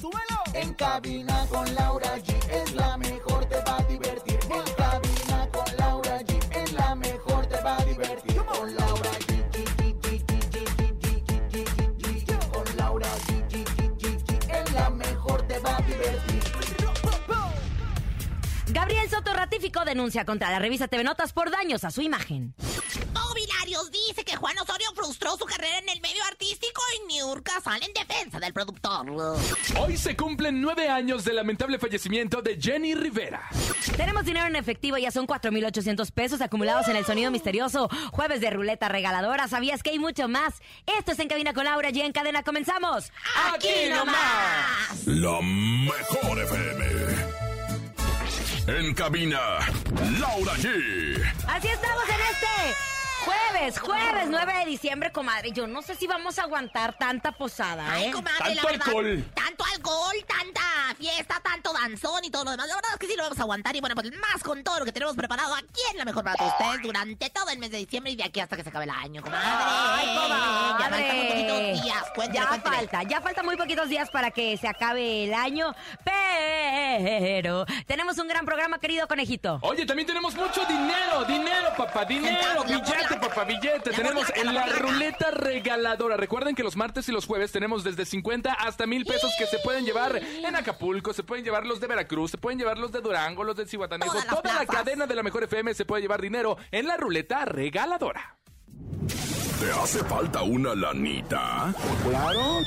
¡Súbelo! 0.00 0.42
En 0.54 0.74
cabina 0.74 1.46
con 1.48 1.72
Laura 1.74 2.16
G 2.18 2.34
es 2.50 2.74
la 2.74 2.96
mejor, 2.96 3.44
te 3.46 3.60
va 3.62 3.78
a 3.78 3.82
divertir. 3.84 4.38
En 4.50 4.74
cabina 4.74 5.48
con 5.52 5.76
Laura 5.76 6.20
G 6.20 6.56
es 6.56 6.72
la 6.72 6.94
mejor, 6.96 7.46
te 7.46 7.60
va 7.60 7.76
a 7.76 7.84
divertir. 7.84 8.36
Con 8.44 8.74
Laura 8.74 9.10
G. 9.10 9.28
Con 12.52 12.76
Laura 12.76 13.08
G. 13.26 13.54
Es 14.50 14.72
la 14.72 14.90
mejor, 14.90 15.42
te 15.46 15.58
va 15.60 15.76
a 15.76 15.82
divertir. 15.82 16.42
Gabriel 18.72 19.08
Soto 19.08 19.32
Ratificó 19.32 19.84
denuncia 19.84 20.24
contra 20.24 20.50
la 20.50 20.58
revista 20.58 20.88
TV 20.88 21.04
Notas 21.04 21.32
por 21.32 21.50
daños 21.50 21.84
a 21.84 21.90
su 21.90 22.02
imagen. 22.02 22.54
Mobiliarios 23.28 23.90
dice 23.90 24.24
que 24.24 24.36
Juan 24.36 24.58
Osorio 24.58 24.88
frustró 24.94 25.36
su 25.36 25.44
carrera 25.44 25.78
en 25.78 25.88
el 25.88 26.00
medio 26.00 26.22
artístico 26.24 26.80
y 26.96 27.12
Niurka 27.12 27.60
sale 27.60 27.84
en 27.86 27.92
defensa 27.92 28.38
del 28.38 28.52
productor. 28.52 29.06
Hoy 29.78 29.96
se 29.96 30.16
cumplen 30.16 30.60
nueve 30.60 30.88
años 30.88 31.24
del 31.24 31.36
lamentable 31.36 31.78
fallecimiento 31.78 32.42
de 32.42 32.58
Jenny 32.60 32.94
Rivera. 32.94 33.48
Tenemos 33.96 34.24
dinero 34.24 34.46
en 34.46 34.56
efectivo, 34.56 34.98
ya 34.98 35.10
son 35.10 35.26
4,800 35.26 36.10
pesos 36.12 36.40
acumulados 36.40 36.88
en 36.88 36.96
el 36.96 37.04
sonido 37.04 37.30
misterioso. 37.30 37.88
Jueves 38.12 38.40
de 38.40 38.50
ruleta 38.50 38.88
regaladora, 38.88 39.48
¿sabías 39.48 39.82
que 39.82 39.90
hay 39.90 39.98
mucho 39.98 40.28
más? 40.28 40.54
Esto 40.86 41.12
es 41.12 41.18
En 41.18 41.28
Cabina 41.28 41.52
con 41.52 41.64
Laura 41.64 41.90
y 41.90 42.00
en 42.00 42.12
cadena 42.12 42.42
comenzamos. 42.42 43.10
¡Aquí 43.54 43.88
nomás! 43.90 45.06
La 45.06 45.40
mejor 45.40 46.38
FM. 46.38 47.48
En 48.68 48.94
cabina, 48.94 49.40
Laura 50.20 50.52
G. 50.56 51.32
Así 51.46 51.68
estamos 51.68 52.04
en 52.04 52.20
este 52.20 52.97
jueves, 53.32 53.78
jueves 53.78 54.26
9 54.28 54.52
de 54.60 54.64
diciembre, 54.66 55.12
comadre. 55.12 55.52
Yo 55.52 55.66
no 55.66 55.82
sé 55.82 55.94
si 55.94 56.06
vamos 56.06 56.38
a 56.38 56.42
aguantar 56.42 56.96
tanta 56.98 57.32
posada, 57.32 57.84
¿eh? 58.00 58.06
Ay, 58.06 58.10
comadre, 58.10 58.38
Tanto 58.38 58.54
la 58.54 58.62
verdad. 58.70 58.86
alcohol. 58.88 59.24
Tanto 59.34 59.64
alcohol, 59.74 60.14
tanta 60.26 60.60
fiesta, 60.96 61.40
tanto 61.42 61.72
danzón 61.72 62.24
y 62.24 62.30
todo 62.30 62.44
lo 62.44 62.50
demás. 62.52 62.66
La 62.68 62.74
verdad 62.76 62.90
es 62.94 62.98
que 62.98 63.06
sí 63.06 63.14
lo 63.16 63.24
vamos 63.24 63.38
a 63.38 63.42
aguantar. 63.42 63.76
Y 63.76 63.80
bueno, 63.80 63.94
pues 63.94 64.10
más 64.18 64.42
con 64.42 64.62
todo 64.64 64.78
lo 64.80 64.84
que 64.84 64.92
tenemos 64.92 65.14
preparado 65.16 65.54
aquí 65.54 65.80
en 65.92 65.98
La 65.98 66.04
Mejor 66.04 66.24
para 66.24 66.36
todos 66.36 66.52
ustedes 66.52 66.82
durante 66.82 67.30
todo 67.30 67.50
el 67.50 67.58
mes 67.58 67.70
de 67.70 67.78
diciembre 67.78 68.12
y 68.12 68.16
de 68.16 68.24
aquí 68.24 68.40
hasta 68.40 68.56
que 68.56 68.62
se 68.62 68.68
acabe 68.70 68.84
el 68.84 68.90
año, 68.90 69.22
comadre. 69.22 69.46
Ay, 69.46 70.06
Ya 70.06 70.88
faltan 70.88 71.00
muy 71.00 71.08
comadre. 71.08 71.28
poquitos 71.28 71.82
días. 71.82 72.04
Cuénteme, 72.14 72.38
Ya 72.44 72.48
cuénteme. 72.48 72.76
falta, 72.76 73.02
ya 73.04 73.20
falta 73.20 73.42
muy 73.42 73.56
poquitos 73.56 73.88
días 73.88 74.10
para 74.10 74.30
que 74.30 74.56
se 74.56 74.68
acabe 74.68 75.24
el 75.24 75.34
año, 75.34 75.74
pero 76.04 77.66
tenemos 77.86 78.18
un 78.18 78.28
gran 78.28 78.44
programa, 78.44 78.78
querido 78.78 79.06
conejito. 79.06 79.58
Oye, 79.62 79.84
también 79.86 80.06
tenemos 80.06 80.34
mucho 80.34 80.64
dinero, 80.66 81.24
dinero, 81.26 81.68
papá, 81.76 82.04
dinero, 82.04 82.64
la 82.64 82.78
billete, 82.78 83.16
bola. 83.18 83.28
papá, 83.28 83.44
billete. 83.44 83.90
La 83.90 83.96
Tenemos 83.96 84.32
en 84.34 84.54
la 84.54 84.66
ruleta 84.66 85.30
regaladora. 85.30 86.16
Recuerden 86.16 86.54
que 86.54 86.62
los 86.62 86.76
martes 86.76 87.08
y 87.08 87.12
los 87.12 87.26
jueves 87.26 87.52
tenemos 87.52 87.84
desde 87.84 88.04
50 88.04 88.52
hasta 88.52 88.86
mil 88.86 89.04
pesos 89.04 89.32
que 89.38 89.46
se 89.46 89.58
pueden 89.58 89.84
llevar 89.84 90.16
en 90.16 90.56
Acapulco, 90.56 91.12
se 91.12 91.22
pueden 91.22 91.44
llevar 91.44 91.66
los 91.66 91.80
de 91.80 91.86
Veracruz, 91.86 92.30
se 92.30 92.38
pueden 92.38 92.58
llevar 92.58 92.78
los 92.78 92.92
de 92.92 93.00
Durango, 93.00 93.44
los 93.44 93.56
de 93.56 93.66
Cihuatanejo. 93.66 94.12
Toda 94.12 94.24
la 94.24 94.42
plazas. 94.42 94.66
cadena 94.66 95.06
de 95.06 95.14
la 95.14 95.22
mejor 95.22 95.44
FM 95.44 95.74
se 95.74 95.84
puede 95.84 96.02
llevar 96.02 96.20
dinero 96.20 96.56
en 96.70 96.86
la 96.86 96.96
ruleta 96.96 97.44
regaladora. 97.44 98.36
¿Te 99.60 99.72
hace 99.72 100.04
falta 100.04 100.42
una 100.42 100.74
lanita? 100.74 101.72
Claro. 102.08 102.60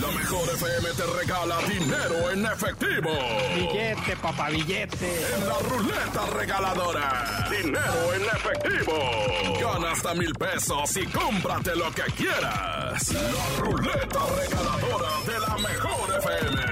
La 0.00 0.08
mejor 0.08 0.48
FM 0.54 0.88
te 0.96 1.06
regala 1.18 1.58
dinero 1.68 2.30
en 2.30 2.46
efectivo. 2.46 3.10
Billete, 3.54 4.16
papá, 4.16 4.48
billete. 4.48 5.34
En 5.34 5.48
la 5.48 5.58
ruleta 5.58 6.26
regaladora. 6.38 7.46
Dinero 7.50 8.14
en 8.14 8.22
efectivo. 8.22 8.98
Gana 9.60 9.92
hasta 9.92 10.14
mil 10.14 10.32
pesos 10.34 10.96
y 10.96 11.06
cómprate 11.08 11.76
lo 11.76 11.90
que 11.92 12.04
quieras. 12.16 13.12
La 13.12 13.58
ruleta 13.58 14.20
regaladora 14.38 15.10
de 15.26 15.40
la 15.40 15.58
mejor 15.58 16.16
FM. 16.18 16.62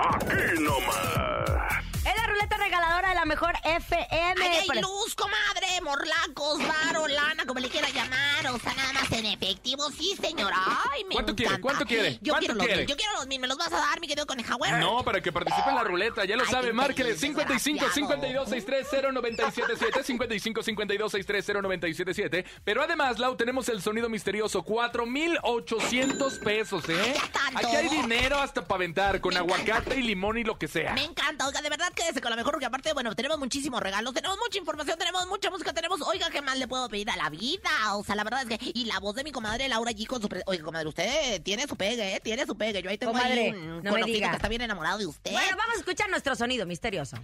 Aquí 0.00 0.62
nomás. 0.62 1.84
Es 2.04 2.16
la 2.16 2.26
ruleta 2.26 2.56
regaladora 2.56 3.08
de 3.10 3.14
la 3.14 3.24
mejor 3.24 3.52
FM. 3.64 4.42
Ay, 4.42 4.66
hay 4.68 4.80
luz, 4.80 5.14
comadre, 5.14 5.49
morlacos, 5.82 6.58
varo, 6.66 7.06
lana, 7.08 7.44
como 7.46 7.60
le 7.60 7.68
quiera 7.68 7.88
llamar, 7.90 8.46
o 8.52 8.58
sea, 8.58 8.74
nada 8.74 8.92
más 8.92 9.10
en 9.12 9.26
efectivo, 9.26 9.90
sí, 9.90 10.16
señora. 10.20 10.56
Ay, 10.92 11.04
me 11.04 11.14
¿Cuánto 11.14 11.34
quiere? 11.36 11.60
¿Cuánto 11.60 11.84
quiere? 11.86 12.18
Yo 12.22 12.32
¿Cuánto 12.32 12.38
quiero 12.38 12.54
los 12.54 12.66
quiere? 12.66 12.80
mil, 12.82 12.86
yo 12.88 12.96
quiero 12.96 13.12
los 13.14 13.26
mil, 13.26 13.40
¿me 13.40 13.46
los 13.48 13.56
vas 13.58 13.72
a 13.72 13.76
dar, 13.78 14.00
mi 14.00 14.06
querido 14.08 14.26
conejauer? 14.26 14.74
No, 14.78 15.02
para 15.04 15.20
que 15.20 15.32
participe 15.32 15.68
en 15.68 15.74
la 15.76 15.84
ruleta, 15.84 16.24
ya 16.24 16.36
lo 16.36 16.44
Ay, 16.44 16.50
sabe, 16.50 16.72
márquele 16.72 17.10
infeliz, 17.10 17.20
55 17.36 17.86
52 17.92 18.50
desgraciado. 18.50 18.86
63 18.90 19.12
0977 19.14 20.02
55 20.04 20.62
52 20.62 21.12
63 21.12 21.46
0977 21.62 22.44
Pero 22.64 22.82
además, 22.82 23.18
Lau, 23.18 23.36
tenemos 23.36 23.68
el 23.68 23.82
sonido 23.82 24.08
misterioso, 24.08 24.62
4800 24.62 26.38
pesos, 26.38 26.88
¿eh? 26.88 27.14
Aquí 27.54 27.74
hay 27.76 27.88
dinero 27.88 28.38
hasta 28.38 28.64
para 28.64 28.76
aventar, 28.76 29.20
con 29.20 29.34
Me 29.34 29.40
encanta. 29.40 29.54
aguacate 29.74 29.96
y 29.98 30.02
limón 30.02 30.38
y 30.38 30.44
lo 30.44 30.58
que 30.58 30.68
sea. 30.68 30.92
Me 30.92 31.04
encanta, 31.04 31.46
oiga, 31.46 31.60
de 31.62 31.68
verdad 31.70 31.92
quédese 31.94 32.20
con 32.20 32.30
la 32.30 32.36
mejor, 32.36 32.52
porque 32.52 32.66
aparte, 32.66 32.92
bueno, 32.92 33.14
tenemos 33.14 33.38
muchísimos 33.38 33.80
regalos, 33.80 34.14
tenemos 34.14 34.38
mucha 34.38 34.58
información, 34.58 34.98
tenemos 34.98 35.26
mucha 35.26 35.50
música, 35.50 35.69
tenemos, 35.72 36.00
oiga, 36.02 36.30
¿qué 36.30 36.42
más 36.42 36.58
le 36.58 36.68
puedo 36.68 36.88
pedir 36.88 37.08
a 37.10 37.16
la 37.16 37.30
vida? 37.30 37.70
O 37.94 38.04
sea, 38.04 38.14
la 38.14 38.24
verdad 38.24 38.50
es 38.50 38.58
que, 38.58 38.72
y 38.74 38.84
la 38.84 38.98
voz 38.98 39.14
de 39.14 39.24
mi 39.24 39.32
comadre 39.32 39.68
Laura 39.68 39.92
G 39.92 40.06
con 40.06 40.20
su, 40.20 40.28
pre- 40.28 40.42
oiga, 40.46 40.64
comadre, 40.64 40.88
usted 40.88 41.42
tiene 41.42 41.66
su 41.66 41.76
pegue, 41.76 42.16
¿eh? 42.16 42.20
Tiene 42.20 42.46
su 42.46 42.56
pegue, 42.56 42.82
yo 42.82 42.90
ahí 42.90 42.98
tengo 42.98 43.12
Comadre, 43.12 43.50
ahí 43.50 43.50
un 43.50 43.82
no 43.82 43.90
conocido 43.90 44.28
que 44.30 44.36
está 44.36 44.48
bien 44.48 44.62
enamorado 44.62 44.98
de 44.98 45.06
usted. 45.06 45.32
Bueno, 45.32 45.56
vamos 45.56 45.76
a 45.76 45.78
escuchar 45.78 46.08
nuestro 46.10 46.34
sonido 46.36 46.66
misterioso. 46.66 47.16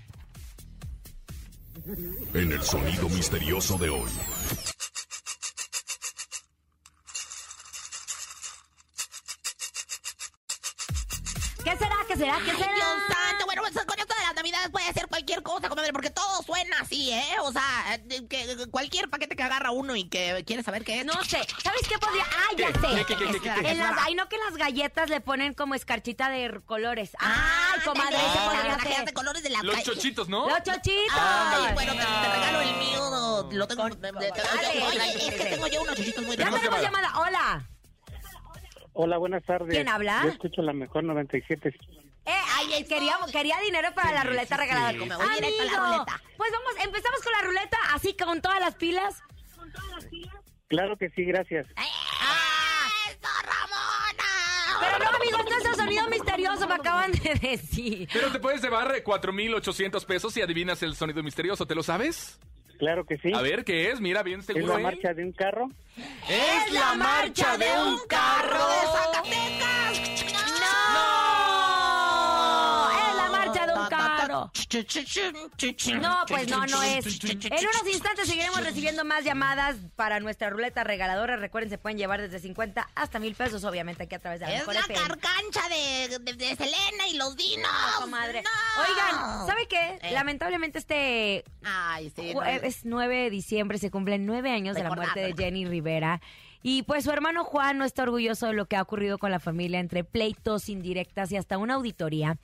En 2.35 2.53
el 2.53 2.63
sonido 2.63 3.09
misterioso 3.09 3.79
de 3.79 3.91
hoy. 3.91 4.11
¿Qué 11.65 11.77
será? 11.77 11.97
¿Qué 12.07 12.17
será? 12.17 12.39
¿Qué 12.45 12.51
Ay, 12.51 12.57
será? 12.57 12.75
Dios 12.75 12.87
santo, 13.09 13.47
bueno, 13.47 13.63
pues 13.63 13.85
con 13.85 13.99
navidades 14.51 14.71
puede 14.71 14.93
ser 14.93 15.07
cualquier 15.09 15.43
cosa, 15.43 15.69
comadre, 15.69 15.93
porque 15.93 16.11
todo 16.11 16.43
suena 16.43 16.77
así, 16.81 17.11
¿eh? 17.13 17.25
O 17.43 17.53
sea, 17.53 17.95
eh, 17.95 18.27
que, 18.29 18.57
que 18.57 18.67
cualquier 18.71 19.09
paquete 19.11 19.35
que 19.37 19.43
agarra 19.43 19.71
uno 19.71 19.97
y 19.97 20.09
que 20.09 20.45
quiere 20.47 20.63
saber 20.63 20.85
qué 20.85 21.01
es. 21.01 21.05
No 21.07 21.13
sé, 21.25 21.39
¿sabes 21.63 21.83
qué 21.89 21.99
podría? 21.99 22.25
Ah, 22.25 22.55
ya 22.57 22.69
sé. 22.69 22.97
¿Qué, 22.97 23.05
qué, 23.05 23.17
qué, 23.17 23.33
qué, 23.33 23.41
qué, 23.41 23.61
qué? 23.63 23.71
En 23.71 23.79
las, 23.79 23.95
ay, 24.03 24.15
no 24.15 24.29
que 24.29 24.37
las 24.39 24.57
galletas 24.57 25.11
le 25.11 25.21
ponen 25.21 25.55
como 25.55 25.75
escarchita 25.75 26.29
de 26.31 26.61
colores. 26.65 27.17
Ah, 27.19 27.73
Ay, 27.75 27.81
comadre, 27.85 28.17
las 28.17 28.77
podría 28.77 29.05
de 29.05 29.13
colores 29.13 29.43
de 29.43 29.51
la 29.51 29.63
Los 29.63 29.83
chochitos, 29.83 30.29
¿no? 30.29 30.49
Los 30.49 30.63
chochitos. 30.63 31.17
Ay, 31.19 31.75
bueno, 31.75 31.93
te, 31.93 31.99
te 31.99 32.33
regalo 32.35 32.61
el 32.61 32.77
mío, 32.77 33.49
lo 33.53 33.67
tengo... 33.69 33.83
Con- 33.83 34.01
de- 34.01 34.13
de- 34.13 34.31
Dale, 34.31 34.83
oye, 34.87 34.99
dale, 34.99 35.13
es 35.29 35.35
que 35.35 35.45
tengo 35.47 35.67
yo 35.67 35.83
unos 35.83 35.95
chochitos 35.97 36.25
muy 36.25 36.37
Ya 36.37 36.51
tenemos 36.51 36.81
llamada. 36.81 37.19
Hola. 37.19 37.69
Hola, 38.95 39.19
buenas 39.19 39.45
tardes. 39.45 39.69
¿Quién 39.71 39.89
habla? 39.89 40.21
Yo 40.25 40.31
escucho 40.31 40.63
la 40.63 40.73
mejor 40.73 41.05
97. 41.05 41.75
Ay, 42.59 42.73
él 42.75 42.87
quería, 42.87 43.17
quería 43.33 43.59
dinero 43.61 43.89
para 43.95 44.13
la 44.13 44.25
ruleta 44.25 44.57
regalada. 44.57 44.93
Me 44.93 44.99
voy 45.17 45.35
directo 45.35 45.63
a 45.63 45.65
la 45.65 45.79
ruleta. 45.79 46.23
Pues 46.37 46.51
vamos, 46.53 46.85
empezamos 46.85 47.21
con 47.23 47.33
la 47.33 47.43
ruleta, 47.43 47.77
así 47.93 48.17
con 48.17 48.41
todas 48.41 48.61
las 48.61 48.75
pilas. 48.77 49.23
Claro 50.69 50.97
que 50.97 51.11
sí, 51.11 51.25
gracias. 51.25 51.67
¡Ah! 51.77 51.85
¡Eso, 53.09 53.29
Ramona! 53.45 54.81
Pero 54.81 54.99
no, 54.99 55.17
amigos, 55.17 55.45
no 55.51 55.59
es 55.59 55.65
el 55.65 55.75
sonido 55.75 56.09
misterioso, 56.09 56.67
me 56.67 56.75
acaban 56.75 57.13
de 57.13 57.35
decir. 57.35 58.09
Pero 58.13 58.33
te 58.33 58.41
puedes 58.41 58.63
llevar 58.63 58.95
eh, 58.97 59.03
4800 59.03 60.05
pesos 60.05 60.33
si 60.33 60.41
adivinas 60.41 60.83
el 60.83 60.95
sonido 60.97 61.23
misterioso, 61.23 61.67
¿te 61.67 61.75
lo 61.75 61.83
sabes? 61.83 62.41
Claro 62.79 63.05
que 63.07 63.17
sí. 63.19 63.33
A 63.33 63.41
ver, 63.43 63.65
¿qué 63.65 63.91
es? 63.91 64.01
Mira, 64.01 64.23
bien 64.23 64.41
es 64.41 64.47
seguro, 64.47 64.75
la 64.75 64.81
¿eh? 64.81 64.83
marcha 64.83 65.15
de 65.15 65.25
un 65.25 65.33
carro. 65.33 65.71
¡Es 66.29 66.73
la 66.73 66.95
marcha 66.95 67.57
de 67.57 67.73
un 67.73 67.99
carro! 68.07 68.67
de 68.69 68.87
Zacatecas! 68.93 70.27
No, 76.01 76.25
pues 76.29 76.49
no, 76.49 76.67
no 76.67 76.83
es. 76.83 77.25
En 77.25 77.39
unos 77.39 77.87
instantes 77.93 78.27
seguiremos 78.29 78.61
recibiendo 78.63 79.05
más 79.05 79.25
llamadas 79.25 79.77
para 79.97 80.21
nuestra 80.21 80.51
ruleta 80.51 80.85
regaladora. 80.85 81.37
Recuerden, 81.37 81.71
se 81.71 81.79
pueden 81.79 81.99
llevar 81.99 82.21
desde 82.21 82.39
50 82.39 82.89
hasta 82.95 83.19
mil 83.19 83.35
pesos, 83.35 83.65
obviamente, 83.65 84.05
aquí 84.05 84.15
a 84.15 84.19
través 84.19 84.41
de 84.41 84.47
la 84.47 84.55
Es 84.57 84.67
la 84.67 84.81
FM. 84.81 84.95
carcancha 85.01 85.69
de, 85.69 86.19
de, 86.19 86.33
de 86.35 86.57
Selena 86.57 87.09
y 87.11 87.17
los 87.17 87.37
dinos. 87.37 87.71
No, 87.95 88.01
comadre. 88.03 88.43
No. 88.43 88.83
Oigan, 88.83 89.47
¿sabe 89.47 89.67
qué? 89.69 89.99
Eh. 90.03 90.13
Lamentablemente 90.13 90.79
este 90.79 91.45
Ay, 91.65 92.13
sí. 92.15 92.35
no, 92.35 92.41
Jue- 92.41 92.61
Es 92.63 92.85
9 92.85 93.17
de 93.25 93.31
diciembre, 93.31 93.79
se 93.79 93.91
cumplen 93.91 94.27
nueve 94.27 94.51
años 94.51 94.77
de 94.77 94.83
la 94.83 94.91
muerte 94.91 95.21
de. 95.21 95.35
Jenny 95.37 95.67
Rivera. 95.67 96.21
Y 96.63 96.83
pues 96.83 97.05
su 97.05 97.11
hermano 97.13 97.45
Juan 97.45 97.79
no 97.79 97.85
está 97.85 98.03
orgulloso 98.03 98.47
de 98.47 98.53
lo 98.55 98.67
que 98.67 98.75
ha 98.77 98.83
ocurrido 98.83 99.19
con 99.19 99.31
la 99.31 99.39
familia 99.39 99.79
entre 99.79 100.03
pleitos, 100.03 100.69
indirectas 100.69 101.31
y 101.31 101.37
hasta 101.37 101.59
una 101.59 101.75
auditoría. 101.75 102.39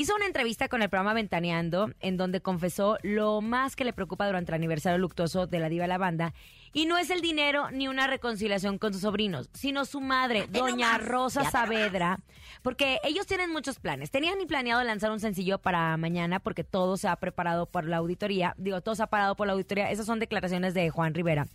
Hizo 0.00 0.14
una 0.14 0.26
entrevista 0.26 0.68
con 0.68 0.80
el 0.80 0.88
programa 0.88 1.12
Ventaneando, 1.12 1.90
en 1.98 2.16
donde 2.16 2.40
confesó 2.40 2.98
lo 3.02 3.40
más 3.40 3.74
que 3.74 3.82
le 3.82 3.92
preocupa 3.92 4.28
durante 4.28 4.52
el 4.52 4.54
aniversario 4.54 4.96
luctuoso 4.96 5.48
de 5.48 5.58
la 5.58 5.68
diva 5.68 5.88
la 5.88 5.98
banda. 5.98 6.34
Y 6.72 6.86
no 6.86 6.98
es 6.98 7.10
el 7.10 7.20
dinero 7.20 7.72
ni 7.72 7.88
una 7.88 8.06
reconciliación 8.06 8.78
con 8.78 8.92
sus 8.92 9.02
sobrinos, 9.02 9.50
sino 9.54 9.84
su 9.84 10.00
madre, 10.00 10.46
doña 10.48 10.98
Rosa. 10.98 11.50
Saavedra. 11.50 12.20
Porque 12.62 13.00
ellos 13.02 13.26
tienen 13.26 13.50
muchos 13.50 13.80
planes. 13.80 14.12
Tenían 14.12 14.38
ni 14.38 14.46
planeado 14.46 14.84
lanzar 14.84 15.10
un 15.10 15.18
sencillo 15.18 15.58
para 15.58 15.96
mañana 15.96 16.38
porque 16.38 16.62
todo 16.62 16.96
se 16.96 17.08
ha 17.08 17.16
preparado 17.16 17.66
por 17.66 17.84
la 17.84 17.96
auditoría. 17.96 18.54
Digo, 18.56 18.80
todo 18.80 18.94
se 18.94 19.02
ha 19.02 19.08
parado 19.08 19.34
por 19.34 19.48
la 19.48 19.54
auditoría. 19.54 19.90
Esas 19.90 20.06
son 20.06 20.20
declaraciones 20.20 20.74
de 20.74 20.90
Juan 20.90 21.12
Rivera. 21.12 21.48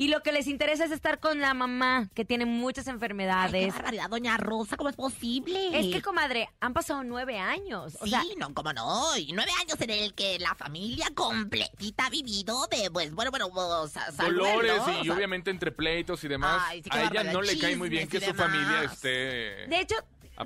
Y 0.00 0.06
lo 0.08 0.22
que 0.22 0.30
les 0.30 0.46
interesa 0.46 0.84
es 0.84 0.92
estar 0.92 1.18
con 1.18 1.40
la 1.40 1.54
mamá, 1.54 2.08
que 2.14 2.24
tiene 2.24 2.46
muchas 2.46 2.86
Ay, 2.86 2.92
qué 2.92 2.94
enfermedades. 2.94 3.74
barbaridad, 3.74 4.08
doña 4.08 4.36
Rosa, 4.36 4.76
¿cómo 4.76 4.88
es 4.90 4.94
posible? 4.94 5.76
Es 5.76 5.92
que, 5.92 6.00
comadre, 6.00 6.48
han 6.60 6.72
pasado 6.72 7.02
nueve 7.02 7.36
años. 7.40 7.96
O 8.00 8.04
sí, 8.04 8.10
sea, 8.10 8.22
no, 8.38 8.54
cómo 8.54 8.72
no. 8.72 9.16
Y 9.16 9.32
nueve 9.32 9.50
años 9.60 9.74
en 9.80 9.90
el 9.90 10.14
que 10.14 10.38
la 10.38 10.54
familia 10.54 11.06
completita 11.16 12.06
ha 12.06 12.10
vivido 12.10 12.68
de, 12.68 12.92
pues, 12.92 13.12
bueno, 13.12 13.32
bueno, 13.32 13.50
pues, 13.50 13.90
sa- 13.90 14.24
Dolores 14.24 14.80
y 15.02 15.10
obviamente 15.10 15.50
entre 15.50 15.72
pleitos 15.72 16.22
y 16.22 16.28
demás. 16.28 16.62
Ay, 16.64 16.80
sí, 16.80 16.90
a 16.92 17.02
ella 17.02 17.24
no 17.32 17.42
le 17.42 17.58
cae 17.58 17.74
muy 17.74 17.88
bien 17.88 18.08
que 18.08 18.20
su 18.20 18.32
familia 18.34 18.84
esté. 18.84 19.66
De 19.66 19.80
hecho, 19.80 19.96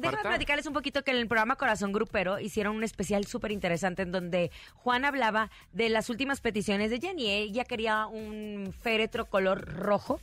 déjame 0.01 0.23
platicarles 0.23 0.67
un 0.67 0.73
poquito 0.73 1.03
que 1.03 1.11
en 1.11 1.19
el 1.19 1.27
programa 1.29 1.57
Corazón 1.57 1.93
Grupero 1.93 2.39
hicieron 2.39 2.77
un 2.77 2.85
especial 2.85 3.27
súper 3.27 3.53
interesante 3.53 4.03
en 4.03 4.13
donde 4.13 4.51
Juan 4.75 5.05
hablaba 5.05 5.51
de 5.73 5.89
las 5.89 6.11
últimas 6.11 6.41
peticiones 6.41 6.91
de 6.91 7.01
Jenny. 7.01 7.31
Ella 7.31 7.65
quería 7.65 8.07
un 8.07 8.75
féretro 8.81 9.27
color 9.27 9.65
rojo. 9.75 10.21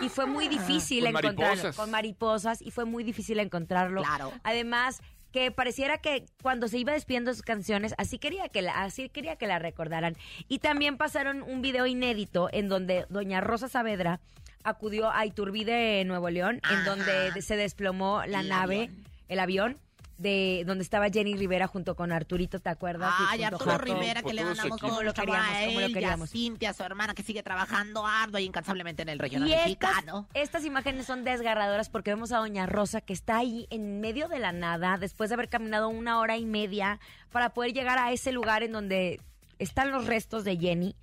Y 0.00 0.08
fue 0.08 0.26
muy 0.26 0.48
difícil 0.48 1.04
Con 1.04 1.16
encontrarlo. 1.16 1.48
mariposas. 1.48 1.76
Con 1.76 1.90
mariposas. 1.90 2.62
Y 2.62 2.70
fue 2.70 2.84
muy 2.84 3.04
difícil 3.04 3.38
encontrarlo. 3.40 4.02
Claro. 4.02 4.32
Además, 4.42 5.00
que 5.32 5.50
pareciera 5.50 5.98
que 5.98 6.24
cuando 6.42 6.68
se 6.68 6.78
iba 6.78 6.92
despidiendo 6.92 7.30
de 7.30 7.34
sus 7.34 7.44
canciones, 7.44 7.94
así 7.98 8.18
quería 8.18 8.48
que 8.48 8.62
la, 8.62 8.82
así 8.82 9.08
quería 9.08 9.36
que 9.36 9.46
la 9.46 9.58
recordaran. 9.58 10.16
Y 10.48 10.60
también 10.60 10.96
pasaron 10.96 11.42
un 11.42 11.60
video 11.62 11.86
inédito 11.86 12.48
en 12.52 12.68
donde 12.68 13.06
doña 13.08 13.40
Rosa 13.40 13.68
Saavedra 13.68 14.20
acudió 14.64 15.10
a 15.10 15.24
Iturbide, 15.26 16.04
Nuevo 16.04 16.30
León, 16.30 16.60
en 16.70 16.84
donde 16.84 17.40
se 17.42 17.56
desplomó 17.56 18.22
la 18.26 18.40
El 18.40 18.48
nave, 18.48 18.82
avión. 18.84 19.04
el 19.28 19.38
avión. 19.40 19.78
De 20.16 20.64
donde 20.66 20.82
estaba 20.82 21.10
Jenny 21.10 21.36
Rivera 21.36 21.68
junto 21.68 21.94
con 21.94 22.10
Arturito, 22.10 22.58
¿te 22.58 22.68
acuerdas? 22.70 23.14
Y 23.20 23.22
Ay, 23.34 23.38
junto 23.42 23.54
Arturo 23.54 23.70
Jato. 23.70 23.84
Rivera, 23.84 24.20
que 24.22 24.34
le 24.34 24.42
mandamos 24.44 24.80
Como 24.80 25.02
lo 25.04 25.14
queríamos, 25.14 25.46
a 25.46 25.64
como 25.66 25.78
lo 25.78 25.86
él, 25.86 25.90
y 25.90 25.92
a 25.92 25.94
queríamos. 25.94 26.30
Cintia, 26.30 26.72
su 26.72 26.82
hermana, 26.82 27.14
que 27.14 27.22
sigue 27.22 27.44
trabajando 27.44 28.04
arduo 28.04 28.40
y 28.40 28.44
incansablemente 28.46 29.02
en 29.02 29.10
el 29.10 29.20
regional 29.20 29.48
Y 29.48 29.52
estas, 29.52 29.66
mexicano. 29.66 30.26
estas 30.34 30.64
imágenes 30.64 31.06
son 31.06 31.22
desgarradoras 31.22 31.88
porque 31.88 32.10
vemos 32.10 32.32
a 32.32 32.38
Doña 32.38 32.66
Rosa 32.66 33.00
que 33.00 33.12
está 33.12 33.36
ahí 33.36 33.68
en 33.70 34.00
medio 34.00 34.26
de 34.26 34.40
la 34.40 34.50
nada 34.50 34.98
después 34.98 35.30
de 35.30 35.34
haber 35.34 35.48
caminado 35.48 35.88
una 35.88 36.18
hora 36.18 36.36
y 36.36 36.46
media 36.46 36.98
para 37.30 37.50
poder 37.54 37.72
llegar 37.72 37.98
a 37.98 38.10
ese 38.10 38.32
lugar 38.32 38.64
en 38.64 38.72
donde 38.72 39.20
están 39.60 39.92
los 39.92 40.06
restos 40.06 40.42
de 40.42 40.56
Jenny. 40.56 40.96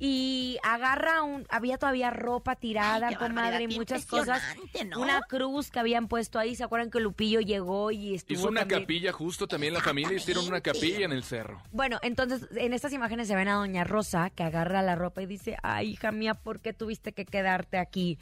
Y 0.00 0.58
agarra 0.62 1.22
un, 1.22 1.44
había 1.48 1.76
todavía 1.76 2.10
ropa 2.10 2.54
tirada, 2.54 3.08
Ay, 3.08 3.16
comadre, 3.16 3.64
y 3.64 3.68
muchas 3.68 4.06
cosas. 4.06 4.42
Una 4.96 5.22
cruz 5.22 5.70
que 5.70 5.80
habían 5.80 6.06
puesto 6.06 6.38
ahí, 6.38 6.54
¿se 6.54 6.62
acuerdan 6.62 6.90
que 6.90 7.00
Lupillo 7.00 7.40
llegó 7.40 7.90
y 7.90 8.14
estuvo 8.14 8.38
Hizo 8.38 8.48
una 8.48 8.60
también? 8.60 8.82
capilla 8.82 9.12
justo 9.12 9.48
también 9.48 9.74
la 9.74 9.80
familia 9.80 10.16
hicieron 10.16 10.46
una 10.46 10.60
capilla 10.60 11.04
en 11.04 11.12
el 11.12 11.24
cerro. 11.24 11.60
Bueno, 11.72 11.98
entonces 12.02 12.46
en 12.56 12.72
estas 12.72 12.92
imágenes 12.92 13.26
se 13.26 13.34
ven 13.34 13.48
a 13.48 13.54
Doña 13.54 13.82
Rosa 13.84 14.30
que 14.30 14.44
agarra 14.44 14.82
la 14.82 14.94
ropa 14.94 15.22
y 15.22 15.26
dice, 15.26 15.56
ay, 15.62 15.90
hija 15.90 16.12
mía, 16.12 16.34
¿por 16.34 16.60
qué 16.60 16.72
tuviste 16.72 17.12
que 17.12 17.24
quedarte 17.24 17.78
aquí? 17.78 18.18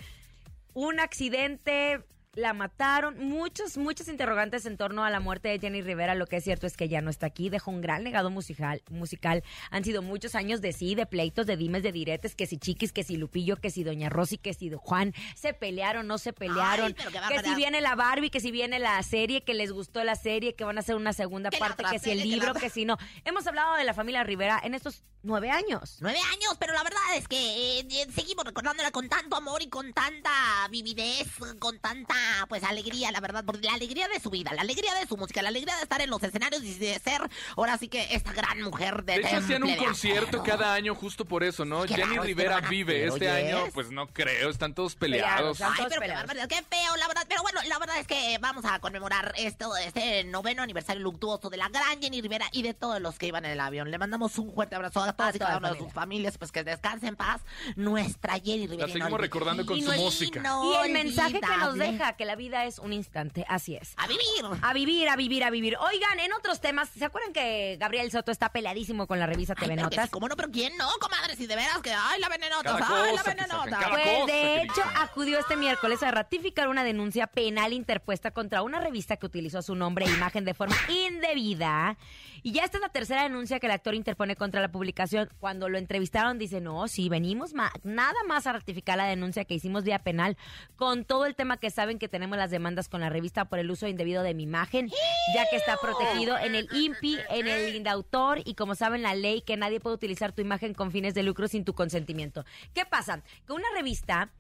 Un 0.73 0.99
accidente, 1.01 2.01
la 2.37 2.53
mataron, 2.53 3.19
muchos, 3.19 3.79
muchos 3.79 4.09
interrogantes 4.09 4.67
en 4.67 4.77
torno 4.77 5.05
a 5.05 5.11
la 5.11 5.21
muerte 5.21 5.49
de 5.49 5.59
Jenny 5.59 5.81
Rivera. 5.81 6.15
Lo 6.15 6.27
que 6.27 6.37
es 6.37 6.45
cierto 6.45 6.67
es 6.67 6.77
que 6.77 6.89
ya 6.89 7.01
no 7.01 7.11
está 7.11 7.27
aquí, 7.27 7.49
dejó 7.49 7.71
un 7.71 7.81
gran 7.81 8.05
legado 8.05 8.31
musical. 8.31 8.83
musical. 8.91 9.43
Han 9.71 9.85
sido 9.85 10.03
muchos 10.03 10.35
años 10.35 10.61
de 10.61 10.73
sí, 10.73 10.95
de 10.95 11.07
pleitos, 11.07 11.47
de 11.47 11.57
dimes, 11.57 11.83
de 11.83 11.93
diretes, 11.93 12.35
que 12.35 12.47
si 12.47 12.59
Chiquis, 12.59 12.93
que 12.93 13.03
si 13.03 13.17
Lupillo, 13.17 13.57
que 13.57 13.71
si 13.71 13.85
Doña 13.85 14.11
Rosy, 14.11 14.37
que 14.37 14.53
si 14.53 14.71
Juan, 14.71 15.15
se 15.35 15.55
pelearon, 15.55 16.07
no 16.07 16.19
se 16.19 16.35
pelearon. 16.35 16.95
Ay, 17.23 17.37
que 17.37 17.43
si 17.43 17.55
viene 17.55 17.81
la 17.81 17.95
Barbie, 17.95 18.31
que 18.31 18.41
si 18.41 18.51
viene 18.51 18.79
la 18.79 19.03
serie, 19.03 19.43
que 19.43 19.55
les 19.55 19.73
gustó 19.73 20.05
la 20.05 20.15
serie, 20.15 20.55
que 20.55 20.65
van 20.65 20.77
a 20.77 20.81
hacer 20.81 20.97
una 20.97 21.15
segunda 21.15 21.51
parte, 21.51 21.85
que 21.91 21.99
si 21.99 22.11
el 22.11 22.19
libro, 22.19 22.53
que 22.53 22.69
si 22.69 22.85
no. 22.85 22.99
Hemos 23.25 23.47
hablado 23.47 23.77
de 23.77 23.85
la 23.85 23.95
familia 23.95 24.23
Rivera 24.25 24.61
en 24.63 24.75
estos 24.75 25.03
nueve 25.27 25.51
años. 25.51 25.97
Nueve 26.01 26.19
años, 26.33 26.57
pero 26.59 26.73
la 26.73 26.83
verdad 26.83 27.01
es 27.17 27.29
que 27.29 27.37
eh, 27.37 27.87
eh, 27.91 28.07
seguimos 28.15 28.45
recordándola 28.45 28.91
con 28.91 29.09
tanto 29.09 29.37
amor 29.37 29.63
y 29.63 29.69
con 29.69 29.93
tanta 29.93 30.31
vividez, 30.71 31.29
con 31.59 31.79
tanta, 31.79 32.15
pues, 32.49 32.65
alegría, 32.65 33.11
la 33.13 33.21
verdad, 33.21 33.45
por 33.45 33.63
la 33.63 33.75
alegría 33.75 34.09
de 34.09 34.21
su 34.21 34.31
vida, 34.31 34.53
la 34.55 34.63
alegría 34.63 34.95
de 34.95 35.07
su 35.07 35.17
música, 35.17 35.43
la 35.43 35.49
alegría 35.49 35.77
de 35.77 35.83
estar 35.83 36.01
en 36.01 36.11
los 36.11 36.23
escenarios 36.23 36.63
y 36.63 36.75
de 36.75 36.99
ser, 36.99 37.21
ahora 37.57 37.77
sí 37.79 37.89
que, 37.89 38.15
esta 38.15 38.33
gran 38.33 38.63
mujer 38.63 39.05
de 39.05 39.15
De 39.15 39.21
hecho, 39.21 39.37
hacían 39.37 39.65
un 39.65 39.77
concierto 39.77 40.41
acero. 40.41 40.43
cada 40.45 40.75
año 40.75 40.95
justo 40.95 41.25
por 41.25 41.45
eso, 41.45 41.65
¿no? 41.65 41.83
Qué 41.83 41.95
Jenny 41.95 42.17
raro, 42.17 42.23
Rivera 42.23 42.61
vive. 42.61 43.07
Este 43.07 43.29
año, 43.29 43.67
pues 43.75 43.91
no 43.91 44.07
creo, 44.09 44.51
están 44.51 44.75
todos 44.75 44.95
Peleados. 44.95 45.61
Ay, 45.61 45.87
pero 45.89 46.49
qué 46.49 46.63
feo, 46.63 46.97
la 46.97 47.09
verdad. 47.09 47.25
Pero 47.29 47.43
bueno, 47.43 47.61
la 47.67 47.79
verdad 47.79 47.99
es 47.99 48.07
que 48.07 48.39
vamos 48.41 48.65
a 48.65 48.79
conmemorar 48.79 49.33
esto, 49.37 49.77
este 49.77 50.25
noveno 50.25 50.63
aniversario 50.63 51.03
luctuoso 51.03 51.51
de 51.51 51.57
la 51.57 51.69
gran 51.69 52.01
Jenny 52.01 52.21
Rivera 52.21 52.47
y 52.53 52.63
de 52.63 52.75
todos 52.75 53.01
los 53.01 53.19
que 53.19 53.27
iban 53.27 53.45
en 53.45 53.53
el 53.53 53.61
avión. 53.61 53.91
Le 53.91 53.99
mandamos 53.99 54.39
un 54.39 54.55
fuerte 54.55 54.75
abrazo 54.77 55.03
a 55.03 55.16
todas 55.17 55.35
y 55.35 55.39
cada 55.39 55.53
la 55.53 55.59
una 55.59 55.73
de 55.73 55.79
sus 55.79 55.93
familias, 55.93 56.39
pues 56.39 56.53
que 56.53 56.65
descanse 56.65 57.07
en 57.07 57.17
paz. 57.17 57.43
Nuestra 57.75 58.35
Jenny 58.35 58.67
Rivera. 58.67 58.87
La 58.87 58.93
seguimos 58.93 59.21
recordando 59.21 59.67
con 59.67 59.81
su 59.81 59.93
música. 59.93 60.43
Y 60.65 60.87
el 60.87 60.93
mensaje 60.93 61.41
que 61.41 61.57
nos 61.59 61.77
deja, 61.77 62.15
que 62.15 62.25
la 62.25 62.37
vida 62.37 62.65
es 62.65 62.79
un 62.79 62.93
instante, 62.93 63.45
así 63.49 63.77
es. 63.77 63.95
A 63.97 64.07
vivir. 64.07 64.25
A 64.63 64.73
vivir, 64.73 65.09
a 65.09 65.17
vivir, 65.17 65.45
a 65.45 65.51
vivir. 65.51 65.77
Oigan, 65.79 66.21
en 66.21 66.33
otros 66.33 66.61
temas, 66.61 66.89
¿se 66.91 67.05
acuerdan 67.05 67.33
que 67.33 67.77
Gabriel 67.79 68.11
Soto 68.11 68.31
está 68.31 68.51
peleadísimo 68.51 69.07
con 69.07 69.19
la 69.19 69.27
revista 69.27 69.55
TV 69.55 69.77
Notas? 69.77 70.05
sí, 70.05 70.11
¿Cómo 70.11 70.29
no? 70.29 70.37
Pero 70.37 70.51
¿quién 70.51 70.77
no, 70.77 70.89
comadre? 71.01 71.37
Si 71.37 71.47
de 71.47 71.57
veras 71.57 71.79
que, 71.79 71.93
ay, 71.93 72.21
la 72.21 72.29
venenota, 72.29 72.77
ay, 72.77 73.15
la 73.15 73.23
venenota. 73.23 73.91
Pues 73.91 74.27
de 74.27 74.63
hecho 74.63 74.83
acudió 74.97 75.39
este 75.39 75.57
miércoles 75.57 76.03
a 76.03 76.11
ratificar 76.11 76.69
una 76.69 76.85
denuncia 76.85 77.27
penal 77.27 77.73
interpuesta 77.73 78.31
contra 78.31 78.63
una 78.63 78.81
revista 78.81 79.17
que 79.17 79.27
utilizó 79.27 79.63
su 79.63 79.75
nombre 79.75 80.07
e 80.07 80.11
imagen 80.11 80.45
de 80.45 80.55
forma 80.55 80.77
indebida. 80.89 81.97
Y 82.43 82.53
ya 82.53 82.65
esta 82.65 82.79
es 82.79 82.83
la 82.83 82.91
tercera 82.91 83.25
denuncia 83.25 83.59
que 83.59 83.67
el 83.67 83.73
actor 83.73 83.95
interpone 83.95 84.37
contra 84.37 84.61
la 84.61 84.69
publicación. 84.69 85.06
Cuando 85.39 85.69
lo 85.69 85.79
entrevistaron 85.79 86.39
dice, 86.39 86.61
no, 86.61 86.89
sí, 86.89 87.09
venimos 87.09 87.53
nada 87.55 88.15
más 88.27 88.47
a 88.47 88.53
ratificar 88.53 88.97
la 88.97 89.07
denuncia 89.07 89.45
que 89.45 89.55
hicimos 89.55 89.85
vía 89.85 90.01
penal 90.01 90.37
con 90.77 91.05
todo 91.05 91.27
el 91.27 91.35
tema 91.35 91.59
que 91.59 91.71
saben 91.71 91.99
que 91.99 92.09
tenemos 92.09 92.37
las 92.39 92.51
demandas 92.51 92.89
con 92.89 93.01
la 93.01 93.11
revista 93.11 93.47
por 93.47 93.59
el 93.59 93.71
uso 93.71 93.87
indebido 93.87 94.23
de 94.23 94.35
mi 94.35 94.45
imagen, 94.45 94.89
ya 95.35 95.49
que 95.51 95.57
está 95.57 95.77
protegido 95.77 96.39
en 96.39 96.55
el 96.55 96.69
INPI, 96.73 97.19
en 97.31 97.47
el 97.49 97.75
indautor 97.75 98.41
y 98.45 98.55
como 98.55 98.75
saben 98.75 99.03
la 99.03 99.15
ley 99.15 99.43
que 99.43 99.57
nadie 99.57 99.81
puede 99.81 99.97
utilizar 99.97 100.33
tu 100.33 100.43
imagen 100.43 100.75
con 100.75 100.91
fines 100.91 101.15
de 101.15 101.23
lucro 101.23 101.49
sin 101.49 101.65
tu 101.65 101.75
consentimiento. 101.75 102.45
¿Qué 102.75 102.85
pasa? 102.85 103.23
Que 103.47 103.53
una 103.53 103.69
revista 103.75 104.31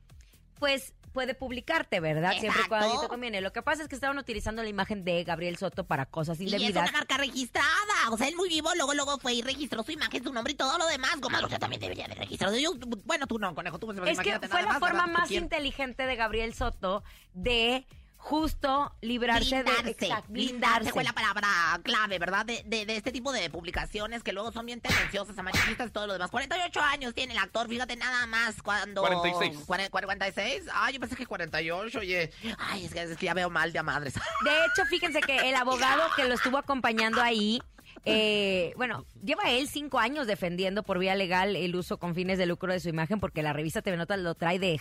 pues 0.58 0.94
puede 1.16 1.34
publicarte, 1.34 1.98
¿verdad? 1.98 2.32
Siempre 2.38 2.60
y 2.62 2.68
cuando 2.68 2.84
a 2.84 2.88
ti 2.88 2.92
te 2.92 2.94
Exacto. 2.96 3.08
conviene. 3.08 3.40
Lo 3.40 3.50
que 3.50 3.62
pasa 3.62 3.82
es 3.82 3.88
que 3.88 3.94
estaban 3.94 4.18
utilizando 4.18 4.62
la 4.62 4.68
imagen 4.68 5.02
de 5.02 5.24
Gabriel 5.24 5.56
Soto 5.56 5.84
para 5.86 6.04
cosas 6.04 6.38
Y 6.38 6.44
es 6.44 6.52
indebidas. 6.52 6.90
una 6.90 6.92
marca 6.92 7.16
registrada. 7.16 7.66
O 8.10 8.18
sea, 8.18 8.28
él 8.28 8.36
muy 8.36 8.50
vivo, 8.50 8.68
luego, 8.76 8.92
luego 8.92 9.16
fue 9.18 9.32
y 9.32 9.40
registró 9.40 9.82
su 9.82 9.92
imagen, 9.92 10.22
su 10.22 10.30
nombre 10.30 10.52
y 10.52 10.56
todo 10.56 10.76
lo 10.76 10.86
demás. 10.86 11.16
Comadre, 11.22 11.46
usted 11.46 11.58
también 11.58 11.80
debería 11.80 12.06
de 12.06 12.16
registrarlo. 12.16 12.58
Yo, 12.58 12.72
bueno, 13.06 13.26
tú 13.26 13.38
no, 13.38 13.54
conejo, 13.54 13.78
tú 13.78 13.86
pues, 13.86 13.98
Es 13.98 14.18
que 14.20 14.38
fue 14.46 14.60
la 14.60 14.68
más, 14.68 14.78
forma 14.78 15.06
¿verdad? 15.06 15.14
¿Tú 15.14 15.20
más 15.20 15.30
inteligente 15.30 16.02
de 16.02 16.16
Gabriel 16.16 16.52
Soto 16.52 17.02
de 17.32 17.86
justo 18.28 18.92
librarse 19.02 19.62
blindarse, 19.62 19.82
de 19.84 19.90
exact- 20.08 20.24
blindarse 20.28 20.90
fue 20.90 21.04
la 21.04 21.12
palabra 21.12 21.48
clave, 21.84 22.18
¿verdad? 22.18 22.44
De, 22.44 22.64
de, 22.66 22.84
de 22.84 22.96
este 22.96 23.12
tipo 23.12 23.30
de 23.30 23.48
publicaciones 23.50 24.24
que 24.24 24.32
luego 24.32 24.50
son 24.50 24.66
bien 24.66 24.80
tendenciosas, 24.80 25.38
amarillistas 25.38 25.88
y 25.88 25.90
todo 25.92 26.08
lo 26.08 26.14
demás. 26.14 26.32
48 26.32 26.80
años 26.80 27.14
tiene 27.14 27.34
el 27.34 27.38
actor, 27.38 27.68
fíjate 27.68 27.94
nada 27.94 28.26
más 28.26 28.60
cuando... 28.62 29.02
46. 29.02 29.58
Cuare- 29.66 29.90
46. 29.90 30.64
Ay, 30.74 30.94
yo 30.94 31.00
pensé 31.00 31.14
que 31.14 31.24
48, 31.24 31.98
oye. 32.00 32.32
Ay, 32.58 32.86
es 32.86 32.92
que, 32.92 33.02
es 33.02 33.16
que 33.16 33.26
ya 33.26 33.34
veo 33.34 33.48
mal 33.48 33.72
de 33.72 33.78
a 33.78 33.84
madres. 33.84 34.14
De 34.14 34.50
hecho, 34.66 34.84
fíjense 34.90 35.20
que 35.20 35.48
el 35.48 35.54
abogado 35.54 36.02
que 36.16 36.24
lo 36.24 36.34
estuvo 36.34 36.58
acompañando 36.58 37.22
ahí, 37.22 37.62
eh, 38.06 38.72
bueno, 38.76 39.04
lleva 39.24 39.50
él 39.50 39.68
cinco 39.68 39.98
años 39.98 40.26
defendiendo 40.26 40.82
por 40.82 40.98
vía 40.98 41.14
legal 41.14 41.56
el 41.56 41.74
uso 41.74 41.98
con 41.98 42.14
fines 42.14 42.38
de 42.38 42.46
lucro 42.46 42.72
de 42.72 42.80
su 42.80 42.88
imagen 42.88 43.20
porque 43.20 43.42
la 43.42 43.52
revista 43.52 43.82
TV 43.82 43.96
Notas 43.96 44.20
lo 44.20 44.34
trae 44.34 44.58
de 44.58 44.66
de. 44.66 44.80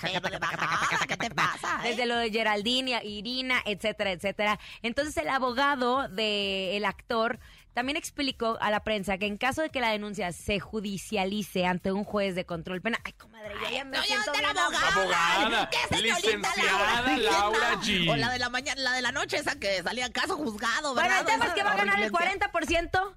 Desde 1.84 2.06
lo 2.06 2.18
de 2.18 2.32
Geraldine, 2.32 3.02
Irina, 3.04 3.62
etcétera, 3.66 4.12
etcétera. 4.12 4.60
Entonces 4.82 5.18
el 5.18 5.30
abogado 5.30 6.08
del 6.08 6.86
actor 6.86 7.40
también 7.76 7.98
explicó 7.98 8.58
a 8.60 8.72
la 8.72 8.80
prensa 8.84 9.20
que 9.20 9.28
en 9.28 9.38
caso 9.38 9.62
de 9.62 9.70
que 9.70 9.80
la 9.82 9.90
denuncia 9.92 10.32
se 10.32 10.60
judicialice 10.60 11.66
ante 11.68 11.92
un 11.92 12.04
juez 12.04 12.34
de 12.34 12.46
control 12.46 12.82
penal, 12.82 13.00
ay 13.04 13.14
comadre, 13.14 13.54
yo 13.62 13.70
ya 13.70 13.84
me 13.84 13.98
No, 13.98 14.04
ya 14.04 14.08
siento 14.08 14.32
bien 14.32 14.46
abogada. 14.46 14.96
Abogada, 14.96 15.70
¿Qué 15.70 15.96
señorita 15.96 16.16
licenciada 16.20 17.18
Laura 17.18 17.74
G. 17.82 18.10
O 18.10 18.16
la 18.16 18.30
de 18.32 18.40
la 18.40 18.50
mañana, 18.50 18.82
la 18.82 18.94
de 18.94 19.02
la 19.04 19.12
noche, 19.12 19.38
esa 19.38 19.60
que 19.60 19.84
salía 19.84 20.10
caso 20.12 20.36
juzgado, 20.38 20.94
Bueno, 20.96 21.10
¿verdad? 21.10 21.20
el 21.20 21.26
tema 21.28 21.46
es 21.46 21.52
que 21.54 21.64
va 21.64 21.74
a 21.74 21.76
ganar 21.76 22.00
el 22.02 22.12
horrible. 22.16 22.40
40%. 22.50 23.16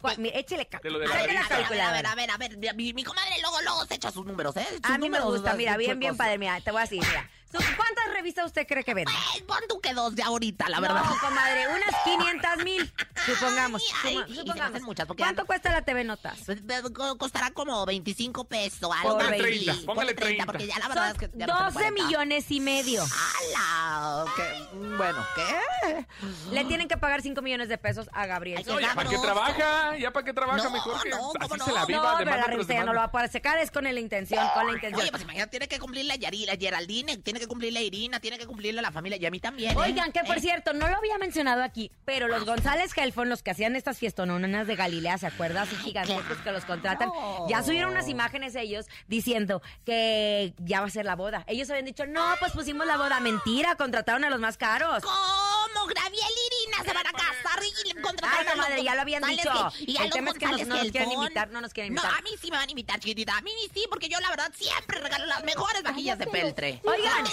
Cua- 0.00 0.16
mira, 0.16 0.38
échele 0.38 0.66
De 0.82 0.90
la 0.90 0.98
la 0.98 1.04
risa. 1.26 1.56
A 1.56 1.68
ver, 1.68 1.80
a 1.82 1.92
ver, 1.92 2.06
a 2.06 2.14
ver, 2.14 2.30
a 2.30 2.36
ver, 2.38 2.74
mi, 2.74 2.94
mi 2.94 3.04
comadre 3.04 3.32
luego, 3.42 3.60
luego 3.60 3.84
se 3.84 3.96
echa 3.96 4.10
sus 4.10 4.24
números, 4.24 4.56
¿eh? 4.56 4.66
Sus 4.70 4.80
A 4.84 4.96
mí 4.96 5.10
me 5.10 5.18
números, 5.18 5.26
gusta, 5.34 5.50
sus 5.50 5.58
mira, 5.58 5.76
bien, 5.76 5.98
bien 6.00 6.16
padre. 6.16 6.38
Mira, 6.38 6.58
te 6.62 6.70
voy 6.70 6.78
a 6.78 6.82
decir, 6.84 7.02
mira. 7.06 7.28
¿Cuántas 7.52 8.14
revistas 8.14 8.46
usted 8.46 8.66
cree 8.66 8.84
que 8.84 8.94
vende? 8.94 9.10
Pues, 9.32 9.42
pon 9.42 9.58
tú 9.68 9.80
que 9.80 9.92
dos 9.92 10.14
de 10.14 10.22
ahorita, 10.22 10.68
la 10.68 10.80
verdad. 10.80 11.02
No, 11.04 11.18
comadre, 11.18 11.66
unas 11.68 11.94
500 12.04 12.64
mil, 12.64 12.92
supongamos. 13.26 13.82
Ay, 14.04 14.14
Suma- 14.14 14.24
y 14.24 14.24
se 14.24 14.30
me 14.30 14.36
supongamos. 14.46 14.82
muchas, 14.82 15.06
¿Cuánto 15.06 15.42
ya- 15.42 15.46
cuesta 15.46 15.70
la 15.72 15.82
TV 15.82 16.04
Notas? 16.04 16.38
Pues, 16.46 16.60
co- 16.94 17.18
Costará 17.18 17.50
como 17.50 17.84
25 17.86 18.44
pesos, 18.44 18.90
algo 18.94 19.18
Póngale 19.18 19.36
así. 19.36 19.42
30, 19.42 19.72
póngale 19.72 19.86
Ponle 19.94 20.14
30, 20.14 20.16
30. 20.44 20.46
porque 20.46 20.66
ya 20.66 20.78
la 20.78 20.88
verdad 20.88 21.02
Son 21.02 21.12
es 21.24 21.30
que 21.30 21.38
ya 21.38 21.46
no 21.46 21.52
tengo 21.54 21.64
12 21.64 21.72
40. 21.74 22.04
millones 22.04 22.50
y 22.50 22.60
medio. 22.60 23.02
¡Hala! 23.02 24.24
¿Qué? 24.36 24.76
Bueno, 24.96 25.26
¿qué? 25.34 26.06
Le 26.52 26.64
tienen 26.66 26.88
que 26.88 26.96
pagar 26.96 27.22
5 27.22 27.42
millones 27.42 27.68
de 27.68 27.78
pesos 27.78 28.08
a 28.12 28.26
Gabriel. 28.26 28.62
Ay. 28.64 28.72
Oye, 28.72 28.86
¿para 28.94 29.08
qué 29.08 29.16
sabroso. 29.16 29.22
trabaja? 29.22 29.96
¿Ya 29.98 30.12
para 30.12 30.24
qué 30.24 30.32
trabaja 30.32 30.62
No, 30.62 30.70
mejor? 30.70 31.02
Que 31.02 31.10
no, 31.10 31.16
así 31.40 31.48
¿cómo 31.48 31.64
se 31.64 31.70
no? 31.70 31.76
la 31.76 31.84
viva, 31.86 32.12
No, 32.12 32.18
pero 32.18 32.30
la 32.36 32.44
que 32.44 32.50
revista 32.52 32.74
ya 32.74 32.84
no 32.84 32.92
lo 32.92 32.98
va 33.00 33.04
a 33.06 33.10
poder 33.10 33.30
secar, 33.30 33.58
es 33.58 33.70
con 33.70 33.84
la 33.84 33.92
intención, 33.98 34.46
con 34.54 34.66
la 34.66 34.72
intención. 34.74 35.00
Oye, 35.02 35.10
pues 35.10 35.22
imagínate, 35.22 35.50
tiene 35.50 35.68
que 35.68 35.78
cumplir 35.78 36.04
la, 36.04 36.16
Yari, 36.16 36.46
la 36.46 36.56
Geraldine, 36.56 37.16
tiene 37.18 37.39
que 37.40 37.48
cumplir 37.48 37.72
la 37.72 37.80
Irina, 37.80 38.20
tiene 38.20 38.38
que 38.38 38.46
cumplirle 38.46 38.80
la 38.82 38.92
familia 38.92 39.18
y 39.20 39.26
a 39.26 39.30
mí 39.30 39.40
también. 39.40 39.72
¿eh? 39.72 39.76
Oigan, 39.76 40.12
que 40.12 40.20
por 40.24 40.36
¿Eh? 40.38 40.40
cierto, 40.40 40.72
no 40.72 40.88
lo 40.88 40.96
había 40.96 41.18
mencionado 41.18 41.62
aquí, 41.64 41.90
pero 42.04 42.28
los 42.28 42.44
González 42.44 42.92
Helfon, 42.96 43.28
los 43.28 43.42
que 43.42 43.50
hacían 43.50 43.74
estas 43.74 43.98
fiestononas 43.98 44.66
de 44.66 44.76
Galilea, 44.76 45.18
¿se 45.18 45.26
acuerdas? 45.26 45.66
Así 45.68 45.76
gigantescos 45.76 46.38
que 46.38 46.52
los 46.52 46.64
contratan. 46.64 47.10
Ya 47.48 47.62
subieron 47.62 47.90
unas 47.90 48.08
imágenes 48.08 48.54
ellos 48.54 48.86
diciendo 49.08 49.62
que 49.84 50.54
ya 50.58 50.80
va 50.80 50.86
a 50.86 50.90
ser 50.90 51.04
la 51.04 51.16
boda. 51.16 51.44
Ellos 51.48 51.68
habían 51.70 51.86
dicho, 51.86 52.06
no, 52.06 52.34
pues 52.38 52.52
pusimos 52.52 52.86
la 52.86 52.96
boda. 52.96 53.18
Mentira, 53.20 53.74
contrataron 53.76 54.24
a 54.24 54.30
los 54.30 54.38
más 54.40 54.56
caros. 54.56 55.02
¿Cómo? 55.02 55.86
Gabriel 55.94 56.22
y 56.22 56.64
Irina 56.66 56.84
se 56.84 56.92
van 56.92 57.06
a 57.06 57.12
casar 57.12 57.60
y 57.84 57.88
le 57.94 58.00
contrataron 58.00 58.38
Ay, 58.38 58.44
no, 58.46 58.52
a 58.52 58.56
los 58.56 58.68
madre, 58.68 58.84
ya 58.84 58.94
lo 58.94 59.00
habían 59.00 59.22
González 59.22 59.44
dicho. 59.44 59.72
que- 59.86 59.90
y 59.92 59.96
a 59.96 60.00
El 60.02 60.06
los 60.08 60.14
tema 60.14 60.30
es 60.30 60.38
que 60.38 60.46
no 60.46 60.52
nos 60.76 60.90
quieren 60.90 61.12
invitar, 61.12 61.50
no 61.50 61.60
nos 61.60 61.72
quieren 61.72 61.94
No, 61.94 62.02
invitar. 62.02 62.18
a 62.20 62.22
mí 62.22 62.30
sí 62.40 62.50
me 62.50 62.56
van 62.58 62.68
a 62.68 62.70
invitar, 62.70 63.00
chiquitita. 63.00 63.36
A 63.36 63.40
mí 63.40 63.50
sí, 63.74 63.84
porque 63.90 64.08
yo 64.08 64.20
la 64.20 64.30
verdad 64.30 64.52
siempre 64.54 65.00
regalo 65.00 65.26
las 65.26 65.42
mejores 65.44 65.82
vajillas 65.82 66.18
de 66.18 66.26
peltre. 66.28 66.80
Oigan. 66.84 67.24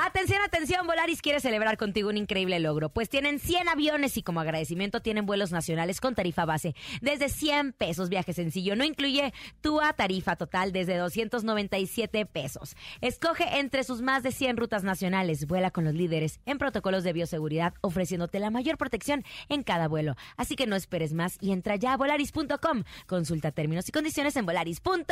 Atención, 0.00 0.42
atención, 0.42 0.86
Volaris 0.86 1.22
quiere 1.22 1.40
celebrar 1.40 1.76
contigo 1.76 2.08
un 2.08 2.16
increíble 2.16 2.58
logro, 2.60 2.88
pues 2.88 3.08
tienen 3.08 3.38
100 3.38 3.68
aviones 3.68 4.16
y 4.16 4.22
como 4.22 4.40
agradecimiento 4.40 5.00
tienen 5.00 5.26
vuelos 5.26 5.52
nacionales 5.52 6.00
con 6.00 6.14
tarifa 6.14 6.44
base 6.44 6.74
desde 7.00 7.28
100 7.28 7.72
pesos, 7.72 8.08
viaje 8.08 8.32
sencillo, 8.32 8.76
no 8.76 8.84
incluye 8.84 9.32
tu 9.60 9.80
a 9.80 9.92
tarifa 9.92 10.36
total 10.36 10.72
desde 10.72 10.96
297 10.96 12.26
pesos. 12.26 12.76
Escoge 13.00 13.58
entre 13.58 13.84
sus 13.84 14.02
más 14.02 14.22
de 14.22 14.32
100 14.32 14.56
rutas 14.56 14.84
nacionales, 14.84 15.46
vuela 15.46 15.70
con 15.70 15.84
los 15.84 15.94
líderes 15.94 16.40
en 16.46 16.58
protocolos 16.58 17.04
de 17.04 17.12
bioseguridad, 17.12 17.74
ofreciéndote 17.80 18.38
la 18.38 18.50
mayor 18.50 18.76
protección 18.76 19.24
en 19.48 19.62
cada 19.62 19.88
vuelo. 19.88 20.16
Así 20.36 20.56
que 20.56 20.66
no 20.66 20.76
esperes 20.76 21.12
más 21.12 21.38
y 21.40 21.52
entra 21.52 21.76
ya 21.76 21.92
a 21.92 21.96
volaris.com. 21.96 22.84
Consulta 23.06 23.52
términos 23.52 23.88
y 23.88 23.92
condiciones 23.92 24.36
en 24.36 24.46
volaris.com. 24.46 25.04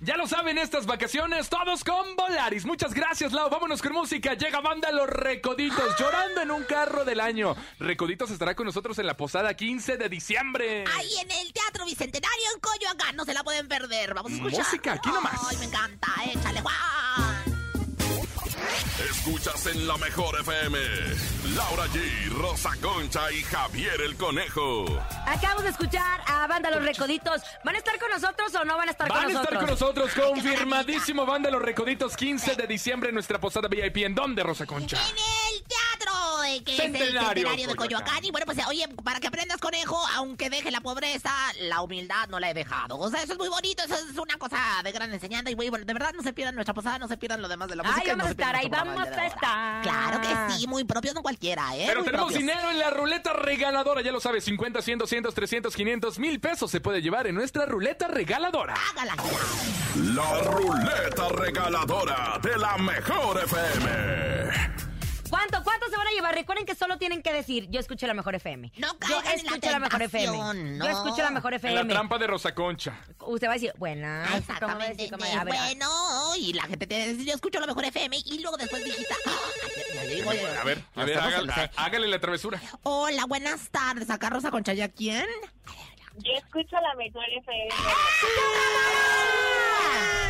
Ya 0.00 0.16
lo 0.16 0.26
saben, 0.26 0.58
estas 0.58 0.86
vacaciones, 0.86 1.48
todos 1.48 1.84
con 1.84 2.16
Volaris. 2.16 2.64
Muchas 2.66 2.94
gracias, 2.94 3.32
Vámonos 3.50 3.80
con 3.80 3.92
música. 3.92 4.34
Llega 4.34 4.60
banda 4.60 4.90
Los 4.90 5.08
Recoditos, 5.08 5.94
llorando 5.98 6.42
en 6.42 6.50
un 6.50 6.64
carro 6.64 7.04
del 7.04 7.20
año. 7.20 7.56
Recoditos 7.78 8.30
estará 8.30 8.54
con 8.54 8.66
nosotros 8.66 8.98
en 8.98 9.06
la 9.06 9.16
posada 9.16 9.54
15 9.54 9.96
de 9.96 10.08
diciembre. 10.08 10.84
Ahí 10.96 11.10
en 11.22 11.30
el 11.30 11.52
Teatro 11.52 11.84
Bicentenario 11.84 12.44
en 12.54 12.60
Coyoacán, 12.60 13.16
no 13.16 13.24
se 13.24 13.34
la 13.34 13.44
pueden 13.44 13.68
perder. 13.68 14.14
Vamos 14.14 14.32
a 14.32 14.34
escuchar. 14.36 14.58
Música, 14.58 14.92
aquí 14.94 15.08
nomás. 15.10 15.40
Ay, 15.48 15.56
me 15.58 15.64
encanta. 15.66 16.08
Échale, 16.32 16.60
Juan. 16.60 17.55
Escuchas 19.10 19.66
en 19.66 19.86
la 19.86 19.96
mejor 19.98 20.38
FM. 20.40 20.78
Laura 21.54 21.84
G, 21.88 22.28
Rosa 22.30 22.70
Concha 22.80 23.30
y 23.30 23.42
Javier 23.42 24.00
el 24.00 24.16
Conejo. 24.16 24.84
Acabamos 25.26 25.64
de 25.64 25.70
escuchar 25.70 26.20
a 26.26 26.46
Banda 26.46 26.70
Los 26.70 26.82
Recoditos. 26.82 27.42
¿Van 27.64 27.74
a 27.74 27.78
estar 27.78 27.98
con 27.98 28.10
nosotros 28.10 28.54
o 28.54 28.64
no 28.64 28.76
van 28.76 28.88
a 28.88 28.92
estar 28.92 29.08
Van 29.08 29.18
a 29.18 29.22
con 29.24 29.30
estar 29.30 29.52
nosotros? 29.52 29.78
con 29.78 30.06
nosotros, 30.08 30.26
confirmadísimo, 30.28 31.26
banda 31.26 31.50
Los 31.50 31.62
Recoditos, 31.62 32.16
15 32.16 32.54
de 32.56 32.66
diciembre 32.66 33.10
en 33.10 33.14
nuestra 33.14 33.38
posada 33.38 33.68
VIP. 33.68 33.98
¿En 33.98 34.14
dónde, 34.14 34.42
Rosa 34.42 34.64
Concha? 34.66 34.96
En 34.96 35.16
el 35.16 35.62
teatro, 35.64 36.44
eh, 36.44 36.62
que 36.64 36.72
es 36.74 36.78
el 36.80 36.84
Centenario, 36.92 37.20
centenario 37.20 37.68
de 37.68 37.76
Coyoacán. 37.76 38.04
Coyoacán. 38.06 38.24
Y 38.24 38.30
bueno, 38.30 38.46
pues 38.46 38.66
oye, 38.66 38.88
para 39.04 39.20
que 39.20 39.26
aprendas, 39.28 39.58
conejo, 39.58 40.00
aunque 40.14 40.48
deje 40.50 40.70
la 40.70 40.80
pobreza, 40.80 41.32
la 41.60 41.82
humildad 41.82 42.28
no 42.28 42.40
la 42.40 42.50
he 42.50 42.54
dejado. 42.54 42.98
O 42.98 43.10
sea, 43.10 43.22
eso 43.22 43.32
es 43.32 43.38
muy 43.38 43.48
bonito, 43.48 43.82
eso 43.84 43.94
es 43.94 44.16
una 44.18 44.36
cosa 44.38 44.58
de 44.82 44.92
gran 44.92 45.12
enseñanza. 45.12 45.50
Y 45.50 45.54
güey, 45.54 45.68
bueno, 45.68 45.84
de 45.84 45.92
verdad 45.92 46.12
no 46.14 46.22
se 46.22 46.32
pierdan 46.32 46.54
nuestra 46.54 46.74
posada, 46.74 46.98
no 46.98 47.08
se 47.08 47.16
pierdan 47.16 47.42
lo 47.42 47.48
demás 47.48 47.68
de 47.68 47.76
la 47.76 47.82
Ay, 47.84 47.88
música. 47.90 48.06
y 48.06 48.10
vamos 48.10 48.18
no 48.18 48.24
a 48.26 48.28
se 48.30 48.34
pierdan 48.34 48.45
estar 48.46 48.56
ahí, 48.56 48.68
vamos 48.68 49.06
a 49.06 49.26
estar. 49.26 49.82
Claro 49.82 50.20
que 50.20 50.54
sí, 50.54 50.66
muy 50.66 50.84
propios, 50.84 51.14
no 51.14 51.22
cualquiera, 51.22 51.74
¿eh? 51.76 51.84
Pero 51.86 52.00
Muy 52.00 52.06
tenemos 52.06 52.32
propios. 52.32 52.40
dinero 52.40 52.70
en 52.70 52.78
la 52.78 52.90
ruleta 52.90 53.32
regaladora, 53.32 54.02
ya 54.02 54.12
lo 54.12 54.20
sabes, 54.20 54.44
50, 54.44 54.82
100, 54.82 54.98
200, 54.98 55.34
300, 55.34 55.74
500 55.74 56.18
mil 56.18 56.40
pesos 56.40 56.70
se 56.70 56.80
puede 56.80 57.02
llevar 57.02 57.26
en 57.26 57.34
nuestra 57.34 57.66
ruleta 57.66 58.08
regaladora. 58.08 58.74
Hágala. 58.90 59.16
La 60.14 60.38
ruleta 60.42 61.28
regaladora 61.30 62.38
de 62.42 62.56
la 62.56 62.76
mejor 62.78 63.42
FM. 63.44 64.85
¿Cuánto, 65.36 65.62
¿Cuánto 65.64 65.86
se 65.90 65.96
van 65.98 66.06
a 66.06 66.10
llevar? 66.12 66.34
Recuerden 66.34 66.64
que 66.64 66.74
solo 66.74 66.96
tienen 66.96 67.22
que 67.22 67.30
decir, 67.32 67.68
yo 67.68 67.78
escucho 67.78 68.06
la 68.06 68.14
mejor 68.14 68.34
FM. 68.34 68.72
No 68.78 68.88
yo 69.08 69.18
en 69.18 69.24
la 69.24 69.32
escucho 69.34 69.70
la 69.70 69.78
mejor 69.78 70.02
FM. 70.02 70.26
tentación, 70.26 70.78
Yo 70.78 70.84
no. 70.84 70.88
escucho 70.88 71.22
la 71.22 71.30
mejor 71.30 71.52
En 71.54 71.60
la 71.62 71.68
FM. 71.68 71.92
trampa 71.92 72.18
de 72.18 72.26
Rosa 72.26 72.54
Concha. 72.54 72.94
Usted 73.20 73.46
va 73.46 73.50
a 73.52 73.54
decir, 73.54 73.72
buena. 73.76 74.22
¿cómo 74.22 74.30
va 74.30 74.34
a 74.34 74.38
Exactamente. 74.38 74.94
decir? 74.96 75.10
¿Cómo? 75.10 75.24
A 75.24 75.44
ver, 75.44 75.54
a- 75.54 75.58
bueno, 75.66 76.36
y 76.38 76.52
la 76.54 76.62
gente 76.62 76.86
te 76.86 77.08
dice, 77.12 77.24
yo 77.26 77.34
escucho 77.34 77.60
la 77.60 77.66
mejor 77.66 77.84
FM 77.84 78.16
y 78.24 78.38
luego 78.40 78.56
después 78.56 78.82
digita. 78.82 79.14
ah, 79.26 79.30
ya- 79.76 79.94
ya 79.94 80.02
digo, 80.08 80.32
ya- 80.32 80.60
A 80.60 80.64
ver, 80.64 80.78
a 80.78 81.00
ya 81.00 81.04
ver, 81.04 81.70
hágale, 81.76 82.08
la 82.08 82.18
travesura. 82.18 82.60
Hola, 82.82 83.26
buenas 83.26 83.68
tardes. 83.70 84.08
Acá 84.08 84.30
Rosa 84.30 84.50
Conchaya, 84.50 84.88
¿quién? 84.88 85.26
Yo 86.16 86.32
escucho 86.32 86.76
la 86.80 86.94
mejor 86.94 87.24
FM. 87.28 87.68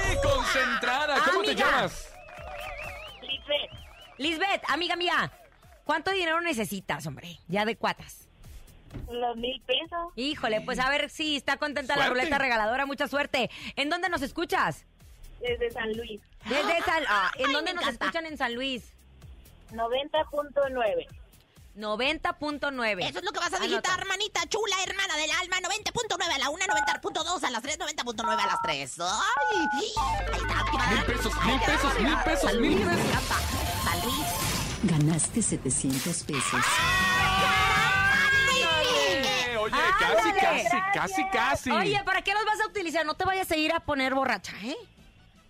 ¡Ay, 0.09 0.17
concentrada! 0.23 1.21
¿Cómo 1.25 1.43
te 1.43 1.53
Amiga. 1.53 1.67
llamas? 1.71 2.09
Lisbeth, 3.23 3.71
Lisbeth, 4.19 4.63
amiga 4.69 4.97
mía, 4.97 5.31
¿cuánto 5.85 6.11
dinero 6.11 6.41
necesitas, 6.41 7.07
hombre? 7.07 7.39
Ya 7.49 7.65
de 7.65 7.77
cuatas. 7.77 8.29
los 9.11 9.37
mil 9.37 9.61
pesos 9.63 10.13
Híjole, 10.17 10.61
pues 10.63 10.79
a 10.79 10.89
ver 10.89 11.11
si 11.11 11.37
está 11.37 11.57
contenta 11.59 11.97
la 11.97 12.09
ruleta 12.09 12.39
regaladora. 12.39 12.87
Mucha 12.87 13.09
suerte. 13.09 13.51
¿En 13.77 13.91
dónde 13.91 14.09
nos 14.09 14.23
escuchas? 14.23 14.85
desde 15.41 15.71
San 15.71 15.93
Luis. 15.93 16.21
Desde 16.49 16.81
San... 16.83 17.05
ah, 17.09 17.31
¿En 17.39 17.47
Ay, 17.49 17.53
dónde 17.53 17.75
nos 17.75 17.83
encanta. 17.85 18.07
escuchan 18.07 18.27
en 18.27 18.39
San 18.39 18.55
Luis? 18.55 18.95
90.9. 19.73 21.07
90.9. 21.77 23.09
Eso 23.09 23.19
es 23.19 23.25
lo 23.25 23.33
que 23.33 23.39
vas 23.39 23.53
a 23.53 23.59
digitar, 23.59 23.93
Anota. 23.93 24.01
hermanita 24.03 24.41
chula, 24.49 24.77
hermana 24.87 25.17
del 25.17 25.31
alma. 25.31 25.57
90.9 25.59 26.35
a 26.35 26.39
la 26.39 26.51
1, 26.51 26.65
90.2 26.67 27.43
a 27.45 27.51
las 27.51 27.63
3, 27.63 27.79
90.9 27.79 28.43
a 28.43 28.47
las 28.47 28.63
3. 28.63 28.95
¡Ay! 29.01 29.09
Ahí 30.33 30.41
está. 30.41 30.65
Mil 30.91 31.05
pesos, 31.05 31.33
mil 31.45 31.61
pesos, 31.61 32.01
mil 32.01 32.17
pesos, 32.25 32.51
San 32.51 32.61
mil 32.61 32.79
pesos. 32.79 33.01
San 33.85 34.01
Luis. 34.03 34.27
Ganaste 34.83 35.43
700 35.43 36.23
pesos. 36.25 36.65
Oye, 39.59 39.73
casi, 39.99 40.33
casi, 40.33 40.77
casi, 40.95 41.29
casi. 41.31 41.71
Oye, 41.71 42.03
¿para 42.05 42.23
qué 42.23 42.33
los 42.35 42.45
vas 42.45 42.61
a 42.61 42.67
utilizar? 42.69 43.05
No 43.05 43.15
te 43.15 43.25
vayas 43.25 43.51
a 43.51 43.57
ir 43.57 43.73
a 43.73 43.81
poner 43.81 44.15
borracha, 44.15 44.53
¿eh? 44.63 44.77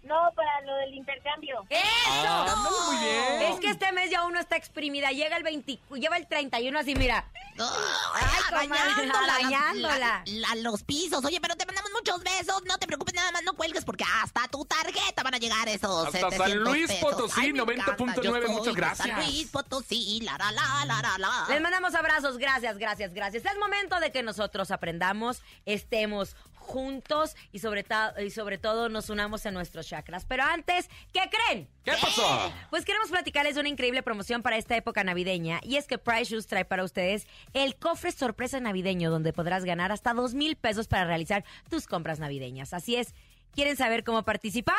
No, 0.06 0.30
para 0.34 0.60
lo 0.62 0.74
del 0.76 0.94
intercambio. 0.94 1.64
¡Eso! 1.68 1.84
Ándale, 2.28 2.70
muy 2.86 2.96
bien. 3.04 3.52
Es 3.52 3.60
que 3.60 3.70
este 3.70 3.90
mes 3.92 4.10
ya 4.10 4.24
uno 4.24 4.38
está 4.38 4.56
exprimida. 4.56 5.10
Llega 5.10 5.36
el 5.36 5.42
20, 5.42 5.78
lleva 5.96 6.16
el 6.16 6.26
31 6.26 6.78
así, 6.78 6.94
mira. 6.94 7.24
Ay, 7.58 8.66
comadre, 8.68 8.78
arañándola, 8.82 9.34
arañándola. 9.34 9.98
la- 9.98 10.22
la- 10.26 10.54
los 10.56 10.82
pisos. 10.84 11.24
Oye, 11.24 11.40
pero 11.40 11.56
te 11.56 11.64
mandamos 11.66 11.90
muchos 11.92 12.22
besos. 12.22 12.62
No 12.66 12.78
te 12.78 12.86
preocupes, 12.86 13.14
nada 13.14 13.32
más 13.32 13.42
no 13.44 13.54
cuelgues 13.54 13.84
porque 13.84 14.04
hasta 14.22 14.46
tu 14.48 14.64
tarjeta 14.64 15.22
van 15.22 15.34
a 15.34 15.38
llegar 15.38 15.68
esos 15.68 16.06
Hasta 16.06 16.20
San 16.20 16.30
700 16.32 16.68
Luis 16.68 16.86
pesos. 16.86 17.00
Potosí, 17.10 17.40
Ay, 17.40 17.52
me 17.52 17.60
90.9, 17.60 17.72
encanta. 18.02 18.22
Yo 18.22 18.32
soy 18.32 18.48
muchas 18.50 18.74
gracias. 18.74 19.08
San 19.08 19.16
Luis 19.24 19.48
Potosí, 19.48 20.20
la, 20.22 20.36
la, 20.38 20.52
la, 20.52 20.84
la, 20.86 21.02
la, 21.02 21.18
la. 21.18 21.46
Les 21.48 21.60
mandamos 21.60 21.94
abrazos, 21.94 22.36
gracias, 22.38 22.76
gracias, 22.78 23.12
gracias. 23.14 23.44
Es 23.44 23.58
momento 23.58 23.98
de 24.00 24.12
que 24.12 24.22
nosotros 24.22 24.70
aprendamos, 24.70 25.42
estemos 25.64 26.36
juntos 26.66 27.36
y 27.52 27.60
sobre, 27.60 27.84
y 28.24 28.30
sobre 28.30 28.58
todo 28.58 28.88
nos 28.88 29.08
unamos 29.08 29.46
en 29.46 29.54
nuestros 29.54 29.86
chakras. 29.86 30.26
Pero 30.26 30.42
antes, 30.42 30.88
¿qué 31.12 31.20
creen? 31.30 31.68
¿Qué 31.84 31.92
pasó? 31.92 32.52
Pues 32.70 32.84
queremos 32.84 33.08
platicarles 33.08 33.54
de 33.54 33.60
una 33.60 33.68
increíble 33.68 34.02
promoción 34.02 34.42
para 34.42 34.56
esta 34.56 34.76
época 34.76 35.04
navideña 35.04 35.60
y 35.62 35.76
es 35.76 35.86
que 35.86 35.98
Price 35.98 36.32
Shoes 36.32 36.46
trae 36.46 36.64
para 36.64 36.84
ustedes 36.84 37.26
el 37.54 37.76
cofre 37.76 38.12
sorpresa 38.12 38.60
navideño 38.60 39.10
donde 39.10 39.32
podrás 39.32 39.64
ganar 39.64 39.92
hasta 39.92 40.12
dos 40.12 40.34
mil 40.34 40.56
pesos 40.56 40.88
para 40.88 41.04
realizar 41.04 41.44
tus 41.70 41.86
compras 41.86 42.18
navideñas. 42.18 42.74
Así 42.74 42.96
es, 42.96 43.14
¿quieren 43.52 43.76
saber 43.76 44.04
cómo 44.04 44.24
participar? 44.24 44.74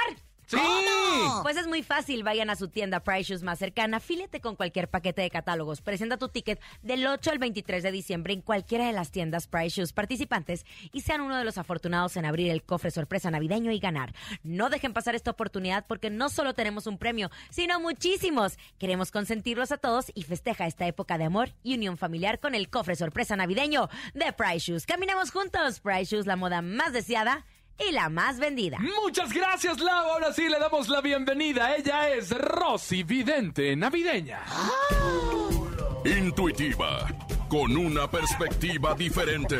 ¡Sí! 0.47 0.57
Pues 1.43 1.57
es 1.57 1.67
muy 1.67 1.83
fácil, 1.83 2.23
vayan 2.23 2.49
a 2.49 2.55
su 2.55 2.69
tienda 2.69 3.01
Price 3.01 3.23
Shoes 3.23 3.43
más 3.43 3.59
cercana, 3.59 3.97
afíliate 3.97 4.39
con 4.39 4.55
cualquier 4.55 4.89
paquete 4.89 5.21
de 5.21 5.29
catálogos, 5.29 5.81
presenta 5.81 6.17
tu 6.17 6.29
ticket 6.29 6.61
del 6.81 7.05
8 7.05 7.31
al 7.31 7.37
23 7.37 7.83
de 7.83 7.91
diciembre 7.91 8.33
en 8.33 8.41
cualquiera 8.41 8.87
de 8.87 8.93
las 8.93 9.11
tiendas 9.11 9.47
Price 9.47 9.75
Shoes 9.75 9.91
participantes 9.91 10.65
y 10.93 11.01
sean 11.01 11.19
uno 11.19 11.37
de 11.37 11.43
los 11.43 11.57
afortunados 11.57 12.15
en 12.15 12.25
abrir 12.25 12.49
el 12.49 12.63
cofre 12.63 12.91
sorpresa 12.91 13.29
navideño 13.29 13.71
y 13.71 13.79
ganar. 13.79 14.13
No 14.43 14.69
dejen 14.69 14.93
pasar 14.93 15.15
esta 15.15 15.31
oportunidad 15.31 15.85
porque 15.85 16.09
no 16.09 16.29
solo 16.29 16.53
tenemos 16.53 16.87
un 16.87 16.97
premio, 16.97 17.29
sino 17.49 17.79
muchísimos. 17.81 18.57
Queremos 18.77 19.11
consentirlos 19.11 19.73
a 19.73 19.77
todos 19.77 20.11
y 20.15 20.23
festeja 20.23 20.65
esta 20.65 20.87
época 20.87 21.17
de 21.17 21.25
amor 21.25 21.49
y 21.61 21.75
unión 21.75 21.97
familiar 21.97 22.39
con 22.39 22.55
el 22.55 22.69
cofre 22.69 22.95
sorpresa 22.95 23.35
navideño 23.35 23.89
de 24.13 24.31
Price 24.31 24.71
Shoes. 24.71 24.85
Caminemos 24.85 25.31
juntos, 25.31 25.81
Price 25.81 26.15
Shoes, 26.15 26.25
la 26.25 26.37
moda 26.37 26.61
más 26.61 26.93
deseada 26.93 27.45
y 27.79 27.91
la 27.91 28.09
más 28.09 28.39
vendida. 28.39 28.77
Muchas 28.79 29.31
gracias, 29.31 29.79
Lau. 29.79 30.11
Ahora 30.11 30.33
sí 30.33 30.47
le 30.49 30.59
damos 30.59 30.89
la 30.89 31.01
bienvenida. 31.01 31.75
Ella 31.75 32.09
es 32.09 32.31
Rosy 32.31 33.03
Vidente 33.03 33.75
Navideña. 33.75 34.41
Intuitiva, 36.05 37.07
con 37.49 37.75
una 37.75 38.09
perspectiva 38.09 38.93
diferente. 38.95 39.59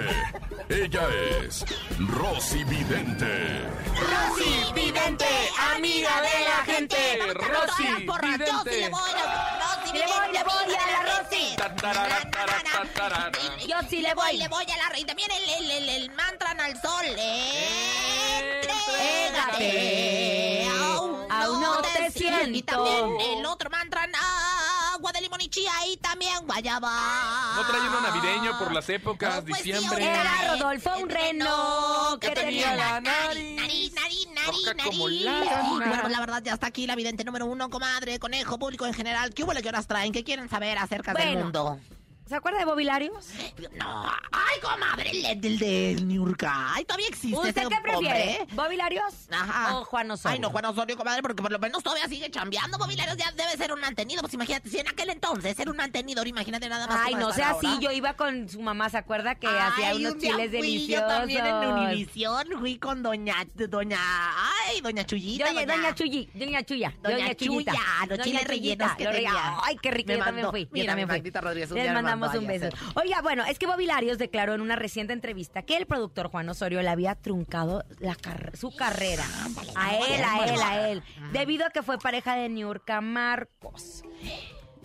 Ella 0.69 1.07
es 1.41 1.65
Rosy 1.99 2.63
Vidente. 2.63 3.61
Rosy 3.95 4.73
Vidente, 4.73 5.25
amiga 5.75 6.21
de 6.21 6.43
la 6.45 6.73
gente. 6.73 6.97
Rosy 7.33 7.83
Yo 7.83 8.63
sí 8.63 8.73
le 8.79 8.89
voy, 8.89 9.01
Vidente. 9.17 9.66
Rosy 9.87 9.97
Le 9.99 10.05
voy, 10.05 10.33
le 10.33 10.43
voy 10.43 10.75
a 10.75 10.85
la 10.91 11.01
Rosy. 11.19 11.55
Yo 13.67 13.77
sí 13.89 14.01
le 14.01 14.13
voy, 14.13 14.37
le 14.37 14.47
voy 14.49 14.65
a 14.65 14.77
la 14.77 14.89
rey. 14.89 15.05
También 15.05 15.29
el, 15.31 15.71
el, 15.71 15.89
el, 15.89 16.11
mantra 16.11 16.51
al 16.51 16.81
sol. 16.81 17.05
Entrégate. 19.47 20.67
Aún 21.29 21.61
no 21.61 21.81
te 21.81 22.07
Y 22.07 22.11
siento. 22.11 22.65
también 22.65 23.21
el 23.39 23.45
otro 23.45 23.69
mantra, 23.69 24.07
agua 24.97 25.11
de 25.11 25.21
limón 25.21 25.41
y 25.41 25.47
chía 25.49 25.71
y 25.91 25.97
también 25.97 26.45
guayaba. 26.45 27.53
¿No 27.55 27.65
trae 27.67 27.81
uno 27.87 28.01
navideño 28.01 28.57
por 28.57 28.71
las 28.73 28.89
épocas, 28.89 29.35
No, 29.35 29.43
pues 29.45 29.61
sí, 29.61 29.71
diciembre? 29.71 30.05
ahorita 30.09 30.41
Era 30.41 30.53
Rodolfo 30.53 30.97
un 30.97 31.09
reno 31.09 32.17
que 32.19 32.29
tenía 32.31 32.75
la 32.75 32.99
nariz, 33.01 33.55
nariz, 33.55 33.93
nariz, 33.93 34.27
nariz, 34.33 34.75
nariz. 34.75 35.25
Bueno, 35.69 36.01
pues 36.01 36.11
la 36.11 36.19
verdad 36.19 36.41
ya 36.43 36.53
está 36.53 36.67
aquí 36.67 36.87
la 36.87 36.95
vidente 36.95 37.23
número 37.23 37.45
uno, 37.45 37.69
comadre, 37.69 38.17
conejo, 38.19 38.57
público 38.57 38.85
en 38.87 38.93
general. 38.93 39.33
¿Qué 39.33 39.43
hubo 39.43 39.53
que 39.61 39.69
horas 39.69 39.85
traen? 39.87 40.11
¿Qué 40.11 40.23
quieren 40.23 40.49
saber 40.49 40.77
acerca 40.79 41.13
del 41.13 41.23
Bueno. 41.27 41.43
mundo? 41.43 41.79
¿Se 42.27 42.35
acuerda 42.35 42.59
de 42.59 42.65
Bobilarios? 42.65 43.29
No, 43.77 44.03
ay, 44.31 44.59
comadre, 44.61 45.31
el 45.31 45.39
del 45.39 45.57
de 45.57 45.95
Niurka. 46.03 46.73
Ay, 46.73 46.83
todavía 46.83 47.07
existe 47.07 47.37
¿Usted 47.37 47.57
ese 47.61 47.69
qué 47.69 47.81
prefiere? 47.81 48.39
hombre. 48.41 48.55
¿Bobilarios 48.55 49.13
Ajá. 49.31 49.77
o 49.77 49.85
Juan 49.85 50.11
Osorio? 50.11 50.33
Ay, 50.33 50.39
no, 50.39 50.49
Juan 50.49 50.65
Osorio, 50.65 50.97
comadre, 50.97 51.21
porque 51.21 51.41
por 51.41 51.51
lo 51.51 51.59
menos 51.59 51.81
todavía 51.83 52.05
sigue 52.09 52.29
chambeando. 52.29 52.77
Mobiliarios 52.77 53.15
ya 53.15 53.31
debe 53.31 53.55
ser 53.55 53.71
un 53.71 53.79
mantenido. 53.79 54.21
Pues 54.21 54.33
imagínate, 54.33 54.69
si 54.69 54.77
en 54.79 54.89
aquel 54.89 55.09
entonces 55.09 55.57
era 55.57 55.71
un 55.71 55.77
mantenidor, 55.77 56.27
imagínate 56.27 56.67
nada 56.67 56.85
más. 56.87 56.99
Ay, 57.05 57.15
no 57.15 57.31
sea 57.31 57.51
así. 57.51 57.65
ahora. 57.67 57.79
Yo 57.79 57.91
iba 57.91 58.13
con 58.15 58.49
su 58.49 58.61
mamá, 58.61 58.89
¿se 58.89 58.97
acuerda? 58.97 59.35
Que 59.35 59.47
hacía 59.47 59.95
unos 59.95 60.13
un 60.13 60.19
chiles 60.19 60.49
fui 60.49 60.61
deliciosos. 60.61 61.01
Yo 61.01 61.07
también 61.07 61.45
en 61.45 61.55
Univisión 61.55 62.47
fui 62.59 62.77
con 62.77 63.03
doña, 63.03 63.35
doña, 63.55 63.99
ay, 64.67 64.81
doña 64.81 65.05
Chuyita. 65.05 65.47
Doña, 65.47 65.65
doña 65.65 65.95
Chuyi, 65.95 66.29
doña 66.33 66.63
Chuya, 66.63 66.93
Doña 67.01 67.35
Chuyita. 67.35 67.71
Chuya, 67.71 67.81
los 68.01 68.09
Doña 68.09 68.23
chiles 68.23 68.47
rellenos 68.47 68.95
que 68.97 69.05
tenía. 69.07 69.57
Ay, 69.63 69.77
qué 69.81 69.91
rico, 69.91 70.07
Me 70.07 70.17
yo 70.17 70.23
también 70.25 70.49
fui. 70.49 70.69
Yo 70.73 70.85
también 70.85 71.07
fui. 71.07 71.21
Les 71.21 71.93
mandamos 72.17 72.41
un 72.41 72.47
beso. 72.47 72.77
Oiga, 72.95 73.21
bueno, 73.21 73.43
es 73.45 73.57
que 73.59 73.65
Bobilarios 73.67 74.17
declaró 74.17 74.53
en 74.53 74.61
una 74.61 74.75
reciente 74.75 75.13
entrevista 75.13 75.61
que 75.61 75.77
el 75.77 75.85
productor 75.85 76.29
Juan 76.29 76.49
Osorio 76.49 76.81
le 76.81 76.89
había 76.89 77.15
truncado 77.15 77.83
la 77.99 78.15
car- 78.15 78.51
su 78.57 78.75
carrera. 78.75 79.23
A 79.75 79.95
él, 79.95 80.23
a 80.23 80.45
él, 80.47 80.61
a 80.61 80.89
él. 80.89 81.03
Debido 81.31 81.65
a 81.65 81.69
que 81.69 81.83
fue 81.83 81.97
pareja 81.97 82.35
de 82.35 82.49
Niurka 82.49 83.01
Marcos. 83.01 84.03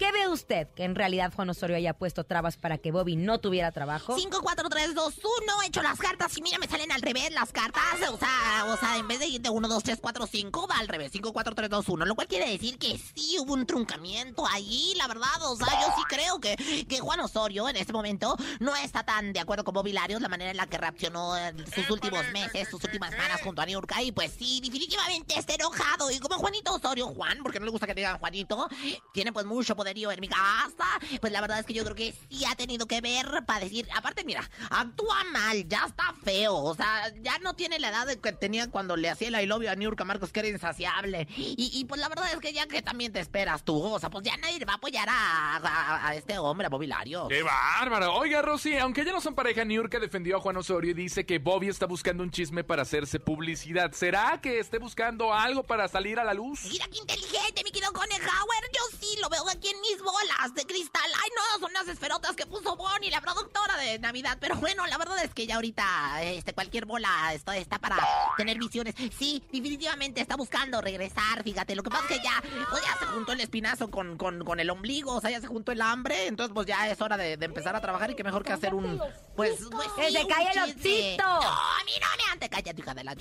¿Qué 0.03 0.11
ve 0.11 0.27
usted? 0.27 0.67
¿Que 0.75 0.83
en 0.83 0.97
realidad 0.97 1.33
Juan 1.33 1.49
Osorio 1.51 1.77
haya 1.77 1.93
puesto 1.95 2.25
trabas 2.25 2.57
para 2.57 2.77
que 2.77 2.91
Bobby 2.91 3.15
no 3.15 3.39
tuviera 3.39 3.71
trabajo? 3.71 4.19
5, 4.19 4.41
4, 4.43 4.69
3, 4.69 4.95
2, 4.97 5.15
1, 5.43 5.63
he 5.63 5.67
hecho 5.69 5.81
las 5.81 5.97
cartas 5.97 6.37
y 6.37 6.43
mira, 6.43 6.59
me 6.59 6.67
salen 6.67 6.91
al 6.91 7.01
revés 7.03 7.31
las 7.31 7.53
cartas. 7.53 7.85
O 8.11 8.19
sea, 8.19 8.65
o 8.67 8.77
sea, 8.79 8.97
en 8.99 9.07
vez 9.07 9.21
de 9.21 9.27
ir 9.27 9.41
de 9.41 9.49
1, 9.49 9.69
2, 9.69 9.83
3, 9.85 9.99
4, 10.03 10.27
5, 10.27 10.67
va 10.67 10.79
al 10.79 10.89
revés. 10.89 11.13
5, 11.13 11.33
4, 11.33 11.55
3, 11.55 11.71
2, 11.71 11.89
1. 11.89 12.05
Lo 12.05 12.17
cual 12.17 12.27
quiere 12.27 12.51
decir 12.51 12.79
que 12.79 12.99
sí 12.99 13.37
hubo 13.39 13.53
un 13.53 13.65
truncamiento 13.65 14.45
ahí, 14.49 14.93
la 14.97 15.07
verdad. 15.07 15.41
O 15.43 15.55
sea, 15.55 15.69
yo 15.81 15.87
sí 15.97 16.03
creo 16.09 16.41
que, 16.41 16.57
que 16.89 16.99
Juan 16.99 17.21
Osorio 17.21 17.69
en 17.69 17.77
este 17.77 17.93
momento 17.93 18.37
no 18.59 18.75
está 18.75 19.05
tan 19.05 19.33
de 19.33 19.39
acuerdo 19.39 19.63
con 19.63 19.75
Bobby 19.75 19.93
Larios, 19.93 20.21
la 20.21 20.29
manera 20.29 20.51
en 20.51 20.57
la 20.57 20.67
que 20.67 20.79
reaccionó 20.79 21.35
sus 21.73 21.89
últimos 21.91 22.29
meses, 22.33 22.69
sus 22.69 22.83
últimas 22.83 23.13
semanas 23.13 23.41
junto 23.43 23.63
a 23.63 23.67
Niurka. 23.67 24.03
Y 24.03 24.11
pues 24.11 24.33
sí, 24.37 24.61
definitivamente 24.65 25.39
está 25.39 25.55
enojado. 25.55 26.11
Y 26.11 26.19
como 26.19 26.39
Juanito 26.39 26.75
Osorio, 26.75 27.07
Juan, 27.07 27.39
porque 27.45 27.61
no 27.61 27.67
le 27.67 27.71
gusta 27.71 27.87
que 27.87 27.95
digan 27.95 28.19
Juanito, 28.19 28.69
tiene 29.13 29.33
pues 29.33 29.47
mucho 29.47 29.77
en 29.97 30.21
mi 30.21 30.29
casa. 30.29 30.87
Pues 31.21 31.33
la 31.33 31.41
verdad 31.41 31.59
es 31.61 31.67
que 31.67 31.75
yo 31.75 31.85
creo 31.85 31.95
que 31.95 32.15
sí 32.31 32.45
ha 32.47 32.55
tenido 32.57 32.87
que 32.87 33.01
ver 33.01 33.45
para 33.47 33.61
decir, 33.61 33.87
aparte 33.95 34.25
mira, 34.25 34.49
actúa 34.71 35.23
mal, 35.33 35.69
ya 35.69 35.85
está 35.87 36.15
feo, 36.25 36.55
o 36.57 36.75
sea, 36.75 37.13
ya 37.21 37.39
no 37.39 37.55
tiene 37.55 37.79
la 37.79 37.91
edad 37.91 38.07
de 38.07 38.19
que 38.19 38.33
tenía 38.33 38.71
cuando 38.71 38.97
le 38.97 39.11
hacía 39.11 39.29
el 39.29 39.35
I 39.41 39.47
love 39.47 39.63
you 39.63 39.69
a 39.69 39.75
Niurka 39.77 40.05
Marcos, 40.05 40.33
que 40.33 40.41
era 40.41 40.49
insaciable. 40.49 41.29
Y, 41.37 41.71
y, 41.75 41.85
pues 41.85 42.01
la 42.01 42.09
verdad 42.09 42.31
es 42.33 42.39
que 42.41 42.53
ya 42.53 42.67
que 42.67 42.83
también 42.83 43.13
te 43.13 43.21
esperas 43.21 43.63
tú, 43.65 43.81
o 43.83 43.99
sea, 43.99 44.11
pues 44.11 44.25
ya 44.25 44.37
nadie 44.39 44.59
le 44.59 44.65
va 44.65 44.73
a 44.75 44.77
apoyar 44.77 45.09
a, 45.09 45.57
a- 45.57 46.09
a 46.09 46.15
este 46.15 46.39
hombre, 46.39 46.67
a 46.67 46.71
Bobby 46.71 46.87
Lario. 46.87 47.29
¡Qué 47.29 47.43
bárbaro! 47.43 48.15
Oiga, 48.15 48.41
Rosy, 48.43 48.77
aunque 48.79 49.05
ya 49.05 49.13
no 49.13 49.21
son 49.21 49.35
pareja, 49.35 49.65
Niurka 49.65 49.99
defendió 49.99 50.37
a 50.37 50.41
Juan 50.41 50.57
Osorio 50.57 50.91
y 50.91 50.95
dice 50.95 51.27
que 51.27 51.39
Bobby 51.39 51.69
está 51.69 51.87
buscando 51.87 52.23
un 52.23 52.31
chisme 52.31 52.65
para 52.65 52.83
hacerse 52.83 53.21
publicidad. 53.21 53.93
¿Será 53.93 54.41
que 54.41 54.59
esté 54.59 54.79
buscando 54.79 55.33
algo 55.35 55.63
para 55.65 55.89
salir 55.89 56.19
a 56.19 56.25
la 56.25 56.35
luz? 56.35 56.61
Mira 56.71 56.87
qué 56.91 56.99
inteligente, 56.99 57.63
mi 57.65 57.71
querido 57.71 57.93
Conejauer. 57.93 58.63
Yo 58.73 58.99
sí 58.99 59.19
lo 59.21 59.29
veo 59.29 59.49
aquí 59.51 59.69
en 59.69 59.81
mis 59.83 60.03
bolas 60.03 60.55
de 60.55 60.65
cristal. 60.65 61.03
Ay, 61.23 61.31
no, 61.37 61.61
son 61.61 61.71
unas 61.71 61.89
esferotas 61.89 62.37
que 62.37 62.47
puso 62.47 62.77
Bonnie, 62.77 63.11
la 63.11 63.21
productora 63.21 63.77
de 63.77 63.99
Navidad. 63.99 64.39
Pero 64.41 64.57
bueno, 64.57 64.87
la 64.87 64.99
verdad 64.99 65.23
es 65.25 65.35
que 65.35 65.47
ya 65.47 65.57
ahorita 65.57 66.23
este, 66.23 66.53
cualquier 66.53 66.87
bola 66.87 67.33
está, 67.35 67.57
está 67.57 67.79
para 67.79 67.97
tener 68.37 68.59
visiones. 68.59 68.95
Sí, 69.19 69.43
definitivamente 69.53 70.21
está 70.21 70.37
buscando 70.37 70.81
regresar. 70.81 71.43
Fíjate, 71.43 71.75
lo 71.75 71.83
que 71.83 71.91
pasa 71.91 72.05
es 72.11 72.19
que 72.19 72.25
ya, 72.25 72.43
pues 72.71 72.83
ya 72.85 72.99
se 72.99 73.07
juntó 73.07 73.33
el 73.33 73.41
espinazo 73.41 73.91
con, 73.91 74.17
con, 74.17 74.45
con 74.45 74.61
el 74.61 74.71
ombligo. 74.71 75.17
O 75.17 75.21
sea, 75.21 75.31
ya 75.31 75.41
se 75.41 75.47
juntó 75.47 75.73
el 75.73 75.81
hambre. 75.81 76.27
Entonces, 76.27 76.53
pues 76.55 76.67
ya 76.67 76.89
es 76.89 77.01
hora 77.01 77.17
de, 77.17 77.37
de 77.37 77.45
empezar 77.47 77.75
a 77.77 77.81
trabajar. 77.81 78.11
Y 78.11 78.15
qué 78.15 78.25
mejor 78.25 78.45
que 78.45 78.53
hacer 78.53 78.75
un. 78.75 78.99
Pues, 79.37 79.59
pues 79.71 79.89
¡Que 79.97 80.11
se 80.13 80.27
cae 80.27 80.51
el 80.53 80.59
osito! 80.59 81.23
No, 81.23 81.41
a 81.41 81.85
mí 81.85 81.93
no 82.01 82.07
me 82.17 82.33
antes. 82.33 82.49
Cállate, 82.49 82.81
hija 82.81 82.95
de 82.95 83.05
la. 83.05 83.15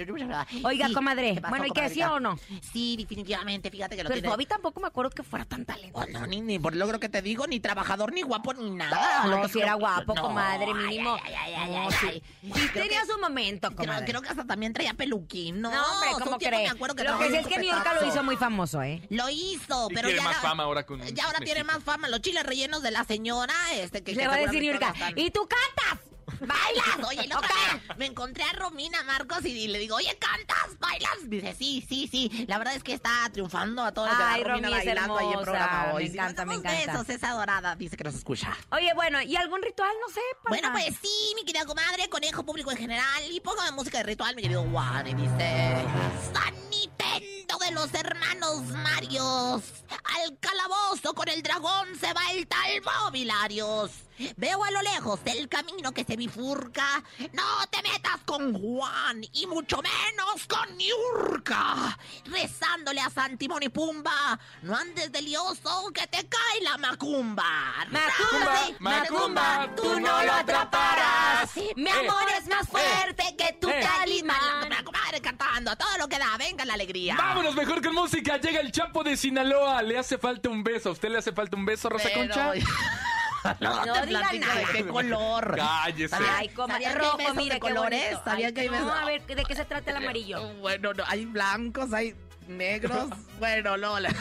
Oiga, 0.63 0.87
Sí, 0.87 0.93
comadre, 0.93 1.35
¿qué 1.35 1.41
pasó, 1.41 1.49
bueno, 1.51 1.65
¿y 1.67 1.71
qué 1.71 1.89
sí 1.89 2.03
o 2.03 2.19
no? 2.19 2.37
Sí, 2.73 2.95
definitivamente, 2.97 3.69
fíjate 3.69 3.95
que 3.95 4.03
lo 4.03 4.09
Pero 4.09 4.21
tiene. 4.21 4.29
Bobby 4.29 4.45
tampoco 4.45 4.79
me 4.79 4.87
acuerdo 4.87 5.11
que 5.11 5.23
fuera 5.23 5.45
tan 5.45 5.65
talentoso. 5.65 6.05
Oh, 6.05 6.11
no, 6.11 6.27
ni, 6.27 6.40
ni 6.45 6.59
por 6.59 6.75
logro 6.75 6.99
que 6.99 7.09
te 7.09 7.21
digo, 7.21 7.47
ni 7.47 7.59
trabajador, 7.59 8.13
ni 8.13 8.21
guapo, 8.21 8.53
ni 8.53 8.69
nada. 8.71 9.25
Lo 9.27 9.37
No, 9.37 9.41
que 9.43 9.49
si 9.49 9.59
era 9.61 9.73
guapo, 9.75 10.13
No, 10.15 10.21
comadre, 10.21 10.73
mínimo. 10.73 11.17
ay, 11.23 11.33
ay, 11.33 11.53
ay, 11.53 11.71
No, 11.71 11.87
ay, 11.87 11.91
sí. 11.99 12.23
Sí 12.41 12.51
Creo 12.51 12.83
tenía 12.83 13.01
que- 13.01 13.07
su 13.07 13.19
momento, 13.19 13.67
Creo, 13.69 13.77
comadre. 13.77 14.05
creo 14.05 14.21
que 14.21 14.29
hasta 14.29 14.45
también 14.45 14.73
traía 14.73 14.93
peluquín, 14.93 15.61
¿no? 15.61 15.71
No, 15.71 15.81
hombre, 15.93 16.09
¿cómo 16.23 16.37
tiempo 16.37 16.55
cree? 16.57 16.63
me 16.67 16.69
acuerdo 16.69 16.95
que 16.95 17.03
Lo 17.03 17.17
que 17.19 17.29
sí 17.29 17.35
es 17.37 17.47
que 17.47 17.57
Niurka 17.59 17.93
lo 17.93 18.07
hizo 18.07 18.23
muy 18.23 18.35
famoso, 18.37 18.81
¿eh? 18.83 19.01
Lo 19.09 19.29
hizo, 19.29 19.87
Y 19.89 19.93
pero 19.95 20.07
tiene 20.09 20.21
ya 20.23 20.27
más 20.29 20.37
fama 20.37 20.63
ahora 20.63 20.85
con 20.85 21.01
un 21.01 21.07
Ya 21.07 21.25
ahora 21.25 21.39
tiene 21.39 21.63
más 21.63 21.83
fama. 21.83 22.07
Los 22.09 22.21
chiles 22.21 22.43
rellenos 22.43 22.81
de 22.83 22.91
la 22.91 23.03
señora, 23.03 23.53
este 23.75 24.03
que 24.03 24.13
Le 24.13 24.21
que 24.21 24.27
va 24.27 24.35
a 24.35 24.37
decir 24.37 24.63
están- 24.73 24.93
¿y 25.15 25.31
tú 25.31 25.47
cantas? 25.47 25.99
¡Bailas! 26.41 27.07
Oye, 27.07 27.27
la 27.27 27.37
otra 27.37 27.49
vez 27.49 27.97
me 27.97 28.05
encontré 28.07 28.43
a 28.43 28.51
Romina 28.53 29.03
Marcos 29.03 29.45
y 29.45 29.67
le 29.67 29.79
digo, 29.79 29.95
oye, 29.95 30.17
¿cantas? 30.19 30.79
¿Bailas? 30.79 31.17
Dice, 31.29 31.53
sí, 31.57 31.85
sí, 31.87 32.07
sí. 32.11 32.45
La 32.47 32.57
verdad 32.57 32.75
es 32.75 32.83
que 32.83 32.93
está 32.93 33.29
triunfando 33.31 33.83
a 33.83 33.91
todo 33.93 34.07
lo 34.07 34.11
que 34.11 34.17
da 34.17 34.33
Ay, 34.33 34.43
Romina 34.43 34.67
Romy 34.69 34.79
es 34.79 34.85
bailando 34.85 35.17
ahí 35.17 35.27
en 35.33 35.41
programa 35.41 35.93
hoy. 35.93 36.03
Me 36.05 36.09
encanta, 36.13 36.45
me 36.45 36.55
encanta. 36.55 36.91
besos, 36.93 37.09
esa 37.09 37.31
dorada 37.31 37.75
dice 37.75 37.95
que 37.97 38.03
nos 38.03 38.15
escucha. 38.15 38.57
Oye, 38.71 38.91
bueno, 38.95 39.21
¿y 39.21 39.35
algún 39.35 39.61
ritual? 39.61 39.91
No 40.05 40.13
sé. 40.13 40.21
para- 40.43 40.55
Bueno, 40.57 40.71
pues 40.71 40.95
sí, 41.01 41.33
mi 41.35 41.43
querida 41.45 41.65
comadre, 41.65 42.09
conejo 42.09 42.43
público 42.43 42.71
en 42.71 42.77
general. 42.77 43.23
Y 43.31 43.39
pongo 43.39 43.61
de 43.63 43.71
música 43.71 43.99
de 43.99 44.03
ritual, 44.05 44.35
mi 44.35 44.41
querido 44.41 44.63
Juan. 44.71 45.07
Y 45.07 45.13
dice: 45.13 45.85
San 46.33 46.69
Nintendo 46.69 47.57
de 47.59 47.71
los 47.71 47.93
hermanos 47.93 48.61
Marios. 48.67 49.61
Al 50.19 50.37
calabozo 50.39 51.13
con 51.13 51.27
el 51.29 51.43
dragón 51.43 51.87
se 51.99 52.11
va 52.13 52.21
el 52.31 52.47
tal 52.47 52.81
Mobilarios. 52.83 53.91
Veo 54.37 54.63
a 54.63 54.71
lo 54.71 54.81
lejos 54.81 55.19
el 55.25 55.47
camino 55.49 55.91
que 55.93 56.03
se 56.03 56.15
bifurca. 56.15 57.03
No 57.33 57.67
te 57.69 57.81
metas 57.81 58.17
con 58.25 58.53
Juan 58.53 59.23
y 59.33 59.47
mucho 59.47 59.81
menos 59.81 60.47
con 60.47 60.77
Niurka. 60.77 61.97
Rezándole 62.25 63.01
a 63.01 63.09
San 63.09 63.37
Timón 63.37 63.63
y 63.63 63.69
Pumba. 63.69 64.39
No 64.61 64.75
andes 64.75 65.11
de 65.11 65.21
lioso 65.21 65.91
que 65.93 66.07
te 66.07 66.27
cae 66.27 66.61
la 66.61 66.77
macumba. 66.77 67.43
Macumba, 67.89 68.59
Macumba, 68.79 69.69
tú 69.75 69.99
no 69.99 70.23
lo 70.23 70.33
atraparás. 70.33 71.51
Mi 71.75 71.89
amor 71.89 72.25
es 72.37 72.47
más 72.47 72.67
fuerte 72.67 73.35
que 73.37 73.53
tu 73.59 73.69
eh. 73.69 73.81
talismán. 73.81 74.71
Comadre 74.83 75.21
cantando 75.21 75.71
a 75.71 75.75
todo 75.75 75.97
lo 75.97 76.07
que 76.07 76.17
da. 76.17 76.37
Venga 76.37 76.65
la 76.65 76.73
alegría. 76.73 77.15
Vámonos 77.15 77.55
mejor 77.55 77.81
con 77.83 77.93
música. 77.93 78.37
Llega 78.37 78.59
el 78.59 78.71
Chapo 78.71 79.03
de 79.03 79.15
Sinaloa. 79.15 79.81
Le 79.81 79.97
hace 79.97 80.17
falta 80.17 80.49
un 80.49 80.63
beso. 80.63 80.89
¿A 80.89 80.91
usted 80.93 81.09
le 81.09 81.17
hace 81.19 81.31
falta 81.31 81.55
un 81.55 81.65
beso, 81.65 81.89
Rosa 81.89 82.09
Pero- 82.13 82.33
Concha? 82.33 82.53
No, 83.59 83.85
No 83.85 83.93
te 83.93 84.05
diga 84.05 84.19
platico 84.19 84.31
de 84.31 84.39
nada. 84.39 84.71
qué 84.71 84.87
color. 84.87 85.55
Cállese. 85.55 86.15
Ay, 86.29 86.49
comadre, 86.49 86.83
¿Sabía 86.85 86.97
que 86.97 87.01
hay 87.01 87.09
rojo, 87.09 87.33
mire 87.35 87.53
de 87.55 87.59
colores? 87.59 88.17
¿Sabía 88.23 88.53
que 88.53 88.61
hay 88.61 88.69
no, 88.69 88.93
a 88.93 89.05
ver, 89.05 89.25
¿de 89.25 89.43
qué 89.43 89.55
se 89.55 89.65
trata 89.65 89.91
el 89.91 89.97
amarillo? 89.97 90.53
Bueno, 90.55 90.93
no, 90.93 91.03
hay 91.07 91.25
blancos, 91.25 91.93
hay 91.93 92.15
negros. 92.47 93.09
Bueno, 93.41 93.75
Lola. 93.75 94.13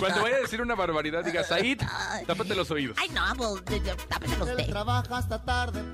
Cuando 0.00 0.22
vaya 0.22 0.38
a 0.38 0.40
decir 0.40 0.60
una 0.60 0.74
barbaridad, 0.74 1.22
diga, 1.24 1.44
Said, 1.44 1.78
tápate 2.26 2.56
los 2.56 2.68
oídos. 2.72 2.96
Ay, 3.00 3.08
no, 3.10 3.22
pues, 3.36 3.84
de- 3.84 3.94
tápeselo 4.08 4.44
usted. 4.44 4.68
Trabaja 4.68 5.18
hasta 5.18 5.40
tarde. 5.44 5.84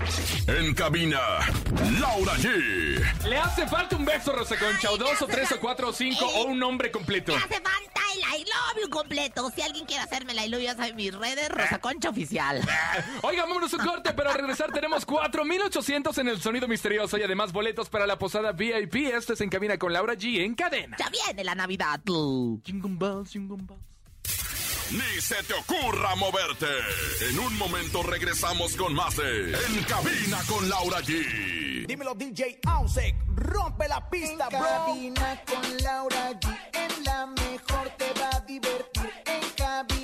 En 0.47 0.73
cabina, 0.73 1.19
Laura 1.99 2.33
G. 2.37 3.25
¿Le 3.25 3.37
hace 3.37 3.67
falta 3.67 3.95
un 3.95 4.05
beso, 4.05 4.31
Rosa 4.31 4.55
Concha? 4.57 4.89
¿O 4.89 4.97
dos, 4.97 5.21
o 5.21 5.27
tres, 5.27 5.51
o 5.51 5.59
cuatro, 5.59 5.89
o 5.89 5.93
cinco, 5.93 6.25
o 6.25 6.45
un 6.45 6.57
nombre 6.57 6.89
completo? 6.89 7.33
Me 7.33 7.37
hace 7.37 7.61
falta 7.61 8.01
el 8.15 8.41
I 8.41 8.43
love 8.45 8.83
you 8.83 8.89
completo. 8.89 9.51
Si 9.55 9.61
alguien 9.61 9.85
quiere 9.85 10.01
hacerme 10.01 10.31
el 10.31 10.39
I 10.39 10.49
love 10.49 10.59
you, 10.61 10.65
ya 10.65 10.75
sabe 10.75 10.93
mis 10.93 11.13
redes, 11.13 11.47
Rosa 11.49 11.77
Concha 11.77 12.09
Oficial. 12.09 12.59
Oiga, 13.21 13.43
vámonos 13.45 13.71
un 13.73 13.85
corte, 13.85 14.13
pero 14.15 14.31
al 14.31 14.35
regresar 14.35 14.71
tenemos 14.71 15.05
4,800 15.05 16.17
en 16.17 16.27
el 16.29 16.41
sonido 16.41 16.67
misterioso 16.67 17.19
y 17.19 17.21
además 17.21 17.51
boletos 17.51 17.87
para 17.87 18.07
la 18.07 18.17
posada 18.17 18.51
VIP. 18.51 18.95
Este 19.13 19.33
es 19.33 19.41
En 19.41 19.49
Cabina 19.51 19.77
con 19.77 19.93
Laura 19.93 20.15
G 20.15 20.43
en 20.43 20.55
cadena. 20.55 20.97
Ya 20.97 21.07
viene 21.11 21.43
la 21.47 21.55
Navidad. 21.55 21.99
Jingle 22.63 22.95
bells, 22.97 23.31
jingle 23.31 23.57
bells. 23.57 23.81
Ni 24.91 25.19
se 25.21 25.35
te 25.43 25.53
ocurra 25.53 26.15
moverte. 26.15 26.67
En 27.29 27.39
un 27.39 27.57
momento 27.57 28.03
regresamos 28.03 28.75
con 28.75 28.93
más 28.93 29.15
de 29.17 29.51
En 29.53 29.83
cabina 29.83 30.39
con 30.47 30.69
Laura 30.69 30.99
G. 31.01 31.85
Dímelo 31.87 32.13
DJ 32.15 32.59
Ausek, 32.65 33.15
rompe 33.35 33.87
la 33.87 34.09
pista, 34.09 34.47
En 34.51 34.59
bro. 34.59 34.67
cabina 34.67 35.43
con 35.45 35.77
Laura 35.83 36.31
G. 36.39 36.57
En 36.73 37.03
la 37.03 37.25
mejor 37.27 37.89
te 37.97 38.13
va 38.19 38.29
a 38.33 38.39
divertir. 38.41 39.11
En 39.25 39.49
cabina 39.57 39.96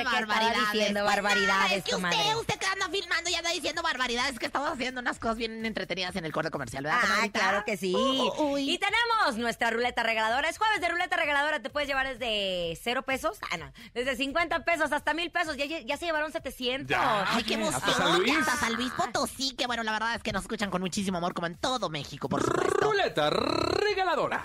Ay, 0.00 0.20
comadre, 0.20 0.20
unas 0.20 0.20
¿qué 0.20 0.20
estaba 0.22 0.40
barbaridades. 0.40 0.72
diciendo 0.72 1.00
Pues 1.00 1.14
barbaridades, 1.16 1.48
nada, 1.48 1.74
es 1.74 1.84
que 1.84 1.94
usted, 1.94 2.36
usted 2.36 2.58
que 2.58 2.66
anda 2.66 2.88
filmando 2.90 3.30
y 3.30 3.34
anda 3.34 3.50
diciendo 3.50 3.82
barbaridades, 3.82 4.38
que 4.38 4.46
estamos 4.46 4.70
haciendo 4.70 5.00
unas 5.00 5.18
cosas 5.18 5.36
bien 5.36 5.64
entretenidas 5.66 6.16
en 6.16 6.24
el 6.24 6.32
corte 6.32 6.50
comercial, 6.50 6.84
¿verdad, 6.84 7.00
Ah, 7.02 7.28
claro 7.32 7.64
que 7.64 7.76
sí. 7.76 7.94
Uy. 8.38 8.70
Y 8.70 8.78
tenemos 8.78 9.36
nuestra 9.36 9.70
ruleta 9.70 10.02
regaladora. 10.02 10.48
Es 10.48 10.58
jueves 10.58 10.80
de 10.80 10.88
ruleta 10.88 11.16
regaladora. 11.16 11.60
Te 11.60 11.70
puedes 11.70 11.88
llevar 11.88 12.06
desde 12.08 12.78
cero 12.82 13.02
pesos. 13.02 13.38
Ah, 13.50 13.56
no. 13.56 13.72
Desde 13.94 14.16
50 14.16 14.64
pesos 14.64 14.92
hasta 14.92 15.14
mil 15.14 15.30
pesos. 15.30 15.56
Ya, 15.56 15.64
ya 15.66 15.96
se 15.96 16.06
llevaron 16.06 16.32
700. 16.32 16.88
Ya. 16.88 17.24
Ay, 17.28 17.42
qué 17.44 17.54
emoción. 17.54 17.82
Hasta 17.82 17.92
San 17.94 18.18
Luis. 18.18 18.38
Hasta 18.38 18.56
San 18.56 18.72
Luis 18.74 18.92
Potosí, 18.92 19.54
que 19.56 19.66
bueno, 19.66 19.82
la 19.82 19.92
verdad 19.92 20.14
es 20.14 20.22
que 20.22 20.32
nos 20.32 20.42
escuchan 20.42 20.70
con 20.70 20.80
muchísimo 20.80 21.18
amor, 21.18 21.34
como 21.34 21.46
en 21.46 21.56
todo 21.56 21.88
México, 21.90 22.28
por 22.28 22.42
supuesto. 22.42 22.70
Ruleta 22.80 23.30
regaladora. 23.30 24.42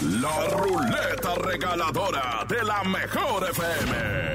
La 0.00 0.44
ruleta 0.50 1.34
regaladora 1.34 2.46
de 2.48 2.62
la 2.62 2.84
mejor 2.84 3.50
FM. 3.50 4.28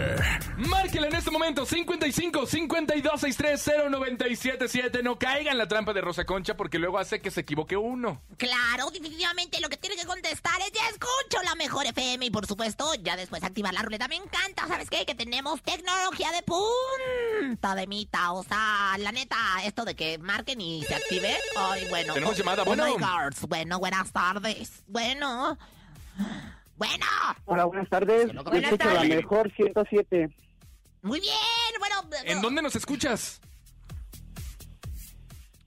Márquela 0.58 1.08
en 1.08 1.16
este 1.16 1.32
momento 1.32 1.66
55 1.66 2.46
52 2.46 3.22
63 3.22 3.72
0977. 3.90 5.04
No 5.04 5.18
caiga 5.18 5.52
en 5.52 5.58
la 5.58 5.68
trampa 5.68 5.94
de 5.94 6.02
Rosa 6.02 6.26
Concha 6.26 6.56
porque 6.56 6.80
luego 6.80 7.00
hace 7.00 7.22
que 7.22 7.32
se 7.32 7.42
equivoque 7.42 7.76
uno. 7.76 8.22
Claro, 8.38 8.90
definitivamente 8.92 9.60
lo 9.62 9.70
que 9.70 9.78
tiene 9.78 9.96
que 9.96 10.06
contestar 10.06 10.60
es 10.62 10.72
ya 10.74 10.88
escucho 10.90 11.42
la 11.44 11.56
mejor 11.56 11.86
FM 11.88 12.26
y 12.26 12.30
por 12.30 12.46
supuesto 12.46 12.94
ya 12.96 13.16
después 13.16 13.44
activar 13.44 13.74
la 13.74 13.82
ruleta. 13.82 14.08
Me 14.08 14.16
encanta, 14.16 14.68
¿sabes 14.68 14.90
qué? 14.90 15.06
Que 15.06 15.16
tenemos 15.16 15.62
tecnología 15.64 16.32
de 16.32 16.44
punta 16.44 17.76
de 17.76 17.88
mita. 17.88 18.34
O 18.34 18.44
sea, 18.44 18.96
la 19.00 19.12
neta, 19.12 19.38
esto 19.64 19.86
de 19.86 19.96
que 19.96 20.18
marquen 20.18 20.62
y 20.62 20.84
se 20.84 20.96
active. 20.96 21.36
Ay, 21.58 21.88
bueno. 21.90 22.14
Tenemos 22.14 22.36
oh, 22.36 22.38
llamada, 22.38 22.64
oh 22.64 22.66
bueno. 22.66 22.86
my. 22.98 23.48
Bueno, 23.48 23.80
buenas 23.80 24.12
tardes. 24.12 24.84
Bueno. 24.88 25.53
Bueno. 26.76 27.06
Hola, 27.46 27.66
buenas 27.66 27.90
tardes. 27.90 28.32
Yo 28.32 28.44
Buenas 28.44 28.64
escucho 28.72 28.88
la 28.90 28.94
tardes. 28.96 29.16
mejor 29.16 29.52
107. 29.56 30.36
Muy 31.02 31.20
bien, 31.20 31.34
bueno. 31.80 31.96
¿En 32.26 32.42
dónde 32.42 32.62
nos 32.62 32.76
escuchas? 32.76 33.40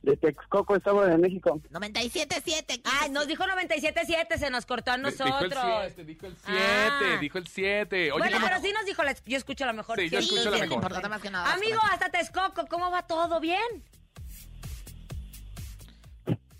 De 0.02 0.16
Texcoco, 0.16 0.76
Estado 0.76 1.02
de 1.04 1.18
México. 1.18 1.60
97.7. 1.70 2.80
Ay, 2.84 3.10
nos 3.10 3.26
dijo 3.26 3.44
97.7. 3.44 4.38
Se 4.38 4.50
nos 4.50 4.64
cortó 4.64 4.92
a 4.92 4.96
nosotros. 4.98 5.52
7, 5.86 6.04
dijo 6.04 6.26
el 6.26 6.36
7, 6.36 6.52
Ah. 6.60 7.18
dijo 7.20 7.38
el 7.38 7.46
7. 7.48 8.12
Oye, 8.12 8.18
bueno, 8.20 8.36
¿cómo- 8.36 8.46
pero 8.46 8.60
sí 8.60 8.72
nos 8.72 8.84
dijo, 8.86 9.02
la- 9.02 9.16
yo 9.26 9.36
escucho 9.36 9.66
la 9.66 9.72
mejor. 9.72 9.98
Sí, 9.98 10.04
yo 10.08 10.20
siempre. 10.22 10.26
escucho 10.36 10.50
la 10.50 10.56
sí, 10.56 10.62
lo 10.62 10.66
mejor. 10.68 10.76
importante 10.84 11.08
más 11.08 11.20
que 11.22 11.30
nada. 11.30 11.52
Amigo, 11.52 11.78
hasta 11.90 12.08
Texcoco, 12.10 12.66
¿cómo 12.68 12.90
va 12.90 13.02
todo? 13.06 13.40
¿Bien? 13.40 13.60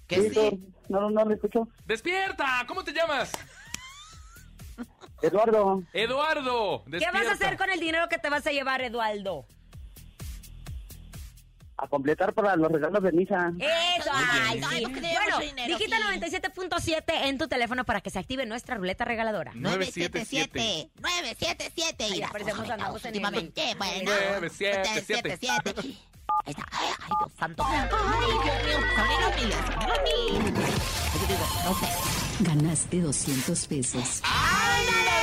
Que 0.08 0.22
Sí, 0.22 0.30
sí. 0.34 0.72
No, 0.88 1.10
no, 1.10 1.24
le 1.24 1.34
escucho. 1.34 1.68
¡Despierta! 1.86 2.64
¿Cómo 2.68 2.84
te 2.84 2.92
llamas? 2.92 3.32
Eduardo, 5.26 5.82
Eduardo. 5.92 6.84
¿Qué 6.90 7.10
vas 7.12 7.26
a 7.26 7.32
hacer 7.32 7.56
con 7.56 7.70
el 7.70 7.80
dinero 7.80 8.08
que 8.08 8.18
te 8.18 8.28
vas 8.30 8.46
a 8.46 8.50
llevar, 8.52 8.80
Eduardo? 8.82 9.46
a 11.78 11.86
completar 11.88 12.32
para 12.32 12.56
los 12.56 12.72
regalos 12.72 13.02
de 13.02 13.12
misa. 13.12 13.52
Eso, 13.58 14.10
ay, 14.10 14.54
sí. 14.70 14.82
Bueno, 14.86 15.38
digita 15.66 15.96
aquí. 16.10 16.18
97.7 16.20 17.02
en 17.26 17.36
tu 17.36 17.48
teléfono 17.48 17.84
para 17.84 18.00
que 18.00 18.08
se 18.08 18.18
active 18.18 18.46
nuestra 18.46 18.76
ruleta 18.76 19.04
regaladora. 19.04 19.52
977 19.54 20.88
977 21.02 22.04
Ay, 22.04 22.12
y 22.14 22.18
ya 22.20 22.28
parecemos 22.30 22.70
andamos 22.70 23.04
en 23.04 23.08
últimamente, 23.08 23.72
el- 23.72 23.76
bueno. 23.76 24.10
977. 24.40 25.34
977. 25.34 25.80
Ahí 26.46 26.52
está. 26.52 26.66
Ay, 26.70 26.88
ay, 26.98 27.10
Dios 27.20 27.32
santo. 27.38 27.62
Ay, 27.66 27.88
Dios 28.42 28.64
mío. 28.64 30.38
Ganaste 32.40 33.00
200 33.02 33.66
pesos. 33.66 34.22
¡Ándale! 34.24 35.15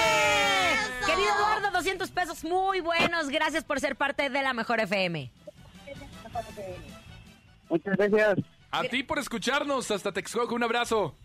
Querido 1.73 2.03
Eduardo, 2.03 2.07
200 2.07 2.12
pesos 2.12 2.43
muy 2.43 2.81
buenos. 2.81 3.29
Gracias 3.29 3.63
por 3.63 3.79
ser 3.79 3.95
parte 3.95 4.29
de 4.29 4.41
la 4.41 4.53
Mejor 4.53 4.79
FM. 4.79 5.31
Muchas 7.69 7.97
gracias. 7.97 8.39
A 8.71 8.83
ti 8.83 9.03
por 9.03 9.19
escucharnos. 9.19 9.91
Hasta 9.91 10.12
Texcoco. 10.12 10.55
Un 10.55 10.63
abrazo. 10.63 11.15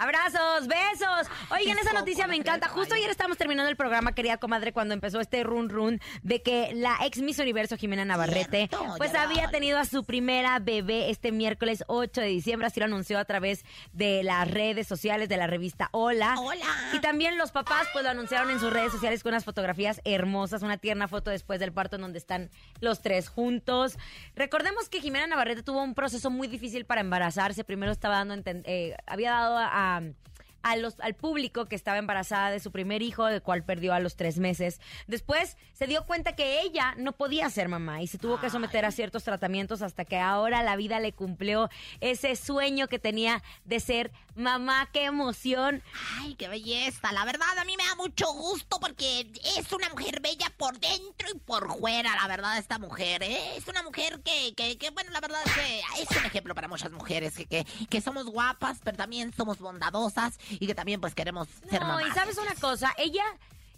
Abrazos, 0.00 0.68
besos. 0.68 1.26
Oigan, 1.50 1.76
esa 1.78 1.92
noticia 1.92 2.28
me 2.28 2.36
encanta. 2.36 2.68
Justo 2.68 2.94
ayer 2.94 3.10
estábamos 3.10 3.36
terminando 3.36 3.68
el 3.68 3.76
programa, 3.76 4.12
querida 4.12 4.36
comadre, 4.36 4.72
cuando 4.72 4.94
empezó 4.94 5.18
este 5.18 5.42
run 5.42 5.68
run 5.68 6.00
de 6.22 6.40
que 6.40 6.72
la 6.72 6.96
ex 7.04 7.18
Miss 7.18 7.40
Universo 7.40 7.76
Jimena 7.76 8.04
Navarrete, 8.04 8.68
Cierto, 8.68 8.94
pues 8.96 9.16
había 9.16 9.50
tenido 9.50 9.76
a 9.76 9.84
su 9.84 10.04
primera 10.04 10.60
bebé 10.60 11.10
este 11.10 11.32
miércoles 11.32 11.82
8 11.88 12.20
de 12.20 12.28
diciembre. 12.28 12.68
Así 12.68 12.78
lo 12.78 12.86
anunció 12.86 13.18
a 13.18 13.24
través 13.24 13.64
de 13.92 14.22
las 14.22 14.48
redes 14.48 14.86
sociales 14.86 15.28
de 15.28 15.36
la 15.36 15.48
revista 15.48 15.88
Hola. 15.90 16.36
Hola. 16.38 16.64
Y 16.92 17.00
también 17.00 17.36
los 17.36 17.50
papás, 17.50 17.88
pues 17.92 18.04
lo 18.04 18.10
anunciaron 18.10 18.50
en 18.50 18.60
sus 18.60 18.72
redes 18.72 18.92
sociales 18.92 19.24
con 19.24 19.32
unas 19.32 19.44
fotografías 19.44 20.00
hermosas, 20.04 20.62
una 20.62 20.78
tierna 20.78 21.08
foto 21.08 21.30
después 21.30 21.58
del 21.58 21.72
parto 21.72 21.96
en 21.96 22.02
donde 22.02 22.18
están 22.18 22.50
los 22.80 23.02
tres 23.02 23.28
juntos. 23.28 23.98
Recordemos 24.36 24.88
que 24.88 25.00
Jimena 25.00 25.26
Navarrete 25.26 25.64
tuvo 25.64 25.82
un 25.82 25.94
proceso 25.94 26.30
muy 26.30 26.46
difícil 26.46 26.84
para 26.84 27.00
embarazarse. 27.00 27.64
Primero 27.64 27.90
estaba 27.90 28.24
dando, 28.24 28.40
eh, 28.46 28.96
había 29.06 29.32
dado 29.32 29.58
a, 29.58 29.87
Um, 29.88 30.14
a 30.62 30.76
los, 30.76 30.98
al 31.00 31.14
público 31.14 31.66
que 31.66 31.76
estaba 31.76 31.98
embarazada 31.98 32.50
de 32.50 32.60
su 32.60 32.72
primer 32.72 33.02
hijo, 33.02 33.24
del 33.26 33.42
cual 33.42 33.64
perdió 33.64 33.94
a 33.94 34.00
los 34.00 34.16
tres 34.16 34.38
meses. 34.38 34.80
Después 35.06 35.56
se 35.72 35.86
dio 35.86 36.04
cuenta 36.06 36.34
que 36.34 36.60
ella 36.62 36.94
no 36.96 37.12
podía 37.12 37.48
ser 37.50 37.68
mamá 37.68 38.02
y 38.02 38.06
se 38.06 38.18
tuvo 38.18 38.40
que 38.40 38.50
someter 38.50 38.84
a 38.84 38.90
ciertos 38.90 39.24
tratamientos 39.24 39.82
hasta 39.82 40.04
que 40.04 40.18
ahora 40.18 40.62
la 40.62 40.76
vida 40.76 41.00
le 41.00 41.12
cumplió 41.12 41.70
ese 42.00 42.36
sueño 42.36 42.88
que 42.88 42.98
tenía 42.98 43.42
de 43.64 43.80
ser 43.80 44.10
mamá. 44.34 44.88
¡Qué 44.92 45.04
emoción! 45.04 45.82
Ay, 46.18 46.34
qué 46.34 46.48
belleza. 46.48 47.12
La 47.12 47.24
verdad, 47.24 47.58
a 47.58 47.64
mí 47.64 47.76
me 47.76 47.84
da 47.84 47.94
mucho 47.96 48.32
gusto 48.32 48.78
porque 48.80 49.30
es 49.56 49.72
una 49.72 49.88
mujer 49.90 50.20
bella 50.20 50.52
por 50.56 50.78
dentro 50.78 51.28
y 51.34 51.38
por 51.38 51.78
fuera, 51.78 52.14
la 52.14 52.26
verdad, 52.28 52.58
esta 52.58 52.78
mujer. 52.78 53.22
¿eh? 53.22 53.56
Es 53.56 53.68
una 53.68 53.82
mujer 53.82 54.20
que, 54.24 54.54
que, 54.54 54.78
que, 54.78 54.90
bueno, 54.90 55.10
la 55.10 55.20
verdad 55.20 55.40
es 55.44 55.52
que 55.52 56.02
es 56.02 56.16
un 56.16 56.24
ejemplo 56.24 56.54
para 56.54 56.68
muchas 56.68 56.92
mujeres, 56.92 57.34
que, 57.34 57.46
que, 57.46 57.66
que 57.88 58.00
somos 58.00 58.26
guapas, 58.26 58.78
pero 58.82 58.96
también 58.96 59.32
somos 59.32 59.58
bondadosas 59.58 60.38
y 60.50 60.66
que 60.66 60.74
también 60.74 61.00
pues 61.00 61.14
queremos 61.14 61.48
ser 61.70 61.80
No, 61.80 61.88
mamás. 61.88 62.06
y 62.08 62.10
sabes 62.12 62.38
una 62.38 62.54
cosa, 62.54 62.92
ella, 62.98 63.24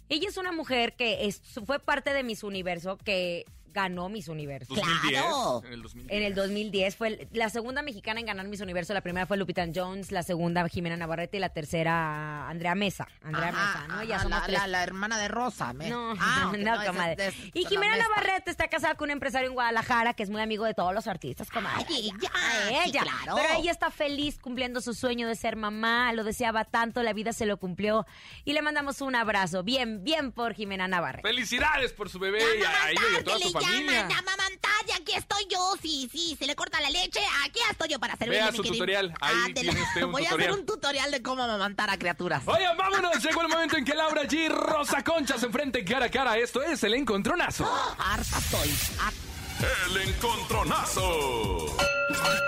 ella 0.09 0.27
es 0.29 0.37
una 0.37 0.51
mujer 0.51 0.93
que 0.95 1.25
es- 1.27 1.41
fue 1.65 1.79
parte 1.79 2.13
de 2.13 2.23
Miss 2.23 2.43
Universo, 2.43 2.97
que 2.97 3.45
ganó 3.73 4.09
Miss 4.09 4.27
Universo. 4.27 4.73
2010. 4.73 5.21
Claro. 5.21 5.61
En 5.65 5.73
el 5.73 5.81
2010. 5.81 6.17
En 6.17 6.23
el 6.23 6.35
2010 6.35 6.95
fue 6.95 7.07
el- 7.09 7.27
la 7.31 7.49
segunda 7.49 7.81
mexicana 7.81 8.19
en 8.19 8.25
ganar 8.25 8.47
Miss 8.47 8.61
Universo. 8.61 8.93
La 8.93 9.01
primera 9.01 9.25
fue 9.25 9.37
Lupita 9.37 9.65
Jones, 9.73 10.11
la 10.11 10.23
segunda 10.23 10.67
Jimena 10.69 10.97
Navarrete 10.97 11.37
y 11.37 11.39
la 11.39 11.49
tercera 11.49 12.47
Andrea 12.49 12.75
Mesa. 12.75 13.07
Andrea 13.23 13.49
Ajá, 13.49 13.65
Mesa, 13.79 13.87
¿no? 13.87 13.93
ajá, 13.95 14.03
Ya 14.05 14.19
somos 14.19 14.39
la, 14.39 14.45
tres. 14.45 14.59
la- 14.59 14.67
la 14.67 14.83
hermana 14.83 15.17
de 15.19 15.27
Rosa. 15.27 15.73
me- 15.73 15.89
No, 15.89 16.13
Ah, 16.19 16.51
no, 16.57 16.85
comadre. 16.85 17.27
es- 17.27 17.35
Y 17.53 17.65
Jimena. 17.65 17.97
Navarrete 17.97 18.51
está 18.51 18.67
casada 18.67 18.95
con 18.95 19.07
un 19.07 19.11
empresario 19.11 19.47
en 19.47 19.53
Guadalajara 19.53 20.13
que 20.13 20.23
es 20.23 20.29
muy 20.29 20.41
amigo 20.41 20.65
de 20.65 20.73
todos 20.73 20.93
los 20.93 21.07
artistas, 21.07 21.49
comadre. 21.49 21.85
Ay, 21.89 22.09
ella, 22.09 22.29
sí, 22.67 22.89
ella. 22.89 23.01
claro. 23.03 23.35
Pero 23.35 23.59
ella 23.59 23.71
está 23.71 23.91
feliz 23.91 24.37
cumpliendo 24.39 24.81
su 24.81 24.93
sueño 24.93 25.27
de 25.27 25.35
ser 25.35 25.55
mamá, 25.55 26.13
lo 26.13 26.23
deseaba 26.23 26.65
tanto, 26.65 27.03
la 27.03 27.13
vida 27.13 27.33
se 27.33 27.45
lo 27.45 27.57
cumplió. 27.57 28.05
Y 28.45 28.53
le 28.53 28.61
mandamos 28.61 29.01
un 29.01 29.15
abrazo. 29.15 29.63
Bien, 29.63 30.03
bien 30.03 30.31
por 30.31 30.53
Jimena 30.53 30.87
Navarrete. 30.87 31.27
Felicidades 31.27 31.93
por 31.93 32.09
su 32.09 32.19
bebé 32.19 32.39
y 32.39 32.63
a 32.63 32.89
ella 32.91 33.01
y 33.13 33.15
a 33.17 33.23
toda 33.23 33.37
su 33.39 33.45
le 33.45 33.51
familia. 33.63 34.01
llaman, 34.07 34.17
amamantar, 34.19 34.71
y 34.87 34.91
aquí 35.01 35.13
estoy 35.13 35.45
yo. 35.49 35.73
Sí, 35.81 36.09
sí, 36.11 36.35
se 36.37 36.45
le 36.45 36.55
corta 36.55 36.79
la 36.81 36.89
leche, 36.89 37.19
aquí 37.45 37.59
estoy 37.69 37.89
yo 37.89 37.99
para 37.99 38.15
servirle, 38.15 38.39
Vea 38.41 38.47
su 38.51 38.57
querido. 38.57 38.73
tutorial, 38.73 39.13
ahí 39.21 39.35
Ándele. 39.45 39.69
tiene 39.71 39.81
usted 39.87 40.03
un 40.03 40.11
Voy 40.11 40.25
a 40.25 40.29
hacer 40.33 40.51
un 40.51 40.65
tutorial 40.65 41.11
de 41.11 41.21
cómo 41.21 41.43
amamantar 41.43 41.89
a 41.89 41.97
criaturas. 41.97 42.43
Oigan, 42.45 42.77
vámonos. 42.77 43.23
Llegó 43.23 43.41
el 43.41 43.47
momento 43.49 43.77
en 43.77 43.85
que 43.85 43.93
Laura 43.93 44.23
G 44.23 44.49
Rosa 44.49 45.03
Concha 45.03 45.37
se 45.37 45.45
enfrenten 45.45 45.85
cara 45.85 46.05
a 46.05 46.09
cara. 46.11 46.37
Esto 46.37 46.61
es 46.61 46.83
el 46.83 46.93
encontronazo. 46.95 47.65
Harta 47.97 48.37
estoy. 48.37 48.69
harta. 48.99 49.30
El 49.61 50.09
encontronazo. 50.09 51.75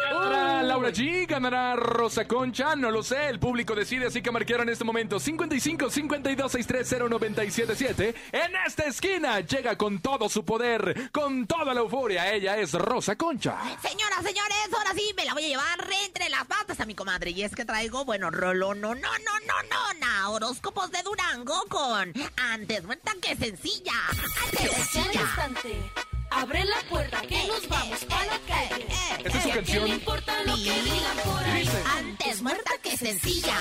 ¿Ganará 0.09 0.63
Laura 0.63 0.89
G? 0.89 1.27
¿Ganará 1.27 1.75
Rosa 1.75 2.27
Concha? 2.27 2.75
No 2.75 2.89
lo 2.89 3.03
sé, 3.03 3.29
el 3.29 3.39
público 3.39 3.75
decide, 3.75 4.07
así 4.07 4.21
que 4.23 4.31
marcaron 4.31 4.67
en 4.67 4.73
este 4.73 4.83
momento 4.83 5.19
55 5.19 5.91
52 5.91 6.51
630 6.51 7.09
977. 7.09 8.15
En 8.31 8.55
esta 8.65 8.85
esquina 8.85 9.41
llega 9.41 9.77
con 9.77 9.99
todo 9.99 10.27
su 10.27 10.43
poder, 10.43 11.11
con 11.11 11.45
toda 11.45 11.73
la 11.73 11.81
euforia. 11.81 12.33
Ella 12.33 12.57
es 12.57 12.73
Rosa 12.73 13.15
Concha. 13.15 13.57
Señoras, 13.81 14.23
señores, 14.23 14.73
ahora 14.75 14.93
sí 14.95 15.13
me 15.15 15.25
la 15.25 15.33
voy 15.33 15.43
a 15.43 15.47
llevar 15.49 15.87
entre 16.05 16.29
las 16.29 16.45
patas 16.45 16.79
a 16.79 16.85
mi 16.85 16.95
comadre. 16.95 17.29
Y 17.29 17.43
es 17.43 17.53
que 17.53 17.63
traigo, 17.63 18.05
bueno, 18.05 18.31
rolo, 18.31 18.73
no, 18.73 18.95
no, 18.95 19.01
no, 19.01 19.39
no, 19.45 19.63
no, 19.69 19.99
na, 19.99 20.29
horóscopos 20.29 20.89
de 20.91 21.03
Durango 21.03 21.63
con 21.69 22.11
antes 22.37 22.83
muerta 22.83 23.13
que 23.21 23.35
sencilla. 23.35 23.93
Antes 24.09 24.71
sencilla. 24.89 26.12
Abre 26.35 26.63
la 26.65 26.81
puerta 26.89 27.21
que 27.21 27.47
nos 27.47 27.67
vamos 27.67 27.99
a 28.09 28.25
la 28.25 28.39
calle. 28.47 28.87
Esta 29.23 29.37
es 29.37 29.43
su 29.43 29.49
¿Qué 29.49 29.55
canción. 29.55 29.83
le 29.87 29.93
importa 29.95 30.43
lo 30.43 30.55
que 30.55 30.61
digan 30.81 31.17
por 31.23 31.43
ahí? 31.43 31.61
Dice. 31.61 31.83
Antes 31.97 32.41
muerta 32.41 32.71
que 32.81 32.97
sencilla. 32.97 33.57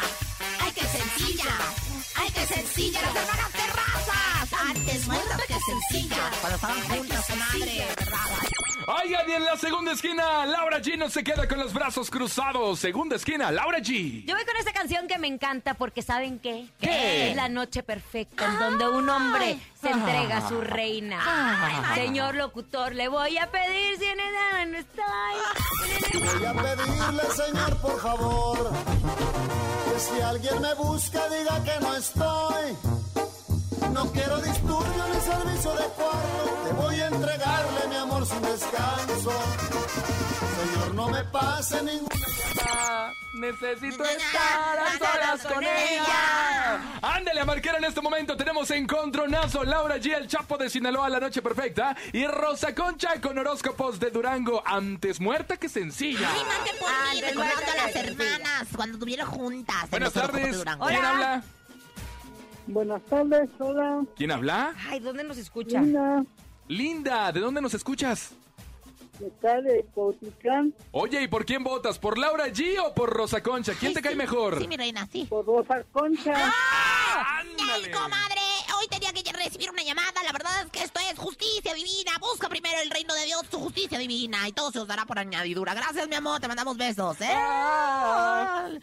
Ay, 0.60 0.72
que 0.72 0.80
sencilla. 0.86 1.54
Ay, 2.16 2.30
que 2.30 2.46
sencilla. 2.46 3.00
Las 3.02 3.16
hermanas 3.16 3.52
terrazas. 3.52 4.52
Antes 4.70 5.06
muerta 5.06 5.36
que 5.46 5.58
sencilla. 5.60 6.30
Oigan, 9.02 9.28
y 9.28 9.32
en 9.32 9.44
la 9.44 9.56
segunda 9.56 9.92
esquina, 9.92 10.46
Laura 10.46 10.80
G 10.80 10.96
no 10.96 11.08
se 11.10 11.24
queda 11.24 11.48
con 11.48 11.58
los 11.58 11.72
brazos 11.72 12.10
cruzados. 12.10 12.78
Segunda 12.78 13.16
esquina, 13.16 13.50
Laura 13.50 13.78
G. 13.78 14.24
Yo 14.24 14.34
voy 14.34 14.44
con 14.44 14.56
esta 14.56 14.72
canción 14.72 15.08
que 15.08 15.18
me 15.18 15.26
encanta 15.26 15.74
porque 15.74 16.02
¿saben 16.02 16.38
qué? 16.38 16.66
¿Qué? 16.80 17.30
Es 17.30 17.36
la 17.36 17.48
noche 17.48 17.82
perfecta 17.82 18.46
en 18.46 18.58
donde 18.58 18.88
un 18.88 19.08
hombre 19.08 19.58
se 19.80 19.90
entrega 19.90 20.38
a 20.38 20.48
su 20.48 20.60
reina. 20.60 21.20
Señor 21.94 22.36
locutor, 22.36 22.94
le 22.94 23.08
voy 23.08 23.38
a 23.38 23.50
pedir 23.50 23.98
si 23.98 24.04
en 24.04 24.20
edad 24.20 24.66
no 24.66 24.78
estoy. 24.78 26.20
Voy 26.20 26.44
a 26.44 26.52
pedirle, 26.52 27.22
señor, 27.34 27.76
por 27.80 28.00
favor, 28.00 28.72
que 29.92 30.00
si 30.00 30.20
alguien 30.20 30.60
me 30.60 30.74
busca, 30.74 31.20
diga 31.28 31.64
que 31.64 31.80
no 31.80 31.96
estoy. 31.96 33.01
No 33.90 34.10
quiero 34.12 34.40
disturbio 34.40 35.04
ni 35.12 35.20
servicio 35.20 35.72
de 35.74 35.84
cuarto, 35.84 36.62
te 36.66 36.72
voy 36.74 37.00
a 37.00 37.06
entregarle 37.08 37.88
mi 37.88 37.96
amor 37.96 38.26
sin 38.26 38.42
descanso. 38.42 39.32
Señor, 40.56 40.94
no 40.94 41.08
me 41.08 41.24
pase 41.24 41.82
ninguna 41.82 42.14
llamada. 42.54 43.12
Necesito 43.34 44.04
estar 44.04 44.78
a 44.78 44.98
solas 44.98 45.42
con 45.52 45.62
ella. 45.64 46.80
Ándale 47.02 47.40
a 47.40 47.44
marcar 47.44 47.76
en 47.76 47.84
este 47.84 48.00
momento. 48.00 48.36
Tenemos 48.36 48.70
encontronazo. 48.70 49.64
Laura 49.64 49.96
G, 49.96 50.14
el 50.16 50.28
Chapo 50.28 50.56
de 50.58 50.70
Sinaloa, 50.70 51.08
La 51.08 51.18
Noche 51.20 51.42
Perfecta. 51.42 51.96
Y 52.12 52.26
Rosa 52.26 52.74
Concha 52.74 53.20
con 53.20 53.36
horóscopos 53.38 53.98
de 53.98 54.10
Durango. 54.10 54.62
Antes 54.64 55.20
muerta 55.20 55.56
que 55.56 55.68
sencilla. 55.68 56.28
Ay, 56.32 56.42
mande 56.44 56.70
por 56.78 56.88
mí, 57.14 57.20
recordando 57.20 57.72
a 57.72 57.86
las 57.86 57.96
hermanas 57.96 58.68
cuando 58.76 58.94
estuvieron 58.96 59.26
juntas. 59.28 59.84
en 59.84 59.90
Buenas 59.90 60.12
tardes. 60.12 60.56
Durango. 60.56 60.86
¿Quién 60.86 60.98
Hola. 61.00 61.10
habla? 61.10 61.42
Buenas 62.66 63.02
tardes, 63.02 63.50
hola, 63.58 64.04
¿Quién 64.16 64.30
habla? 64.30 64.74
Ay, 64.88 65.00
¿dónde 65.00 65.24
nos 65.24 65.36
escucha? 65.36 65.80
Lina, 65.80 66.24
Linda, 66.68 67.32
¿de 67.32 67.40
dónde 67.40 67.60
nos 67.60 67.74
escuchas? 67.74 68.32
de 69.18 69.26
acá 69.28 69.60
de 69.60 69.84
Cuautitlán, 69.94 70.74
Oye, 70.90 71.22
¿y 71.22 71.28
por 71.28 71.44
quién 71.44 71.62
votas? 71.62 71.98
¿Por 71.98 72.18
Laura 72.18 72.48
G 72.48 72.78
o 72.84 72.92
por 72.94 73.10
Rosa 73.10 73.42
Concha? 73.42 73.72
¿Quién 73.78 73.90
Ay, 73.90 73.94
te 73.94 74.02
cae 74.02 74.14
mejor? 74.16 74.58
Sí, 74.58 74.66
mi 74.66 74.76
reina, 74.76 75.06
sí. 75.12 75.26
por 75.28 75.44
Rosa 75.46 75.84
Concha. 75.92 76.32
¡Ay, 76.34 77.46
¡Ándale! 77.60 77.90
comadre! 77.92 78.41
Justicia 81.22 81.74
divina. 81.74 82.12
Busca 82.20 82.48
primero 82.48 82.76
el 82.82 82.90
reino 82.90 83.14
de 83.14 83.24
Dios, 83.26 83.42
su 83.50 83.58
justicia 83.60 83.98
divina. 83.98 84.48
Y 84.48 84.52
todo 84.52 84.70
se 84.72 84.78
os 84.80 84.86
dará 84.86 85.04
por 85.06 85.18
añadidura. 85.18 85.74
Gracias, 85.74 86.08
mi 86.08 86.14
amor. 86.16 86.40
Te 86.40 86.48
mandamos 86.48 86.76
besos, 86.76 87.16
¿eh? 87.20 87.34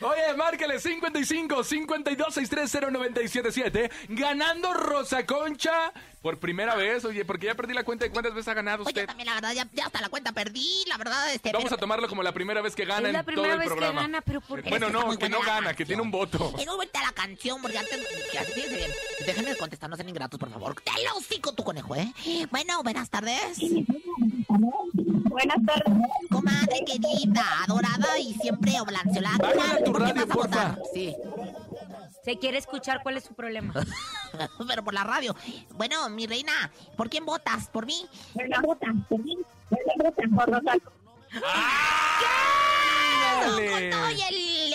Oye, 0.01 0.33
márcale 0.37 0.79
55 0.79 1.63
52 1.63 2.33
630 2.33 2.91
977 2.91 3.91
Ganando 4.09 4.73
Rosa 4.73 5.25
Concha 5.25 5.91
por 6.21 6.37
primera 6.39 6.75
vez. 6.75 7.05
Oye, 7.05 7.23
porque 7.25 7.45
ya 7.47 7.55
perdí 7.55 7.73
la 7.73 7.83
cuenta 7.83 8.05
de 8.05 8.11
cuántas 8.11 8.33
veces 8.33 8.47
ha 8.49 8.53
ganado 8.53 8.83
Oye, 8.83 8.89
usted. 8.89 9.05
también 9.07 9.27
la 9.27 9.35
verdad, 9.35 9.53
ya, 9.53 9.67
ya 9.73 9.85
hasta 9.85 10.01
la 10.01 10.09
cuenta 10.09 10.31
perdí. 10.33 10.83
La 10.87 10.97
verdad, 10.97 11.33
este. 11.33 11.51
Vamos 11.51 11.65
pero- 11.65 11.75
a 11.75 11.79
tomarlo 11.79 12.07
como 12.09 12.23
la 12.23 12.33
primera 12.33 12.61
vez 12.61 12.75
que 12.75 12.85
gana 12.85 13.07
Es 13.07 13.13
la 13.13 13.19
en 13.19 13.25
todo 13.25 13.33
primera 13.35 13.53
el 13.53 13.59
vez 13.59 13.67
que 13.67 13.73
programa. 13.75 14.01
gana, 14.01 14.21
pero 14.21 14.41
¿por 14.41 14.61
qué? 14.63 14.69
Bueno, 14.69 14.89
no, 14.89 15.17
que 15.17 15.29
no 15.29 15.41
gana, 15.41 15.73
que 15.73 15.85
tiene 15.85 16.01
un 16.01 16.11
canción. 16.11 16.39
voto. 16.49 16.57
Es 16.59 16.65
muy 16.67 16.75
bonita 16.75 17.01
la 17.03 17.11
canción, 17.13 17.61
porque 17.61 17.77
antes. 17.77 17.99
fíjense 18.53 18.75
bien. 18.75 18.91
Déjenme 19.25 19.55
contestar, 19.55 19.89
no 19.89 19.95
sean 19.95 20.09
ingratos, 20.09 20.39
por 20.39 20.49
favor. 20.49 20.75
Te 20.81 20.91
lo 21.03 21.15
hocico, 21.17 21.53
tu 21.53 21.63
conejo, 21.63 21.95
¿eh? 21.95 22.13
Bueno, 22.51 22.83
buenas 22.83 23.09
tardes. 23.09 23.59
Buenas 25.29 25.57
tardes. 25.65 25.93
Comadre 26.29 26.83
querida, 26.85 27.43
adorada 27.63 28.19
y 28.19 28.33
siempre 28.35 28.79
oblanceolada. 28.79 29.53
Bájale 29.55 29.83
tu 29.83 29.91
¿Por 29.91 30.01
qué 30.01 30.07
radio, 30.13 30.15
vas 30.15 30.23
a 30.23 30.33
porfa. 30.33 30.47
votar? 30.69 30.79
Sí, 30.93 31.15
Se 32.25 32.37
quiere 32.37 32.57
escuchar 32.57 33.01
cuál 33.03 33.17
es 33.17 33.23
su 33.23 33.33
problema. 33.33 33.73
pero 34.67 34.83
por 34.83 34.93
la 34.93 35.03
radio. 35.03 35.35
Bueno, 35.75 36.09
mi 36.09 36.27
reina, 36.27 36.71
¿por 36.97 37.09
quién 37.09 37.25
votas? 37.25 37.67
¿Por 37.67 37.85
mí? 37.85 38.05
Buena 38.33 38.61
bota. 38.61 38.87
Por 39.07 39.23
mí. 39.23 39.37
Buena 39.69 39.93
bota. 39.97 40.23
Por 40.35 40.49
Rosa. 40.49 40.77
Ándale. 43.41 43.69
Con 43.71 43.89
todo 43.89 44.11
y 44.11 44.21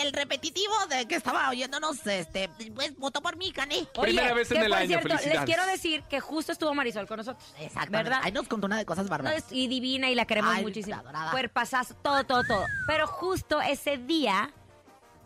el, 0.06 0.12
repetitivo 0.12 0.74
de 0.88 1.06
que 1.06 1.16
estaba 1.16 1.48
oyéndonos, 1.50 2.06
este, 2.06 2.48
pues 2.74 2.96
votó 2.96 3.20
por 3.22 3.36
mí, 3.36 3.52
Cané. 3.52 3.86
Primera 4.00 4.34
vez 4.34 4.50
en 4.50 4.58
que 4.58 4.64
el 4.64 4.70
por 4.70 4.78
año, 4.78 4.88
cierto, 5.00 5.08
les 5.28 5.40
quiero 5.44 5.66
decir 5.66 6.02
que 6.04 6.20
justo 6.20 6.52
estuvo 6.52 6.72
Marisol 6.74 7.06
con 7.06 7.18
nosotros. 7.18 7.44
Exactamente. 7.58 8.10
¿Verdad? 8.10 8.20
Ahí 8.22 8.32
nos 8.32 8.48
contó 8.48 8.66
una 8.66 8.76
de 8.78 8.84
cosas 8.84 9.08
No, 9.08 9.28
es- 9.30 9.50
y 9.50 9.68
divina 9.68 10.10
y 10.10 10.14
la 10.14 10.24
queremos 10.26 10.54
Ay, 10.54 10.62
muchísimo. 10.62 10.96
adorada. 10.96 11.30
Cuerpazazo, 11.30 11.94
todo, 11.96 12.24
todo, 12.24 12.42
todo. 12.44 12.64
Pero 12.86 13.06
justo 13.06 13.60
ese 13.60 13.98
día, 13.98 14.50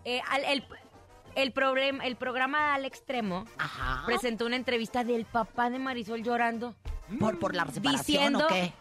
eh, 0.04 0.20
al- 0.28 0.44
el, 0.44 0.64
el, 1.34 1.52
problema, 1.52 2.04
el 2.04 2.16
programa 2.16 2.74
al 2.74 2.84
extremo 2.84 3.44
Ajá. 3.58 4.04
presentó 4.06 4.46
una 4.46 4.56
entrevista 4.56 5.04
del 5.04 5.24
papá 5.24 5.70
de 5.70 5.78
Marisol 5.78 6.22
llorando, 6.22 6.74
¿Por, 7.18 7.38
por 7.38 7.54
la 7.54 7.64
separación 7.66 7.98
diciendo 7.98 8.44
o 8.44 8.48
qué? 8.48 8.72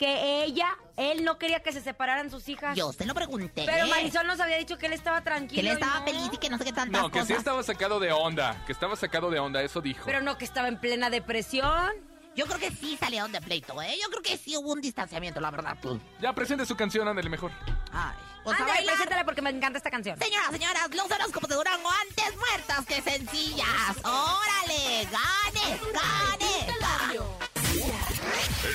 Que 0.00 0.44
ella, 0.44 0.78
él 0.96 1.24
no 1.24 1.38
quería 1.38 1.60
que 1.62 1.72
se 1.72 1.82
separaran 1.82 2.30
sus 2.30 2.48
hijas. 2.48 2.74
Yo 2.74 2.90
se 2.90 3.04
lo 3.04 3.12
pregunté. 3.12 3.64
Pero 3.66 3.86
Marisol 3.86 4.26
nos 4.26 4.40
había 4.40 4.56
dicho 4.56 4.78
que 4.78 4.86
él 4.86 4.94
estaba 4.94 5.20
tranquilo. 5.20 5.60
Que 5.60 5.60
él 5.60 5.66
y 5.66 5.70
estaba 5.72 6.00
no. 6.00 6.06
feliz 6.06 6.30
y 6.32 6.36
que 6.38 6.48
no 6.48 6.56
sé 6.56 6.64
qué 6.64 6.72
tantas 6.72 7.02
No, 7.02 7.10
que 7.10 7.22
sí 7.26 7.34
estaba 7.34 7.62
sacado 7.62 8.00
de 8.00 8.10
onda. 8.10 8.64
Que 8.64 8.72
estaba 8.72 8.96
sacado 8.96 9.30
de 9.30 9.38
onda, 9.38 9.62
eso 9.62 9.82
dijo. 9.82 10.02
Pero 10.06 10.22
no 10.22 10.38
que 10.38 10.46
estaba 10.46 10.68
en 10.68 10.80
plena 10.80 11.10
depresión. 11.10 11.90
Yo 12.34 12.46
creo 12.46 12.58
que 12.58 12.70
sí 12.70 12.96
salieron 12.96 13.30
de 13.30 13.42
pleito, 13.42 13.82
¿eh? 13.82 13.94
Yo 14.02 14.08
creo 14.08 14.22
que 14.22 14.38
sí 14.38 14.56
hubo 14.56 14.72
un 14.72 14.80
distanciamiento, 14.80 15.38
la 15.38 15.50
verdad. 15.50 15.76
Ya 16.18 16.32
presente 16.32 16.64
su 16.64 16.76
canción, 16.76 17.06
ándale 17.06 17.28
mejor. 17.28 17.50
Ay. 17.92 18.16
Pues 18.42 18.56
a 18.56 18.62
Ándale, 18.62 18.78
bailar. 18.78 18.94
preséntala 18.94 19.24
porque 19.26 19.42
me 19.42 19.50
encanta 19.50 19.76
esta 19.76 19.90
canción. 19.90 20.18
Señoras, 20.18 20.50
señoras, 20.50 20.88
los 20.94 21.10
horóscopos 21.10 21.50
de 21.50 21.56
Durango 21.56 21.90
antes 22.08 22.34
muertas 22.38 22.86
que 22.86 23.02
sencillas. 23.02 23.96
¡Órale! 24.02 25.06
¡Gane! 25.12 25.78
¡Gane! 25.92 26.66
¡Gane! 26.80 27.49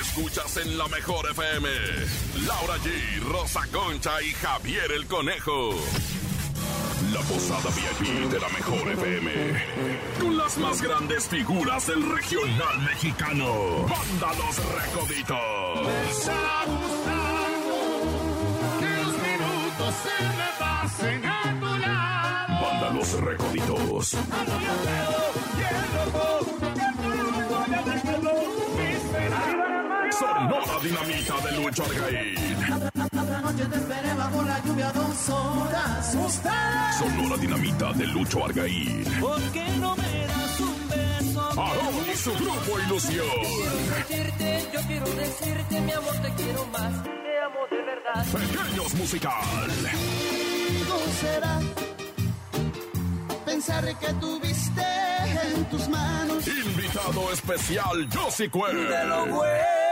Escuchas 0.00 0.56
en 0.58 0.76
la 0.76 0.88
mejor 0.88 1.30
FM. 1.30 1.68
Laura 2.46 2.76
G, 2.78 3.20
Rosa 3.30 3.60
Concha 3.72 4.22
y 4.22 4.30
Javier 4.32 4.90
el 4.92 5.06
Conejo. 5.06 5.74
La 7.12 7.20
posada 7.20 7.70
VIP 7.70 8.30
de 8.30 8.40
la 8.40 8.48
mejor 8.48 8.90
FM. 8.92 9.32
Con 10.20 10.36
las 10.36 10.58
más 10.58 10.82
grandes 10.82 11.28
figuras 11.28 11.86
del 11.86 12.02
regional 12.10 12.80
mexicano. 12.82 13.86
Banda 13.86 14.32
Los 14.38 14.56
Recoditos. 14.74 16.26
Banda 22.60 22.90
Los 22.92 23.12
Recoditos. 23.20 24.16
Sonora 30.18 30.78
Dinamita 30.82 31.34
de 31.40 31.52
Lucho 31.58 31.82
Argaín. 31.84 32.36
Otra 32.72 33.40
noche 33.42 33.64
te 33.66 33.76
esperé 33.76 34.14
bajo 34.14 34.42
la 34.42 34.64
lluvia 34.64 34.92
dos 34.92 35.28
horas. 35.28 36.14
Ustedes. 36.14 36.96
Sonora 36.98 37.36
Dinamita 37.36 37.92
de 37.92 38.06
Lucho 38.06 38.44
Argaín. 38.44 39.04
¿Por 39.20 39.42
qué 39.52 39.66
no 39.78 39.94
me 39.96 40.26
das 40.26 40.60
un 40.60 40.88
beso? 40.88 41.42
Aarón 41.60 42.10
y 42.10 42.16
su 42.16 42.32
grupo 42.32 42.80
Ilusión. 42.86 43.26
Decirte, 44.08 44.68
yo 44.72 44.80
quiero 44.86 45.06
decirte, 45.06 45.80
mi 45.80 45.92
amor, 45.92 46.16
te 46.22 46.34
quiero 46.42 46.66
más. 46.66 47.02
Te 47.02 47.40
amo 47.44 47.60
de 47.70 47.82
verdad. 47.82 48.26
Pequeños 48.32 48.94
Musical. 48.94 49.32
¿Cómo 50.88 51.12
será 51.20 51.60
pensar 53.44 53.98
que 53.98 54.12
tuviste 54.14 54.82
en 55.54 55.64
tus 55.66 55.88
manos 55.88 56.46
Invitado 56.46 57.32
especial 57.32 58.08
Josie 58.12 58.50
Cuen. 58.50 58.76
De 58.76 59.04
lo 59.06 59.26
bueno 59.26 59.85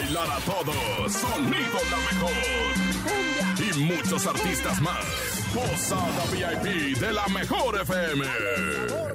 bailar 0.00 0.30
a 0.30 0.40
todos. 0.40 1.12
Sonido 1.12 1.78
la 1.90 1.96
mejor. 2.12 2.32
Y 3.58 3.78
muchos 3.80 4.26
artistas 4.26 4.80
más. 4.80 5.04
Posada 5.54 6.24
VIP 6.32 6.96
de 6.98 7.12
la 7.12 7.26
mejor 7.28 7.80
FM. 7.80 8.24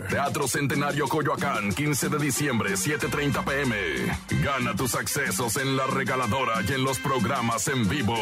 Teatro 0.09 0.47
Centenario 0.47 1.07
Coyoacán, 1.07 1.73
15 1.73 2.09
de 2.09 2.19
diciembre, 2.19 2.75
7:30 2.75 3.43
pm. 3.43 3.75
Gana 4.43 4.75
tus 4.75 4.95
accesos 4.95 5.55
en 5.57 5.75
la 5.75 5.87
regaladora 5.87 6.61
y 6.67 6.73
en 6.73 6.83
los 6.83 6.99
programas 6.99 7.67
en 7.69 7.87
vivo. 7.87 8.17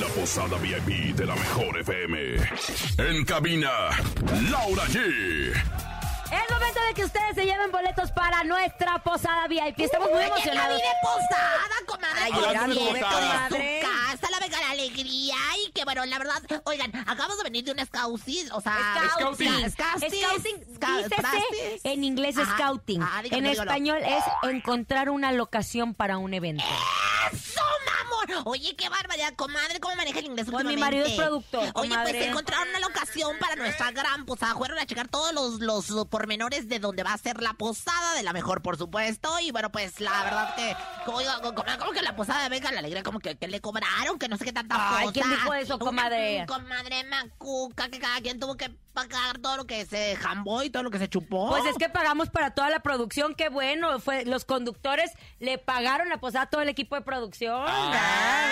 La 0.00 0.06
Posada 0.08 0.56
VIP 0.58 1.14
de 1.14 1.26
la 1.26 1.34
mejor 1.34 1.78
FM. 1.78 2.36
En 2.98 3.24
cabina, 3.24 3.70
Laura 4.50 4.84
G. 4.86 5.97
Es 6.30 6.50
momento 6.52 6.80
de 6.88 6.94
que 6.94 7.04
ustedes 7.04 7.34
se 7.34 7.44
lleven 7.44 7.70
boletos 7.70 8.10
para 8.12 8.44
nuestra 8.44 8.98
posada 9.02 9.46
VIP. 9.48 9.80
Estamos 9.80 10.10
muy 10.10 10.22
emocionados. 10.22 10.70
la 10.70 10.76
vida 10.76 10.94
posada, 11.02 11.74
comadre. 11.86 12.20
Ay, 12.22 12.32
Oigan, 12.32 12.70
viene 12.70 12.98
su 12.98 13.04
casa, 13.06 14.30
la 14.30 14.38
venga 14.38 14.60
la 14.60 14.70
alegría. 14.72 15.36
Y 15.66 15.70
que 15.72 15.84
bueno, 15.84 16.04
la 16.04 16.18
verdad, 16.18 16.42
oigan, 16.64 16.94
acabamos 17.06 17.38
de 17.38 17.44
venir 17.44 17.64
de 17.64 17.72
un 17.72 17.78
scouting, 17.86 18.50
o 18.52 18.60
sea... 18.60 18.76
Scouting. 19.14 19.70
Scouting. 19.70 20.10
Scouting, 20.10 20.74
Scout- 20.76 20.96
dícese 21.04 21.14
practice. 21.16 21.80
en 21.84 22.04
inglés 22.04 22.36
Ajá. 22.36 22.56
scouting. 22.56 23.02
Ah, 23.02 23.20
en 23.24 23.30
dígalo. 23.44 23.62
español 23.62 23.98
es 24.04 24.24
encontrar 24.50 25.08
una 25.10 25.32
locación 25.32 25.94
para 25.94 26.18
un 26.18 26.34
evento. 26.34 26.64
Oye, 28.44 28.76
qué 28.76 28.88
barbaridad, 28.88 29.34
comadre, 29.34 29.80
¿cómo 29.80 29.94
maneja 29.96 30.18
el 30.18 30.26
inglés 30.26 30.46
Pues 30.50 30.64
mi 30.64 30.76
marido 30.76 31.06
es 31.06 31.12
productor, 31.14 31.60
Oye, 31.74 31.88
comadre. 31.90 32.12
pues 32.12 32.26
encontraron 32.26 32.68
una 32.68 32.78
locación 32.80 33.38
para 33.38 33.56
nuestra 33.56 33.90
gran 33.92 34.24
posada. 34.26 34.54
Fueron 34.54 34.78
a 34.78 34.86
checar 34.86 35.08
todos 35.08 35.32
los, 35.32 35.60
los 35.60 36.06
pormenores 36.06 36.68
de 36.68 36.78
donde 36.78 37.02
va 37.02 37.12
a 37.14 37.18
ser 37.18 37.40
la 37.42 37.54
posada, 37.54 38.14
de 38.14 38.22
la 38.22 38.32
mejor, 38.32 38.62
por 38.62 38.76
supuesto. 38.76 39.38
Y 39.40 39.50
bueno, 39.50 39.70
pues 39.72 40.00
la 40.00 40.24
verdad 40.24 40.54
que, 40.56 40.76
como, 41.04 41.20
digo, 41.20 41.32
como, 41.42 41.64
como 41.78 41.92
que 41.92 42.02
la 42.02 42.16
posada 42.16 42.42
de 42.42 42.48
Venga 42.50 42.70
la 42.72 42.80
Alegría, 42.80 43.02
como 43.02 43.18
que, 43.20 43.36
que 43.36 43.48
le 43.48 43.60
cobraron, 43.60 44.18
que 44.18 44.28
no 44.28 44.36
sé 44.36 44.44
qué 44.44 44.52
tanta 44.52 44.76
Ay, 44.98 45.06
cosa. 45.06 45.12
¿quién 45.14 45.30
dijo 45.30 45.54
eso, 45.54 45.74
Una- 45.76 45.84
comadre? 45.84 46.44
comadre 46.46 47.04
macuca, 47.04 47.88
que 47.88 47.98
cada 47.98 48.20
quien 48.20 48.38
tuvo 48.38 48.56
que 48.56 48.70
pagar 49.06 49.38
todo 49.38 49.56
lo 49.58 49.66
que 49.66 49.86
se 49.86 50.16
jambó 50.16 50.62
y 50.62 50.70
todo 50.70 50.82
lo 50.82 50.90
que 50.90 50.98
se 50.98 51.08
chupó. 51.08 51.48
Pues 51.50 51.64
es 51.66 51.76
que 51.76 51.88
pagamos 51.88 52.30
para 52.30 52.50
toda 52.52 52.68
la 52.70 52.80
producción, 52.80 53.34
qué 53.34 53.48
bueno. 53.48 54.00
Fue, 54.00 54.24
los 54.24 54.44
conductores 54.44 55.12
le 55.38 55.58
pagaron 55.58 56.08
la 56.08 56.18
posada 56.18 56.44
a 56.44 56.50
todo 56.50 56.62
el 56.62 56.68
equipo 56.68 56.96
de 56.96 57.02
producción. 57.02 57.64
Ah, 57.66 58.48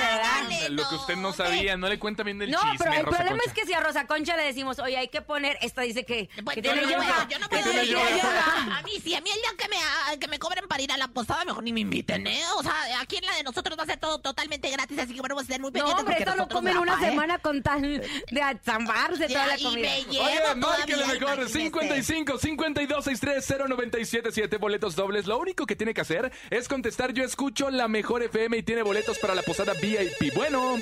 ¿verdad? 0.49 0.69
Lo 0.71 0.89
que 0.89 0.95
usted 0.97 1.17
no 1.17 1.33
sabía, 1.33 1.77
no 1.77 1.89
le 1.89 1.99
cuenta 1.99 2.23
bien 2.23 2.39
del 2.39 2.51
No, 2.51 2.59
chisme. 2.61 2.77
pero 2.79 2.93
el 2.93 3.05
Rosa 3.05 3.17
problema 3.19 3.39
Concha. 3.39 3.51
es 3.51 3.55
que 3.55 3.67
si 3.67 3.73
a 3.75 3.81
Rosa 3.81 4.07
Concha 4.07 4.37
le 4.37 4.45
decimos, 4.45 4.79
oye, 4.79 4.97
hay 4.97 5.09
que 5.09 5.23
poner, 5.23 5.59
esta 5.63 5.83
dice 5.83 6.05
que, 6.05 6.29
que 6.29 6.43
Pues 6.43 6.57
yo 6.57 6.63
tiene 6.63 6.83
no 6.83 6.91
yoga. 6.91 7.05
puedo, 7.15 7.29
yo 7.29 7.39
no 7.39 7.49
que 7.49 7.57
puedo 7.59 7.71
tiene 7.71 7.85
ir 7.87 7.93
yoga. 7.93 8.79
a- 8.79 8.83
mí, 8.83 8.93
sí, 9.03 9.15
a 9.15 9.21
mí 9.21 9.31
el 9.31 9.37
día 9.41 9.51
que 9.59 9.69
me, 9.69 9.77
a- 9.77 10.17
que 10.19 10.29
me 10.29 10.39
cobren 10.39 10.67
para 10.69 10.83
ir 10.83 10.93
a 10.93 10.97
la 10.97 11.09
posada, 11.09 11.45
mejor 11.45 11.63
ni 11.65 11.73
me 11.73 11.81
inviten, 11.81 12.27
¿eh? 12.27 12.41
O 12.57 12.63
sea, 12.63 12.75
aquí 13.01 13.17
en 13.17 13.27
la 13.27 13.35
de 13.37 13.43
nosotros 13.43 13.77
va 13.79 13.83
a 13.83 13.87
ser 13.87 13.99
todo 13.99 14.19
totalmente 14.21 14.71
gratis, 14.71 14.99
así 14.99 15.15
que 15.15 15.21
bueno, 15.21 15.35
vamos 15.35 15.49
a 15.49 15.53
ser 15.53 15.61
muy 15.61 15.69
No, 15.71 15.73
pendientes. 15.73 16.01
hombre, 16.01 16.15
porque 16.17 16.31
esto 16.31 16.37
lo 16.37 16.49
comen 16.49 16.77
una 16.79 16.95
¿eh? 16.95 17.11
semana 17.11 17.39
con 17.39 17.63
tal 17.63 17.83
de 18.31 18.43
azambarse 18.43 19.29
toda 19.29 19.47
la 19.47 19.59
Y 19.59 19.63
comida. 19.63 19.89
me 19.91 20.03
llevo 20.05 20.36
Todavía, 20.61 20.97
mejor. 20.97 21.19
imagínese. 21.19 21.59
55 21.61 22.39
52 22.39 23.05
63 23.05 23.69
0977 23.69 24.57
boletos 24.59 24.97
dobles. 24.97 25.27
Lo 25.27 25.39
único 25.39 25.67
que 25.67 25.77
tiene 25.77 25.95
que 25.95 26.01
hacer 26.01 26.33
es 26.51 26.69
contestar. 26.69 27.13
Yo 27.13 27.25
escucho 27.25 27.71
la 27.71 27.89
mejor 27.89 28.23
FM 28.23 28.59
y 28.59 28.63
tiene 28.63 28.83
boletos 28.83 29.19
para 29.19 29.35
la 29.35 29.43
posada 29.43 29.73
VIP. 29.75 30.35
Bueno. 30.35 30.77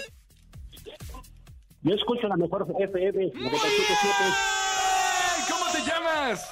Yo 1.83 1.95
escucho 1.95 2.27
la 2.29 2.37
mejor 2.37 2.63
FM 2.63 3.31
977. 3.35 4.23
¡Ay! 4.27 5.45
¿Cómo 5.51 5.73
te 5.73 5.91
llamas? 5.91 6.51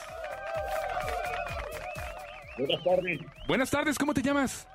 Buenas 2.58 2.84
tardes, 2.84 3.20
Buenas 3.48 3.70
tardes, 3.70 3.98
¿cómo 3.98 4.12
te 4.14 4.22
llamas? 4.22 4.68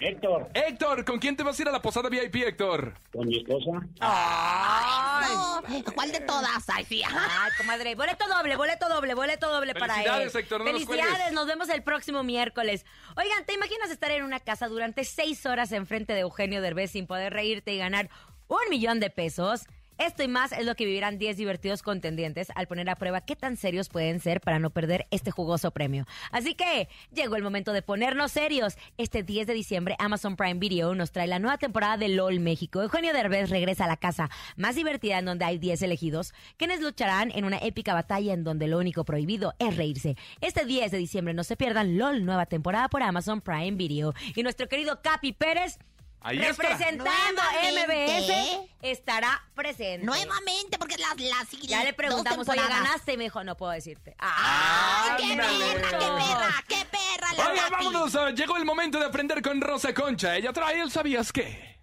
Héctor, 0.00 0.48
Héctor, 0.54 1.04
¿con 1.04 1.18
quién 1.18 1.36
te 1.36 1.42
vas 1.42 1.58
a 1.58 1.62
ir 1.62 1.68
a 1.68 1.72
la 1.72 1.82
posada 1.82 2.08
VIP, 2.08 2.36
Héctor? 2.36 2.94
con 3.12 3.26
mi 3.26 3.38
esposa. 3.38 3.80
Ay, 4.00 5.34
no, 5.68 5.92
¿cuál 5.94 6.12
de 6.12 6.20
todas? 6.20 6.68
Ay, 6.68 6.84
sí. 6.84 7.02
Ay, 7.04 7.50
comadre, 7.56 7.94
boleto 7.94 8.26
doble, 8.28 8.56
boleto 8.56 8.88
doble, 8.88 9.14
boleto 9.14 9.52
doble 9.52 9.74
para 9.74 9.94
él. 9.94 10.04
Felicidades, 10.04 10.34
Héctor, 10.34 10.60
no 10.60 10.64
nos 10.64 10.72
Felicidades, 10.84 11.10
cuelgues. 11.14 11.32
nos 11.32 11.46
vemos 11.46 11.68
el 11.68 11.82
próximo 11.82 12.22
miércoles. 12.22 12.84
Oigan, 13.16 13.44
¿te 13.44 13.54
imaginas 13.54 13.90
estar 13.90 14.10
en 14.10 14.22
una 14.22 14.40
casa 14.40 14.68
durante 14.68 15.04
seis 15.04 15.44
horas 15.46 15.72
enfrente 15.72 16.12
de 16.12 16.20
Eugenio 16.20 16.60
Derbez 16.62 16.92
sin 16.92 17.06
poder 17.06 17.32
reírte 17.32 17.72
y 17.72 17.78
ganar 17.78 18.08
un 18.48 18.58
millón 18.70 19.00
de 19.00 19.10
pesos? 19.10 19.66
Esto 19.98 20.22
y 20.22 20.28
más 20.28 20.52
es 20.52 20.64
lo 20.64 20.76
que 20.76 20.84
vivirán 20.84 21.18
10 21.18 21.36
divertidos 21.36 21.82
contendientes 21.82 22.52
al 22.54 22.68
poner 22.68 22.88
a 22.88 22.94
prueba 22.94 23.20
qué 23.20 23.34
tan 23.34 23.56
serios 23.56 23.88
pueden 23.88 24.20
ser 24.20 24.40
para 24.40 24.60
no 24.60 24.70
perder 24.70 25.08
este 25.10 25.32
jugoso 25.32 25.72
premio. 25.72 26.06
Así 26.30 26.54
que 26.54 26.88
llegó 27.12 27.34
el 27.34 27.42
momento 27.42 27.72
de 27.72 27.82
ponernos 27.82 28.30
serios. 28.30 28.78
Este 28.96 29.24
10 29.24 29.48
de 29.48 29.54
diciembre 29.54 29.96
Amazon 29.98 30.36
Prime 30.36 30.60
Video 30.60 30.94
nos 30.94 31.10
trae 31.10 31.26
la 31.26 31.40
nueva 31.40 31.58
temporada 31.58 31.96
de 31.96 32.10
LOL 32.10 32.38
México. 32.38 32.80
Eugenio 32.80 33.12
Derbez 33.12 33.50
regresa 33.50 33.86
a 33.86 33.88
la 33.88 33.96
casa 33.96 34.30
más 34.56 34.76
divertida 34.76 35.18
en 35.18 35.24
donde 35.24 35.44
hay 35.44 35.58
10 35.58 35.82
elegidos, 35.82 36.32
quienes 36.56 36.80
lucharán 36.80 37.32
en 37.34 37.44
una 37.44 37.58
épica 37.58 37.92
batalla 37.92 38.34
en 38.34 38.44
donde 38.44 38.68
lo 38.68 38.78
único 38.78 39.04
prohibido 39.04 39.54
es 39.58 39.76
reírse. 39.76 40.16
Este 40.40 40.64
10 40.64 40.92
de 40.92 40.98
diciembre 40.98 41.34
no 41.34 41.42
se 41.42 41.56
pierdan 41.56 41.98
LOL, 41.98 42.24
nueva 42.24 42.46
temporada 42.46 42.88
por 42.88 43.02
Amazon 43.02 43.40
Prime 43.40 43.72
Video. 43.72 44.14
Y 44.36 44.44
nuestro 44.44 44.68
querido 44.68 45.02
Capi 45.02 45.32
Pérez 45.32 45.80
Ahí 46.20 46.38
representando. 46.38 47.42
MBS 47.42 48.68
estará 48.82 49.42
presente. 49.54 50.04
Nuevamente, 50.04 50.78
porque 50.78 50.96
las 50.98 51.16
la, 51.18 51.46
Ya 51.62 51.84
le 51.84 51.92
preguntamos, 51.92 52.48
oye, 52.48 52.60
ganaste. 52.60 53.16
me 53.16 53.24
dijo, 53.24 53.42
no 53.44 53.56
puedo 53.56 53.72
decirte. 53.72 54.14
¡Ay, 54.18 55.10
qué 55.18 55.36
perra, 55.36 55.90
qué 55.90 56.06
perra, 56.06 56.64
qué 56.68 56.86
perra! 56.90 57.54
La 57.54 57.70
vámonos. 57.70 58.14
ah, 58.16 58.30
Llegó 58.30 58.56
el 58.56 58.64
momento 58.64 58.98
de 58.98 59.06
aprender 59.06 59.40
con 59.42 59.60
Rosa 59.60 59.94
Concha. 59.94 60.36
Ella 60.36 60.52
trae 60.52 60.80
el 60.80 60.90
¿Sabías 60.90 61.32
qué? 61.32 61.78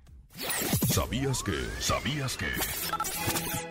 ¿Sabías 0.93 1.41
que? 1.43 1.54
¿Sabías 1.80 2.36
que? 2.36 2.48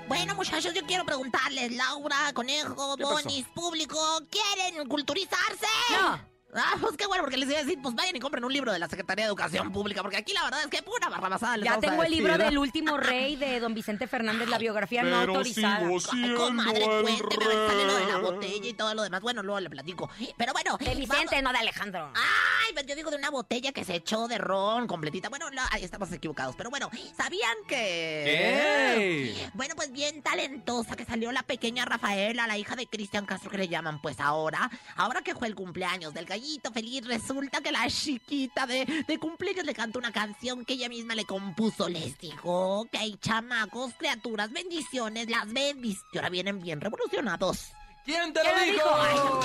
Bueno, 0.08 0.34
muchachos, 0.34 0.72
yo 0.74 0.82
quiero 0.86 1.04
preguntarles, 1.04 1.72
Laura, 1.72 2.32
Conejo, 2.32 2.96
¿Qué 2.96 3.02
pasó? 3.02 3.14
Bonis, 3.14 3.46
público, 3.54 3.98
¿quieren 4.30 4.86
culturizarse? 4.88 5.66
No. 5.92 6.33
Ah, 6.56 6.76
pues 6.80 6.96
qué 6.96 7.06
bueno, 7.06 7.22
porque 7.24 7.36
les 7.36 7.48
iba 7.48 7.58
a 7.58 7.62
decir, 7.62 7.78
pues 7.82 7.94
vayan 7.94 8.14
y 8.16 8.20
compren 8.20 8.44
un 8.44 8.52
libro 8.52 8.72
de 8.72 8.78
la 8.78 8.88
Secretaría 8.88 9.24
de 9.24 9.28
Educación 9.28 9.72
Pública, 9.72 10.02
porque 10.02 10.16
aquí 10.16 10.32
la 10.32 10.44
verdad 10.44 10.60
es 10.62 10.66
que 10.68 10.82
pura 10.82 11.08
barrabasada 11.08 11.56
les 11.56 11.64
Ya 11.64 11.72
vamos 11.72 11.84
a 11.84 11.90
tengo 11.90 12.02
el 12.04 12.12
libro 12.12 12.38
del 12.38 12.58
último 12.58 12.96
rey 12.96 13.36
de 13.36 13.58
don 13.60 13.74
Vicente 13.74 14.06
Fernández, 14.06 14.48
la 14.48 14.58
biografía 14.58 15.02
no 15.02 15.20
Pero 15.20 15.32
autorizada. 15.32 15.80
sigo 15.80 15.94
Ay, 15.94 16.00
siendo 16.00 16.40
comadre, 16.40 16.84
el 16.84 17.02
cuénteme, 17.02 17.44
a 17.44 17.48
ver, 17.48 17.68
sale 17.68 17.84
lo 17.86 17.96
de 17.96 18.06
la 18.06 18.18
botella 18.18 18.68
y 18.68 18.72
todo 18.74 18.94
lo 18.94 19.02
demás. 19.02 19.20
Bueno, 19.20 19.42
luego 19.42 19.60
le 19.60 19.70
platico. 19.70 20.08
Pero 20.36 20.52
bueno. 20.52 20.76
De 20.78 20.94
Vicente, 20.94 21.26
vamos- 21.36 21.42
no 21.42 21.52
de 21.52 21.58
Alejandro. 21.58 22.12
Ay, 22.14 22.72
pero 22.74 22.86
yo 22.86 22.94
digo 22.96 23.10
de 23.10 23.16
una 23.16 23.30
botella 23.30 23.72
que 23.72 23.84
se 23.84 23.96
echó 23.96 24.28
de 24.28 24.38
ron 24.38 24.86
completita. 24.86 25.28
Bueno, 25.28 25.46
ahí 25.72 25.82
estamos 25.84 26.10
equivocados. 26.12 26.54
Pero 26.56 26.70
bueno, 26.70 26.88
¿sabían 27.16 27.56
que...? 27.66 28.94
¡Ey! 28.96 29.50
Bueno, 29.54 29.74
pues 29.76 29.90
bien 29.92 30.22
talentosa 30.22 30.94
que 30.96 31.04
salió 31.04 31.32
la 31.32 31.42
pequeña 31.42 31.84
Rafaela, 31.84 32.46
la 32.46 32.56
hija 32.58 32.76
de 32.76 32.86
Cristian 32.86 33.26
Castro 33.26 33.50
que 33.50 33.58
le 33.58 33.68
llaman. 33.68 34.00
Pues 34.00 34.20
ahora, 34.20 34.70
ahora 34.96 35.22
que 35.22 35.34
fue 35.34 35.48
el 35.48 35.54
cumpleaños 35.54 36.14
del 36.14 36.26
gallito 36.26 36.43
feliz, 36.72 37.04
resulta 37.06 37.60
que 37.60 37.72
la 37.72 37.88
chiquita 37.88 38.66
de, 38.66 39.04
de 39.06 39.18
cumpleaños 39.18 39.64
le 39.64 39.74
cantó 39.74 39.98
una 39.98 40.12
canción 40.12 40.64
que 40.64 40.74
ella 40.74 40.88
misma 40.88 41.14
le 41.14 41.24
compuso. 41.24 41.88
Les 41.88 42.18
dijo 42.18 42.86
que 42.90 42.98
hay 42.98 43.16
chamacos, 43.16 43.94
criaturas, 43.94 44.50
bendiciones, 44.52 45.28
las 45.28 45.52
bendis. 45.52 46.00
Y 46.12 46.18
ahora 46.18 46.30
vienen 46.30 46.60
bien 46.60 46.80
revolucionados. 46.80 47.72
¿Quién 48.04 48.32
te 48.32 48.44
lo 48.44 48.50
¿Quién 48.50 48.76
lo 48.76 48.84
dijo? 49.04 49.40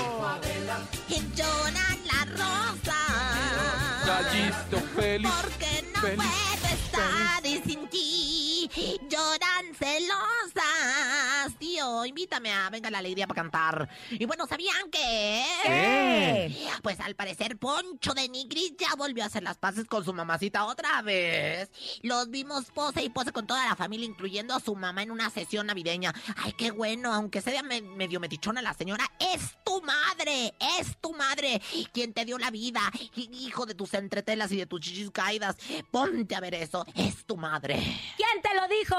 Lloran 1.34 1.98
las 2.04 2.30
rosas. 2.32 4.06
Gallito 4.06 4.80
feliz. 4.94 5.30
Porque 5.40 5.84
no 5.94 6.00
feliz, 6.00 6.24
puedo 6.60 6.74
estar 6.74 7.42
sin 7.64 7.88
ti. 7.88 8.70
Lloran 9.08 9.74
celosas 9.74 11.58
invítame 12.04 12.52
a 12.52 12.68
Venga 12.70 12.90
la 12.90 12.98
Alegría 12.98 13.26
para 13.26 13.42
cantar. 13.42 13.88
Y 14.10 14.24
bueno, 14.26 14.46
¿sabían 14.46 14.90
que? 14.90 15.44
¿Qué? 15.64 16.56
Pues 16.82 17.00
al 17.00 17.14
parecer 17.14 17.58
Poncho 17.58 18.12
de 18.14 18.28
Nigris 18.28 18.74
ya 18.78 18.94
volvió 18.96 19.24
a 19.24 19.26
hacer 19.26 19.42
las 19.42 19.58
paces 19.58 19.86
con 19.86 20.04
su 20.04 20.12
mamacita 20.12 20.64
otra 20.66 21.02
vez. 21.02 21.70
Los 22.02 22.30
vimos 22.30 22.66
pose 22.74 23.02
y 23.02 23.08
pose 23.10 23.32
con 23.32 23.46
toda 23.46 23.66
la 23.66 23.76
familia, 23.76 24.06
incluyendo 24.06 24.54
a 24.54 24.60
su 24.60 24.74
mamá 24.76 25.02
en 25.02 25.10
una 25.10 25.30
sesión 25.30 25.66
navideña. 25.66 26.12
Ay, 26.36 26.52
qué 26.52 26.70
bueno, 26.70 27.12
aunque 27.12 27.40
sea 27.40 27.62
me- 27.62 27.82
medio 27.82 28.20
metichona 28.20 28.62
la 28.62 28.74
señora, 28.74 29.10
es 29.18 29.56
tu 29.64 29.80
madre, 29.82 30.54
es 30.78 30.96
tu 31.00 31.12
madre 31.14 31.60
quien 31.92 32.12
te 32.12 32.24
dio 32.24 32.38
la 32.38 32.50
vida, 32.50 32.80
hi- 33.14 33.30
hijo 33.32 33.66
de 33.66 33.74
tus 33.74 33.94
entretelas 33.94 34.52
y 34.52 34.56
de 34.56 34.66
tus 34.66 34.80
chichis 34.80 35.10
caídas. 35.10 35.56
Ponte 35.90 36.34
a 36.34 36.40
ver 36.40 36.54
eso, 36.54 36.84
es 36.94 37.24
tu 37.24 37.36
madre. 37.36 37.76
¿Quién 38.16 38.42
te 38.42 38.54
lo 38.54 38.68
dijo? 38.68 38.96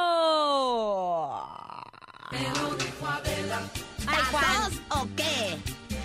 Ay, 2.32 4.18
Juan. 4.32 4.44
¿Tazos 4.44 4.74
o 4.90 5.08
qué? 5.16 5.58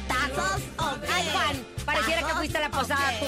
¿Tazos 0.09 0.63
o 0.79 1.01
qué? 1.01 1.09
Ay, 1.13 1.29
Juan, 1.33 1.67
pareciera 1.85 2.17
que 2.21 2.23
¿Tazos 2.25 2.39
fuiste 2.39 2.59
a 2.59 2.61
la 2.63 2.71
posada 2.71 3.13
tú. 3.21 3.27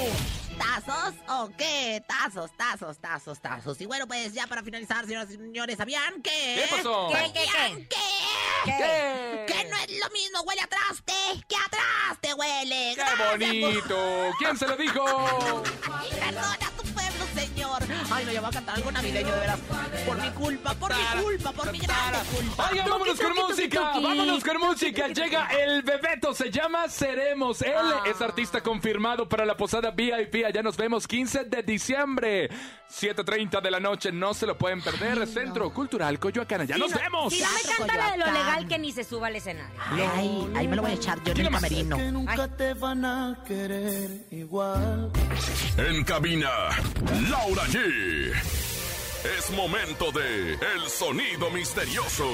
¿Tazos 0.59 1.15
o 1.29 1.51
qué? 1.57 2.03
Tazos, 2.09 2.51
tazos, 2.57 2.99
tazos, 2.99 3.41
tazos. 3.41 3.81
Y 3.81 3.87
bueno, 3.87 4.07
pues 4.09 4.33
ya 4.35 4.47
para 4.49 4.63
finalizar, 4.65 5.07
señoras 5.07 5.31
y 5.31 5.37
señores, 5.37 5.77
¿sabían 5.77 6.21
qué? 6.23 6.67
¿Qué 6.69 6.77
pasó? 6.77 7.09
¿Qué, 7.13 7.33
qué, 7.33 7.47
¿Sabían 7.47 7.77
qué? 7.77 7.97
qué? 8.65 8.73
¿Qué? 8.77 9.45
Que 9.47 9.65
no 9.71 9.77
es 9.77 10.01
lo 10.01 10.11
mismo, 10.11 10.41
huele 10.43 10.61
a 10.63 10.67
traste, 10.67 11.13
que 11.49 11.55
a 11.57 11.69
traste 11.71 12.35
huele. 12.35 12.95
¡Qué 12.97 13.01
Gracias 13.01 13.29
por- 13.29 13.39
bonito! 13.39 14.31
¿Quién 14.41 14.59
se 14.59 14.67
lo 14.67 14.77
dijo? 14.77 15.05
Perdona 16.19 16.68
señor. 17.41 17.83
Ay, 18.11 18.25
no, 18.25 18.33
ya 18.33 18.41
voy 18.41 18.49
a 18.51 18.53
cantar 18.53 18.75
algo 18.77 18.91
navideño, 18.93 19.33
de 19.33 19.41
veras. 19.41 19.59
Por 20.07 20.21
mi 20.21 20.31
culpa, 20.31 20.75
por 20.75 20.93
mi 20.95 21.23
culpa, 21.23 21.53
por 21.53 21.73
mi 21.73 21.79
grande 21.79 22.19
culpa. 22.35 22.69
Oigan, 22.71 22.89
vámonos 22.89 23.21
con 23.21 23.33
música, 23.35 23.81
vámonos 24.01 24.45
con 24.45 24.59
música. 24.59 25.09
Llega 25.09 25.47
el 25.49 25.83
Bebeto, 25.83 26.35
se 26.35 26.51
llama 26.51 26.89
Seremos. 26.89 27.63
Él 27.63 27.73
Ah. 27.77 28.03
es 28.07 28.21
artista 28.21 28.61
confirmado 28.63 29.29
para 29.29 29.45
la 29.45 29.57
posada 29.57 29.91
VIP. 29.91 30.45
Allá 30.45 30.63
nos 30.63 30.77
vemos 30.77 31.07
15 31.07 31.45
de 31.45 31.63
diciembre, 31.63 32.49
7.30 32.91 33.61
de 33.61 33.71
la 33.71 33.81
noche. 33.81 34.11
No 34.13 34.35
se 34.35 34.47
lo 34.47 34.57
pueden 34.57 34.81
perder. 34.83 35.27
Centro 35.27 35.73
Cultural 35.73 36.19
Coyoacán. 36.19 36.67
Ya 36.67 36.77
nos 36.79 36.93
vemos. 36.93 37.33
Si 37.33 37.41
no 37.41 37.49
me 37.53 37.63
canta 37.77 37.97
la 37.97 38.11
de 38.13 38.19
lo 38.19 38.27
legal, 38.27 38.67
que 38.69 38.79
ni 38.79 38.93
se 38.93 39.05
suba 39.05 39.29
al 39.29 39.37
escenario. 39.37 39.75
Ay, 40.15 40.49
ahí 40.57 40.69
me 40.69 40.77
lo 40.77 40.83
voy 40.83 40.93
a 40.93 40.95
echar 40.95 41.23
yo 41.25 41.33
en 41.33 41.41
el 41.41 41.51
camerino. 41.51 41.97
Que 41.97 42.13
nunca 42.13 42.49
te 42.57 42.75
van 42.75 43.05
a 43.05 43.39
querer 43.47 44.27
igual. 44.31 45.11
En 45.77 46.03
cabina, 46.05 46.49
Laura 47.31 47.65
G. 47.67 48.33
Es 49.39 49.51
momento 49.51 50.11
de 50.13 50.55
El 50.55 50.89
Sonido 50.89 51.51
Misterioso. 51.51 52.31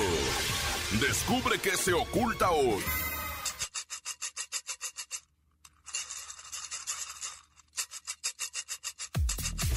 Descubre 1.00 1.58
qué 1.58 1.76
se 1.76 1.92
oculta 1.92 2.50
hoy. 2.50 2.82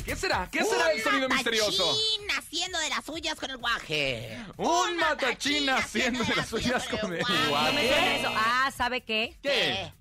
¿Qué 0.06 0.16
será? 0.16 0.48
¿Qué 0.50 0.64
será 0.64 0.92
el 0.92 1.02
sonido 1.04 1.28
Un 1.28 1.34
misterioso? 1.34 1.86
matachín 1.86 2.32
haciendo 2.38 2.80
de 2.80 2.90
las 2.90 3.06
suyas 3.06 3.36
con 3.36 3.52
el 3.52 3.58
guaje. 3.58 4.38
Un 4.56 4.98
matachín 4.98 5.70
haciendo 5.70 6.24
de 6.24 6.36
las 6.36 6.48
suyas 6.48 6.88
con 6.88 7.14
el 7.14 7.20
No 7.20 7.28
me 7.28 7.48
guaje. 7.50 7.88
suena 7.90 8.16
eso. 8.16 8.30
Ah, 8.34 8.72
¿sabe 8.76 9.02
qué? 9.02 9.38
¿Qué? 9.44 9.92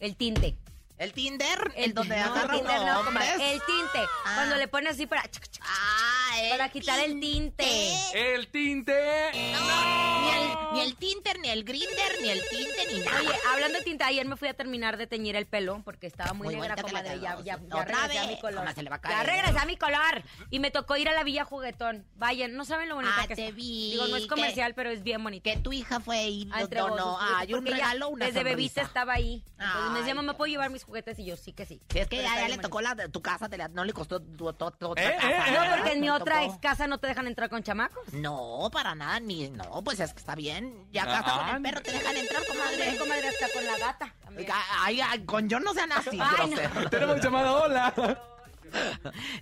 El 0.00 0.16
tinte. 0.16 0.56
¿El 1.04 1.12
Tinder? 1.12 1.72
¿El 1.76 1.94
donde 1.94 2.16
no, 2.18 2.24
agarra 2.24 2.54
Tinder 2.54 2.80
uno 2.80 2.92
no, 2.92 3.00
hombres? 3.00 3.28
comadre. 3.28 3.52
El 3.54 3.60
tinte. 3.60 3.98
Ah. 4.24 4.32
Cuando 4.36 4.56
le 4.56 4.68
pones 4.68 4.92
así 4.94 5.06
para... 5.06 5.22
Ah, 5.60 6.40
el 6.42 6.50
Para 6.50 6.68
quitar 6.70 6.98
el 7.00 7.20
tinte. 7.20 7.94
El 8.14 8.48
tinte. 8.48 9.30
No, 9.52 10.20
ni 10.20 10.30
el, 10.30 10.72
ni 10.72 10.80
el 10.80 10.96
Tinder, 10.96 11.38
ni 11.40 11.48
el 11.50 11.64
Grinder, 11.64 12.12
ni 12.22 12.28
el 12.30 12.40
tinte, 12.48 12.92
ni 12.92 13.00
nada. 13.00 13.20
Oye, 13.20 13.30
hablando 13.52 13.78
de 13.78 13.84
tinte, 13.84 14.04
ayer 14.04 14.26
me 14.26 14.36
fui 14.36 14.48
a 14.48 14.54
terminar 14.54 14.96
de 14.96 15.06
teñir 15.06 15.36
el 15.36 15.46
pelo 15.46 15.82
porque 15.84 16.06
estaba 16.06 16.32
muy, 16.32 16.46
Muy 16.46 16.56
negra, 16.56 16.74
que 16.74 16.82
comadre. 16.82 17.20
Ya, 17.20 17.36
ya, 17.44 17.58
ya 17.68 17.84
regresé 17.84 18.18
a 18.18 18.26
mi 18.26 18.40
color. 18.40 18.74
Se 18.74 18.82
le 18.82 18.90
va 18.90 18.96
a 18.96 18.98
Ya 19.08 19.08
caer. 19.16 19.26
regresé 19.26 19.58
a 19.58 19.64
mi 19.66 19.76
color. 19.76 20.22
Y 20.50 20.58
me 20.58 20.70
tocó 20.70 20.96
ir 20.96 21.08
a 21.08 21.12
la 21.12 21.22
Villa 21.22 21.44
Juguetón. 21.44 22.06
Vayan, 22.16 22.54
no 22.56 22.64
saben 22.64 22.88
lo 22.88 22.96
bonita 22.96 23.14
Ah, 23.20 23.26
que 23.26 23.36
te 23.36 23.48
es. 23.48 23.54
vi. 23.54 23.92
Digo, 23.92 24.06
no 24.08 24.16
es 24.16 24.22
que- 24.24 24.28
comercial, 24.28 24.74
pero 24.74 24.90
es 24.90 25.02
bien 25.02 25.22
bonita. 25.22 25.50
Que 25.50 25.58
tu 25.58 25.72
hija 25.72 26.00
fue 26.00 26.28
y 26.28 26.48
Ah, 26.52 26.64
donó. 26.66 27.18
Ay, 27.20 27.52
un 27.54 27.64
regalo, 27.66 28.08
una 28.08 28.26
Desde 28.26 28.42
bebita 28.42 28.80
estaba 28.82 29.12
ahí. 29.14 29.44
Entonces 29.58 29.90
me 29.92 29.98
decía, 30.00 30.14
mamá, 30.14 30.32
qué 30.32 30.36
¿puedo 30.38 30.50
llevar 30.50 30.70
mis 30.70 30.82
juguetes? 30.84 30.93
Y 31.16 31.24
yo, 31.24 31.36
sí 31.36 31.52
que 31.52 31.66
sí. 31.66 31.80
Si 31.90 31.98
es 31.98 32.06
que 32.08 32.22
ya, 32.22 32.36
ya 32.36 32.48
le 32.48 32.58
tocó 32.58 32.80
la, 32.80 32.94
tu 33.08 33.20
casa, 33.20 33.48
te 33.48 33.56
la- 33.56 33.66
no 33.68 33.84
le 33.84 33.92
costó 33.92 34.20
tu, 34.20 34.52
tu- 34.52 34.70
tu 34.70 34.88
otra 34.88 35.04
Eh, 35.04 35.16
casa. 35.16 35.28
eh, 35.28 35.42
eh. 35.48 35.52
No, 35.68 35.76
porque 35.76 35.92
en 35.92 36.00
mi 36.00 36.10
otra 36.10 36.44
ex 36.44 36.56
casa 36.58 36.86
no 36.86 36.98
te 36.98 37.06
dejan 37.08 37.26
entrar 37.26 37.48
con 37.50 37.62
chamacos. 37.62 38.12
No, 38.12 38.68
para 38.72 38.94
nada, 38.94 39.18
ni. 39.20 39.48
No, 39.50 39.82
pues 39.82 39.98
es 40.00 40.12
que 40.12 40.20
está 40.20 40.34
bien. 40.34 40.86
Ya 40.92 41.02
acá 41.02 41.22
Ah, 41.26 41.46
con 41.48 41.56
el 41.56 41.62
perro, 41.62 41.82
te 41.82 41.92
dejan 41.92 42.16
entrar, 42.16 42.42
Comadre, 42.46 42.76
comadre. 42.76 42.98
comadre, 42.98 43.28
hasta 43.28 43.48
con 43.52 43.64
la 43.66 43.78
gata. 43.78 44.14
también. 44.24 44.48
Ay, 44.80 45.00
ay, 45.00 45.24
con 45.24 45.48
yo 45.48 45.58
no 45.60 45.72
sean 45.74 45.90
así, 45.92 46.18
Ay, 46.20 46.50
no. 46.50 46.90
Tenemos 46.90 47.20
llamada. 47.20 47.52
Hola. 47.52 47.94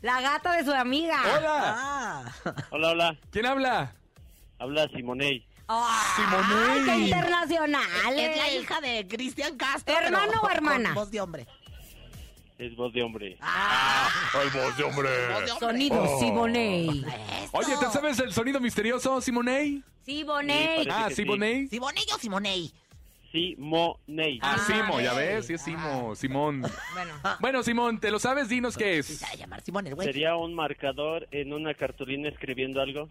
La 0.02 0.20
gata 0.20 0.52
de 0.52 0.64
su 0.64 0.72
amiga. 0.72 1.18
Hola. 1.38 1.74
Ah. 1.78 2.24
Hola, 2.70 2.88
hola. 2.90 3.16
¿Quién 3.30 3.46
habla? 3.46 3.94
Habla 4.58 4.88
Simonei. 4.88 5.46
¡Ay, 5.74 6.12
Simonei. 6.16 6.84
qué 6.84 6.96
internacional! 7.06 8.18
Es 8.18 8.36
la 8.36 8.50
hija 8.52 8.80
de 8.80 9.06
Cristian 9.08 9.56
Castro. 9.56 9.94
¿Hermano 9.96 10.32
pero 10.32 10.42
o 10.42 10.50
hermana? 10.50 10.88
Con 10.90 10.94
voz 10.96 11.10
de 11.10 11.20
hombre. 11.20 11.46
Es 12.58 12.76
voz 12.76 12.92
de 12.92 13.02
hombre. 13.02 13.36
Ah, 13.40 14.08
¡Ay, 14.34 14.48
voz 14.54 14.76
de 14.76 14.84
hombre! 14.84 15.08
Sonido 15.58 16.02
Oh. 16.02 16.20
Siboney. 16.20 17.04
Oye, 17.52 17.76
¿te 17.78 17.86
sabes 17.90 18.18
el 18.20 18.32
sonido 18.32 18.60
misterioso, 18.60 19.20
Simonei? 19.20 19.82
Siboney. 20.04 20.84
Sí, 20.84 20.88
Ah, 20.90 21.04
que 21.08 21.14
sí. 21.14 21.22
Simonei. 21.22 21.68
¿Simonei 21.68 22.04
o 22.14 22.18
Simonei? 22.18 22.72
Simonei. 23.32 24.38
Ah, 24.42 24.56
Ah, 24.56 24.58
Simo, 24.66 25.00
ya 25.00 25.12
ok. 25.12 25.18
ves, 25.18 25.46
sí 25.46 25.54
es 25.54 25.62
Simo, 25.62 26.14
Simón. 26.14 26.60
Bueno. 26.92 27.14
Bueno, 27.40 27.62
Simón, 27.62 27.98
¿te 27.98 28.10
lo 28.10 28.18
sabes? 28.18 28.48
Dinos 28.48 28.76
qué 28.76 28.98
es. 28.98 29.22
a 29.22 29.34
llamar 29.34 29.62
Simón 29.62 29.86
el 29.86 29.94
güey. 29.94 30.06
¿Sería 30.06 30.36
un 30.36 30.54
marcador 30.54 31.26
en 31.30 31.52
una 31.52 31.74
cartulina 31.74 32.28
escribiendo 32.28 32.80
algo? 32.80 33.08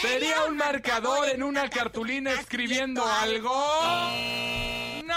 ¿Sería 0.00 0.44
un 0.44 0.56
marcador 0.56 1.28
en 1.30 1.42
una 1.42 1.68
cartulina 1.70 2.32
escribiendo 2.32 3.04
algo? 3.04 3.50
¡No! 5.06 5.14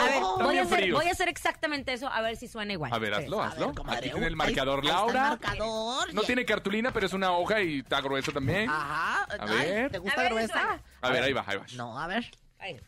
A 0.00 0.04
ver, 0.04 0.14
Están 0.14 0.34
voy 0.38 0.46
a, 0.46 0.50
bien 0.50 0.64
hacer, 0.64 0.78
fríos. 0.78 0.98
voy 1.00 1.08
a 1.08 1.12
hacer 1.12 1.28
exactamente 1.28 1.92
eso, 1.92 2.08
a 2.08 2.20
ver 2.20 2.36
si 2.36 2.48
suena 2.48 2.72
igual. 2.72 2.92
A 2.92 2.98
ver, 2.98 3.14
hazlo, 3.14 3.40
A 3.40 3.44
ver, 3.48 3.52
hazlo. 3.54 3.74
comadre, 3.74 3.98
Aquí 3.98 4.10
tiene 4.10 4.26
el 4.26 4.32
ahí- 4.32 4.36
marcador 4.36 4.80
ahí 4.82 4.88
está 4.88 5.00
el 5.00 5.06
Laura. 5.06 5.28
marcador. 5.30 6.14
No 6.14 6.22
tiene 6.22 6.44
cartulina, 6.44 6.92
pero 6.92 7.06
es 7.06 7.12
una 7.12 7.32
hoja 7.32 7.60
y 7.62 7.78
está 7.80 8.00
grueso 8.00 8.32
también. 8.32 8.68
Ajá. 8.68 9.22
A 9.24 9.36
Ay, 9.40 9.70
ver. 9.70 9.90
¿Te 9.90 9.96
A 9.98 10.00
gusta 10.00 10.22
ver, 10.22 10.32
gruesa? 10.32 10.52
suena. 10.52 10.82
A 11.00 11.10
ver, 11.10 11.22
ahí 11.22 11.32
va, 11.32 11.44
ahí 11.46 11.56
va. 11.58 11.64
No, 11.76 11.98
a 11.98 12.06
ver. 12.06 12.30
Ay. 12.62 12.80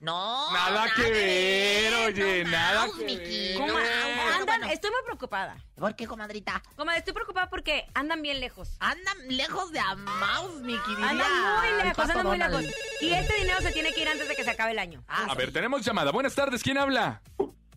No. 0.00 0.52
Nada 0.52 0.86
que 0.94 1.10
ver, 1.10 1.94
oye, 2.06 2.44
no 2.44 2.50
nada 2.52 2.86
mouse, 2.86 2.98
que 2.98 3.04
Miki, 3.04 3.48
ver. 3.48 3.58
no 3.58 3.66
¿Cómo 3.66 3.72
mouse. 3.74 3.90
andan? 4.38 4.46
Bueno, 4.60 4.72
Estoy 4.72 4.90
muy 4.92 5.00
preocupada. 5.04 5.56
¿Por 5.74 5.96
qué, 5.96 6.06
comadrita? 6.06 6.62
Comadre, 6.76 7.00
estoy 7.00 7.14
preocupada 7.14 7.50
porque 7.50 7.84
andan 7.94 8.22
bien 8.22 8.38
lejos. 8.38 8.76
Andan 8.78 9.16
lejos 9.28 9.72
de 9.72 9.80
a 9.80 9.96
mouse, 9.96 10.60
Miki. 10.62 10.94
Andan 11.02 11.26
muy 11.58 11.82
lejos, 11.84 11.98
andan 12.10 12.26
muy 12.28 12.38
lejos. 12.38 12.64
Y 13.00 13.10
este 13.10 13.34
dinero 13.38 13.60
se 13.60 13.72
tiene 13.72 13.92
que 13.92 14.02
ir 14.02 14.08
antes 14.08 14.28
de 14.28 14.36
que 14.36 14.44
se 14.44 14.50
acabe 14.50 14.70
el 14.70 14.78
año. 14.78 15.02
Ah, 15.08 15.26
A 15.30 15.34
ver, 15.34 15.52
tenemos 15.52 15.84
llamada. 15.84 16.12
Buenas 16.12 16.34
tardes, 16.36 16.62
¿quién 16.62 16.78
habla? 16.78 17.20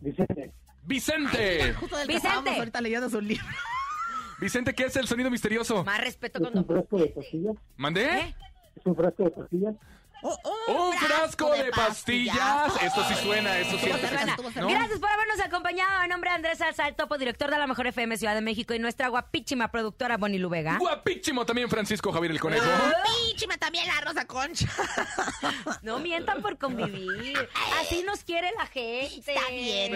Vicente. 0.00 0.52
Vicente. 0.84 1.74
Justo 1.74 1.96
del 1.96 2.06
Vicente. 2.06 2.50
ahorita 2.56 2.80
leyendo 2.80 3.10
su 3.10 3.20
libro. 3.20 3.44
Vicente, 4.38 4.74
¿qué 4.74 4.84
es 4.84 4.96
el 4.96 5.06
sonido 5.08 5.28
misterioso? 5.30 5.84
Más 5.84 6.00
respeto 6.00 6.38
¿Es 6.38 6.50
con? 6.52 7.58
¿Mandé? 7.76 8.04
¿Eh? 8.20 8.36
¿Es 8.76 8.86
un 8.86 8.96
frasco 8.96 9.24
de 9.24 9.30
pastillas? 9.30 9.74
Un 10.68 10.92
frasco 10.98 11.50
de 11.50 11.70
pastillas. 11.72 12.72
Esto 12.80 13.04
sí 13.08 13.14
suena, 13.22 13.58
eso 13.58 13.76
sí. 13.78 13.90
Estuvo 13.90 13.96
esto 13.96 14.48
sí 14.48 14.52
suena. 14.54 14.68
Gracias 14.68 15.00
por 15.00 15.10
habernos 15.10 15.40
acompañado. 15.40 16.04
En 16.04 16.10
nombre 16.10 16.30
de 16.30 16.36
Andrés 16.36 16.58
Salsa, 16.58 16.86
el 16.86 16.94
topo 16.94 17.18
director 17.18 17.50
de 17.50 17.58
la 17.58 17.66
Mejor 17.66 17.88
FM 17.88 18.16
Ciudad 18.16 18.34
de 18.34 18.40
México 18.40 18.72
y 18.72 18.78
nuestra 18.78 19.08
guapísima 19.08 19.72
productora 19.72 20.16
Bonnie 20.18 20.38
Lubega. 20.38 20.78
Guapísimo 20.78 21.44
también 21.44 21.68
Francisco 21.68 22.12
Javier 22.12 22.30
el 22.30 22.40
Conejo. 22.40 22.64
Píchime 23.26 23.58
también 23.58 23.84
la 23.88 24.00
Rosa 24.00 24.24
Concha. 24.26 24.68
No 25.82 25.98
mientan 25.98 26.40
por 26.40 26.56
convivir. 26.56 27.36
Así 27.80 28.04
nos 28.04 28.22
quiere 28.22 28.52
la 28.56 28.66
gente. 28.66 29.32
Está 29.32 29.48
bien. 29.50 29.92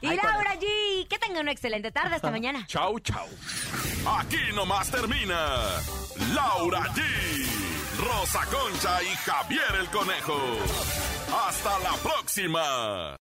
Y. 0.00 0.06
Y 0.06 0.16
Laura 0.16 0.54
G, 0.58 1.08
que 1.08 1.18
tengan 1.18 1.42
una 1.42 1.52
excelente 1.52 1.90
tarde. 1.92 2.14
Hasta 2.14 2.30
mañana. 2.30 2.64
Chau, 2.66 2.98
chau. 3.00 3.26
Aquí 4.18 4.38
nomás 4.54 4.90
termina 4.90 5.58
Laura 6.34 6.80
G, 6.94 7.02
Rosa 7.98 8.40
Concha 8.46 9.02
y 9.02 9.16
Javier 9.16 9.74
el 9.80 9.88
Conejo. 9.90 10.38
Hasta 11.46 11.78
la 11.78 11.92
próxima. 12.02 13.16